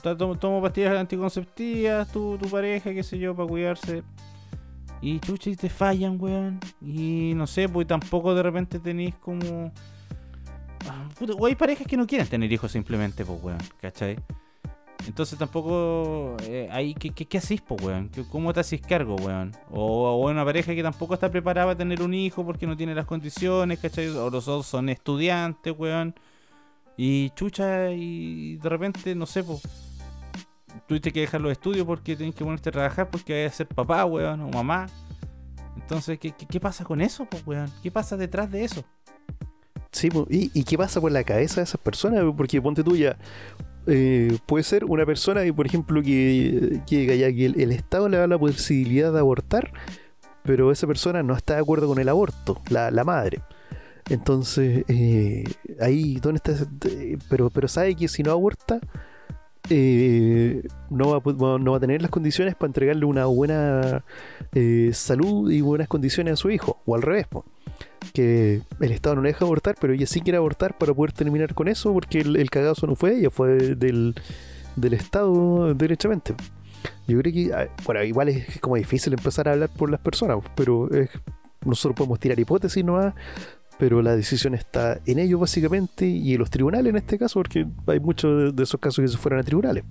[0.00, 4.04] ta- Tomo, tomo pastillas anticonceptivas, tu, tu pareja, qué sé yo, para cuidarse.
[5.02, 6.60] Y chucha, y te fallan, weón.
[6.82, 9.72] Y no sé, pues tampoco de repente tenéis como.
[10.88, 11.08] Ah,
[11.38, 14.16] o hay parejas que no quieren tener hijos simplemente, pues, weón, ¿cachai?
[15.06, 18.10] Entonces tampoco eh, ahí, ¿qué, qué, qué hacís, po, weón?
[18.10, 19.52] ¿Qué- ¿Cómo te hacís cargo, weón?
[19.70, 22.94] O, o una pareja que tampoco está preparada para tener un hijo porque no tiene
[22.94, 24.08] las condiciones, ¿cachai?
[24.08, 26.14] O los dos son estudiantes, weón.
[26.98, 29.62] Y chucha, y de repente, no sé, pues.
[30.86, 33.66] Tuviste que dejar los estudios porque tienes que ponerte a trabajar porque vas a ser
[33.68, 34.86] papá, weón, o mamá.
[35.76, 37.70] Entonces, ¿qué, pasa con eso, pues, weón?
[37.82, 38.84] ¿Qué pasa detrás de eso?
[39.92, 42.22] Sí, po, ¿y, qué pasa por la cabeza de esas personas?
[42.36, 43.16] Porque ponte tuya,
[43.86, 48.18] eh, puede ser una persona, que, por ejemplo, que, que que el, el Estado le
[48.18, 49.72] da la posibilidad de abortar,
[50.44, 53.40] pero esa persona no está de acuerdo con el aborto, la, la madre.
[54.08, 55.44] Entonces, eh,
[55.80, 56.52] ahí, ¿dónde está?
[56.52, 58.80] ese- eh, Pero, pero sabe que si no aborta,
[59.68, 64.04] eh, no, va, no va a tener las condiciones para entregarle una buena
[64.54, 67.26] eh, salud y buenas condiciones a su hijo, o al revés,
[68.12, 71.54] que el Estado no le deja abortar, pero ella sí quiere abortar para poder terminar
[71.54, 74.14] con eso, porque el, cagazo no fue ella, fue del,
[74.76, 76.34] del Estado derechamente.
[77.06, 80.38] Yo creo que, ah, bueno, igual es como difícil empezar a hablar por las personas,
[80.54, 80.88] pero
[81.64, 83.14] nosotros podemos tirar hipótesis nomás,
[83.80, 87.66] pero la decisión está en ellos básicamente y en los tribunales en este caso, porque
[87.86, 89.84] hay muchos de, esos casos que se fueron a tribunales.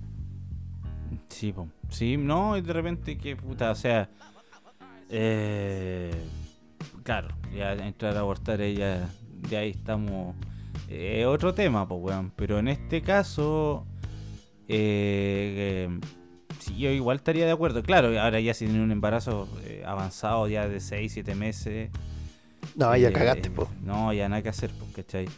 [1.28, 1.52] Sí.
[1.88, 4.08] Sí, no, y de repente, que puta, o sea.
[5.08, 6.12] Eh,
[7.02, 9.08] claro, ya entrar a abortar ella,
[9.48, 10.36] de ahí estamos.
[10.88, 12.32] eh, otro tema, pues, weón.
[12.36, 13.86] Pero en este caso.
[14.68, 16.00] Eh, eh,
[16.60, 17.82] sí, yo igual estaría de acuerdo.
[17.82, 21.90] Claro, ahora ya si tiene un embarazo eh, avanzado, ya de 6, 7 meses.
[22.76, 23.68] No, ya eh, cagaste, po.
[23.82, 25.28] No, ya nada que hacer, pues, ¿cachai?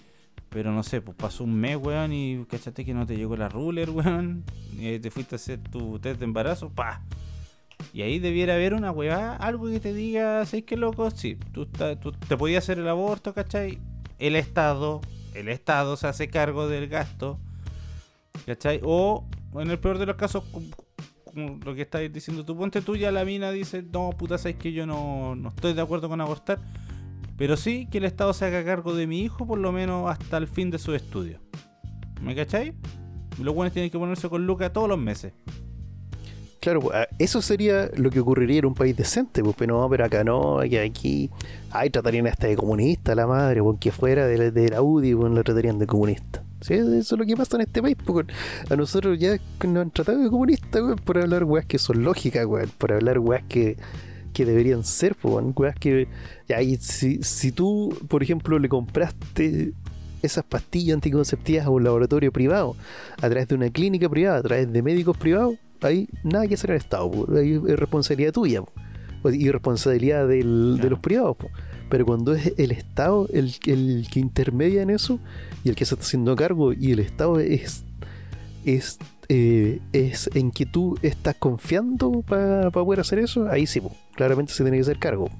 [0.48, 3.48] Pero no sé, pues pasó un mes, weón, y cachaste que no te llegó la
[3.48, 4.44] ruler, weón.
[4.78, 7.02] Y te fuiste a hacer tu test de embarazo, pa.
[7.94, 11.10] Y ahí debiera haber una weá, algo que te diga, ¿sabes qué loco?
[11.10, 13.78] Sí, tú, está- tú te podías hacer el aborto, ¿cachai?
[14.18, 15.00] El Estado,
[15.34, 17.38] el Estado se hace cargo del gasto,
[18.46, 18.80] ¿cachai?
[18.84, 19.24] O,
[19.54, 20.44] en el peor de los casos,
[21.24, 24.56] como lo que estás diciendo tú, ponte tú ya la mina dice, no, puta, sabes
[24.56, 26.58] que yo no, no estoy de acuerdo con abortar.
[27.36, 30.36] Pero sí que el Estado se haga cargo de mi hijo por lo menos hasta
[30.36, 31.40] el fin de su estudio.
[32.20, 32.74] ¿Me cachai?
[33.38, 35.32] Y Los buenos tienen que ponerse con Luca todos los meses.
[36.62, 39.88] Claro, pues, ah, eso sería lo que ocurriría en un país decente, pues, pero no,
[39.90, 41.28] pero acá no, que aquí,
[41.72, 45.42] ay, tratarían hasta de comunista la madre, pues, que fuera de la, UDI, pues, la
[45.42, 46.44] tratarían de comunista.
[46.60, 48.26] Sí, eso es lo que pasa en este país, pues,
[48.70, 52.46] a nosotros ya nos han tratado de comunistas, weón, por hablar weas que son lógicas,
[52.46, 53.76] weón, por hablar weas que,
[54.32, 56.08] que deberían ser, pues, weas que,
[56.80, 59.72] si, si tú, por ejemplo, le compraste
[60.22, 62.76] esas pastillas anticonceptivas a un laboratorio privado,
[63.16, 66.70] a través de una clínica privada, a través de médicos privados, ahí nada que hacer
[66.70, 67.26] al Estado, po.
[67.36, 68.72] ahí es responsabilidad tuya po.
[69.30, 71.36] Y responsabilidad del- de los privados.
[71.36, 71.48] po.
[71.88, 75.18] Pero cuando es el Estado el, el que intermedia en eso
[75.64, 77.84] y el que se está haciendo cargo y el Estado es
[78.64, 78.98] es,
[79.34, 83.96] eh, es en que tú estás confiando para poder hacer eso, ahí sí, po.
[84.14, 85.30] claramente se tiene que hacer cargo.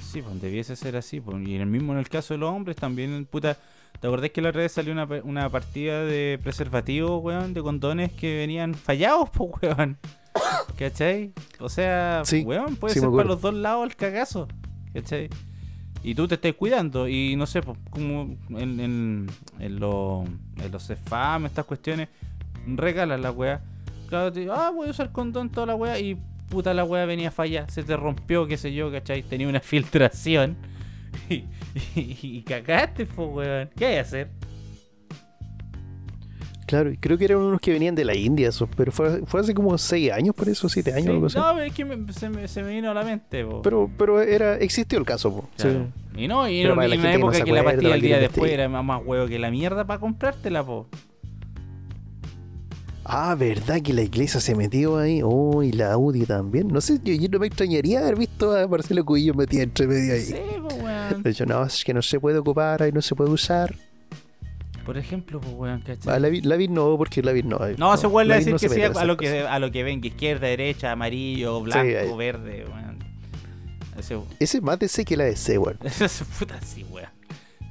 [0.00, 1.20] Sí, pues debiese ser así.
[1.20, 1.36] Pues.
[1.46, 3.56] Y en el mismo en el caso de los hombres también, puta.
[4.00, 8.10] ¿Te acordás que la otra vez salió una, una partida de preservativos, weón, de condones
[8.12, 9.96] que venían fallados, pues, weón?
[10.76, 11.32] ¿Cachai?
[11.60, 14.48] O sea, Sí, weón, puede sí ser para los dos lados el cagazo.
[14.92, 15.28] ¿Cachai?
[16.02, 17.06] Y tú te estás cuidando.
[17.06, 18.22] Y no sé, pues, como
[18.58, 19.26] en, en,
[19.60, 22.08] en, los- en los CEFAM, estas cuestiones,
[22.66, 23.60] regalas la weá.
[24.08, 25.98] Claro, te digo, ah, voy a usar condón toda la weá.
[25.98, 26.16] Y
[26.48, 27.68] puta, la weá venía falla.
[27.68, 29.22] Se te rompió, qué sé yo, ¿cachai?
[29.22, 30.56] Tenía una filtración.
[31.28, 31.44] Y,
[31.94, 33.70] y, y cagaste, pues, weón.
[33.76, 34.30] ¿Qué hay que hacer?
[36.66, 39.40] Claro, y creo que eran unos que venían de la India, eso, pero fue, fue
[39.40, 41.36] hace como 6 años por eso, 7 años, Sí, algo así.
[41.38, 43.60] No, es que me- se, me, se me vino a la mente, po.
[43.60, 45.48] Pero, pero era, existió el caso, po.
[45.56, 45.88] Claro.
[46.14, 46.22] Sí.
[46.22, 48.50] Y no, y era una gente que no época que la pastilla el día después
[48.50, 50.88] era más, más huevo que la mierda para comprártela, po.
[53.14, 55.20] Ah, ¿verdad que la iglesia se metió ahí?
[55.22, 56.68] Oh, y la Audi también.
[56.68, 60.14] No sé, yo, yo no me extrañaría haber visto a Marcelo Cubillo metido entre medio
[60.14, 60.22] ahí.
[60.22, 61.22] Sí, po, weón.
[61.22, 63.76] De hecho, no, es que no se puede ocupar, ahí no se puede usar.
[64.86, 66.20] Por ejemplo, pues, weón, ¿cachai?
[66.20, 67.62] la, la Vid no, porque la no.
[67.62, 69.50] ahí No, se vuelve a decir no que sí a, lo que, cosas.
[69.50, 72.98] a lo que venga, izquierda, derecha, amarillo, blanco, verde, weón.
[73.98, 75.76] Ese, Ese es más DC que la DC, weón.
[75.84, 77.10] ese es puta sí, weón.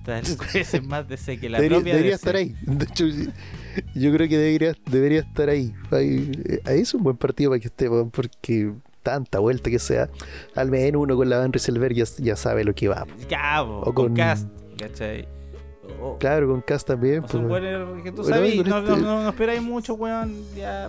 [0.54, 2.16] Ese es más de ese que la debería propia debería DC.
[2.16, 2.56] estar ahí.
[2.62, 3.06] De hecho,
[3.96, 5.74] yo creo que debería, debería estar ahí.
[5.92, 8.74] Ahí, eh, ahí es un buen partido para que esté, porque
[9.04, 10.10] tanta vuelta que sea,
[10.56, 13.06] al menos uno con la Van Rieselberg ya, ya sabe lo que va.
[13.30, 15.28] Ya, O con, con- cast, ¿cachai?
[16.02, 17.24] O- Claro, con Cast también.
[17.24, 20.34] O sea, pues, que tú Bueno, sabes, no, este- no, no, no esperáis mucho, weón.
[20.56, 20.88] Ya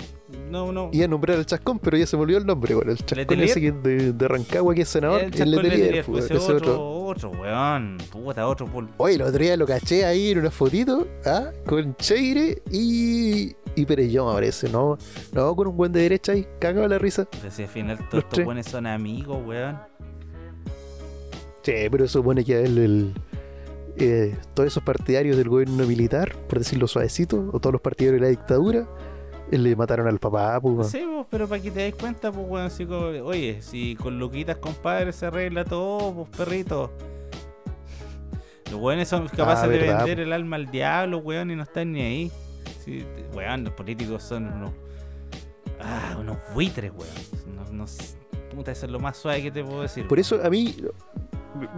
[0.50, 0.90] No, no.
[0.92, 2.90] Iba a nombrar al Chascón, pero ya se me olvidó el nombre, weón.
[2.90, 5.22] El Chascón ese que de, de Rancagua, que es senador.
[5.22, 7.04] El El, Letelier, pues, ese otro.
[7.06, 7.98] otro, weón.
[8.10, 11.50] Puta, otro pul- Oye, el otro día lo caché ahí en una fotito, ¿ah?
[11.66, 13.54] Con Cheire y.
[13.74, 14.98] Y Perellón, me parece, ¿no?
[15.32, 17.26] No, con un buen de derecha ahí, cagado la risa.
[17.40, 19.78] Pero si al final todos Los estos buenos son amigos, weón.
[21.62, 23.14] Sí, pero eso supone que el, el-
[23.96, 28.26] eh, todos esos partidarios del gobierno militar, por decirlo suavecito, o todos los partidarios de
[28.26, 28.86] la dictadura,
[29.58, 30.88] le mataron al papá, pues.
[30.88, 34.18] Sí, pues, pero para que te des cuenta, pues, weón, así como, oye, si con
[34.18, 36.90] Luquitas, compadre, se arregla todo, pues, perrito.
[38.70, 41.92] Los weones son capaces Ah, de vender el alma al diablo, weón, y no están
[41.92, 42.32] ni ahí.
[42.84, 43.04] Sí,
[43.34, 44.70] weón, los políticos son unos.
[45.80, 47.56] Ah, unos buitres, weón.
[47.56, 47.84] No, no
[48.54, 50.06] puta, eso es lo más suave que te puedo decir.
[50.08, 50.76] Por eso a mí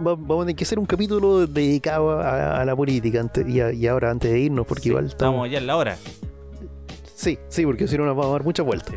[0.05, 3.59] va- vamos a tener que hacer un capítulo dedicado a, a la política antes, y,
[3.61, 5.33] a- y ahora antes de irnos, porque Sí, igual estamos...
[5.35, 5.97] estamos ya en la hora.
[7.15, 8.95] Sí, sí, porque si no nos vamos a dar muchas vueltas.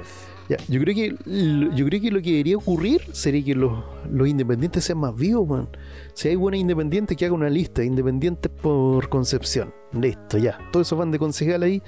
[0.48, 3.84] Ya, yo creo que lo- yo creo que lo que debería ocurrir sería que los,
[4.10, 5.68] los independientes sean más vivos, man.
[6.14, 9.72] Si hay buena independiente que haga una lista, independientes por concepción.
[9.92, 10.58] Listo, ya.
[10.72, 11.82] Todos esos van de concejal ahí.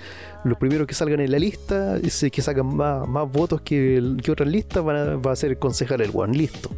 [0.45, 4.49] Los primeros que salgan en la lista, que sacan más, más votos que, que otras
[4.49, 6.37] listas, van a, va a ser concejal el one.
[6.37, 6.71] Listo.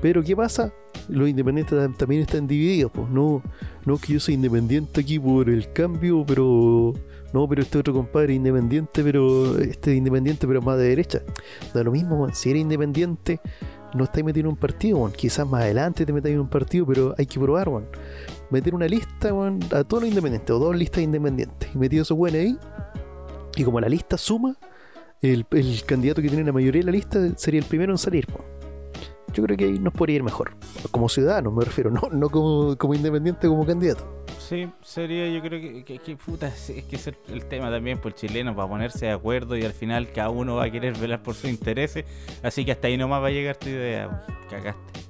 [0.00, 0.72] Pero ¿qué pasa?
[1.08, 3.42] Los independientes tam- también están divididos, pues no,
[3.84, 6.94] no que yo soy independiente aquí por el cambio, pero
[7.34, 11.20] no, pero este otro compadre independiente, pero este es independiente, pero más de derecha.
[11.74, 12.32] Da lo mismo, weón.
[12.32, 13.40] si eres independiente,
[13.92, 15.10] no estáis metido en un partido, weón.
[15.10, 17.86] quizás más adelante te metáis en un partido, pero hay que probar, weón.
[18.50, 22.16] meter una lista weón, a todos los independientes, o dos listas independientes, y metido esos
[22.16, 22.58] weones ahí,
[23.56, 24.56] y como la lista suma,
[25.20, 25.44] el,
[25.84, 28.28] candidato que tiene la mayoría de la lista sería el primero en salir.
[28.28, 28.53] weón.
[29.34, 30.52] Yo creo que ahí nos podría ir mejor.
[30.90, 34.24] Como ciudadanos, me refiero, no, no como, como independiente, como candidato.
[34.38, 37.98] Sí, sería, yo creo que, que, que puta, es, que es el, el tema también
[37.98, 41.22] por chileno para ponerse de acuerdo y al final cada uno va a querer velar
[41.22, 42.04] por sus intereses.
[42.42, 44.08] Así que hasta ahí nomás va a llegar tu idea.
[44.08, 44.20] weón.
[44.50, 45.04] Cagaste.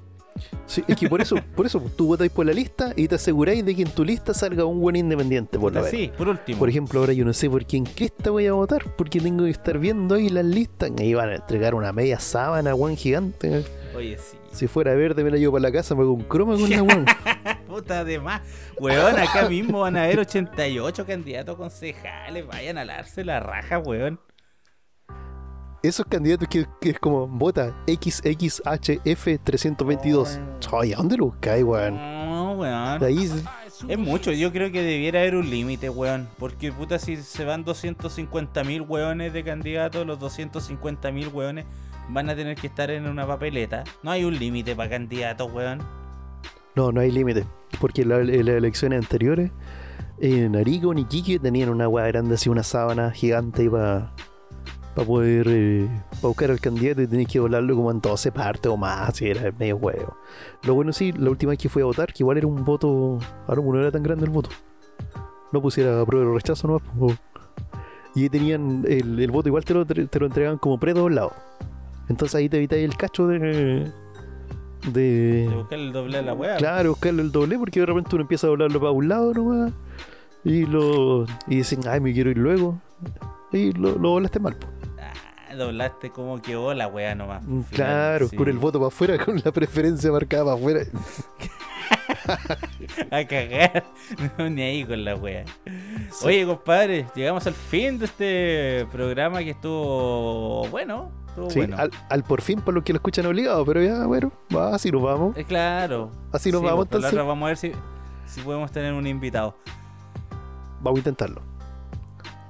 [0.67, 3.63] Sí, es que por eso, por eso tú votáis por la lista y te aseguráis
[3.65, 5.91] de que en tu lista salga un buen independiente, por la vez.
[5.91, 6.59] sí, por último.
[6.59, 9.51] Por ejemplo, ahora yo no sé por quién cresta voy a votar, porque tengo que
[9.51, 10.91] estar viendo ahí las listas.
[10.97, 13.63] Ahí van a entregar una media sábana, weón, gigante.
[13.95, 14.37] Oye, sí.
[14.51, 16.83] Si fuera verde me la llevo para la casa, me hago un croma con la
[16.83, 17.05] weón.
[17.67, 18.41] Puta de más.
[18.79, 22.45] Weón, acá mismo van a haber 88 candidatos concejales.
[22.45, 24.19] Vayan a darse la raja, weón.
[25.81, 30.39] Esos candidatos que, que es como vota XXHF322.
[30.73, 31.95] Ay, ¿a dónde lo buscáis, weón?
[31.95, 32.99] No, weón.
[32.99, 33.29] De ahí
[33.87, 36.27] Es mucho, yo creo que debiera haber un límite, weón.
[36.39, 41.65] Porque puta, si se van 250 mil weones de candidatos, los 250 mil weones
[42.09, 43.83] van a tener que estar en una papeleta.
[44.03, 45.79] No hay un límite para candidatos, weón.
[46.75, 47.45] No, no hay límite.
[47.79, 49.51] Porque en en las elecciones anteriores,
[50.19, 54.11] en Arico ni Iquique tenían una hueá grande así, una sábana gigante para
[54.95, 55.89] poder eh,
[56.21, 59.51] pa buscar al candidato y tenías que volarlo como en 12 partes o más, era
[59.51, 60.15] medio huevo.
[60.63, 63.19] Lo bueno sí, la última vez que fui a votar, que igual era un voto,
[63.47, 64.49] ahora no era tan grande el voto.
[65.51, 67.13] No pusiera a prueba o rechazo po.
[68.15, 71.33] Y tenían el, el voto igual te lo, te lo entregaban como predoblado.
[72.09, 73.91] Entonces ahí te evitáis el cacho de...
[74.91, 76.57] De, De buscar el doble de la weá.
[76.57, 79.73] Claro, buscarle el doble porque de repente uno empieza a doblarlo para un lado nomás
[80.43, 82.79] y lo y dicen, ay, me quiero ir luego
[83.51, 84.55] y lo, lo doblaste mal.
[84.55, 84.67] po.
[84.99, 87.43] Ah, doblaste como que la weá nomás.
[87.43, 88.35] Final, Claro, sí.
[88.35, 90.81] con el voto para afuera, con la preferencia marcada para afuera.
[93.11, 93.83] A cagar.
[94.37, 95.45] No, ni ahí con la wea.
[96.23, 101.11] Oye, compadre, llegamos al fin de este programa que estuvo bueno.
[101.29, 101.77] Estuvo Sí, bueno.
[101.77, 104.91] al, al por fin por los que lo escuchan obligado, pero ya, bueno, va, así
[104.91, 105.35] nos vamos.
[105.37, 106.11] Eh, claro.
[106.31, 107.13] Así nos Sí, vamos pues, la entonces.
[107.13, 107.71] otra vamos a ver si,
[108.25, 109.55] si podemos tener un invitado.
[110.81, 111.41] Vamos a intentarlo.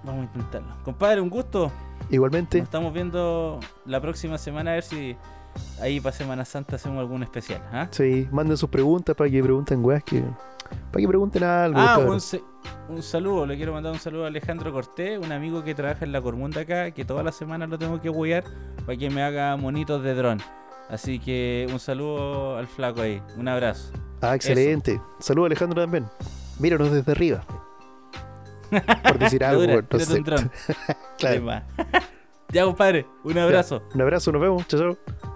[0.04, 0.76] Vamos a intentarlo.
[0.84, 1.72] Compadre, un gusto.
[2.12, 5.16] Igualmente, Nos estamos viendo la próxima semana a ver si
[5.82, 7.62] ahí para Semana Santa hacemos algún especial.
[7.72, 7.88] ¿ah?
[7.92, 10.24] sí, manden sus preguntas para que pregunten weas que.
[10.92, 11.80] Para que pregunten algo.
[11.80, 12.00] Ah,
[12.90, 16.12] un, saludo, le quiero mandar un saludo a Alejandro Cortés, un amigo que trabaja en
[16.12, 18.44] la Cormunda acá, que todas las semanas lo tengo que huear
[18.86, 20.40] para que me haga monitos de dron.
[20.90, 23.92] Así que un saludo al flaco ahí, un abrazo.
[24.22, 25.00] Ah, excelente.
[25.20, 26.06] Saludos Alejandro también.
[26.60, 27.44] Míranos desde arriba.
[28.70, 30.24] Por decir algo, Dura, no sé.
[31.18, 31.62] Claro.
[32.50, 33.84] Ya, compadre, un abrazo.
[33.94, 34.68] Un abrazo, nos vemos.
[34.68, 35.35] Chao, chao.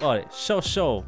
[0.00, 1.04] Olha, show, show.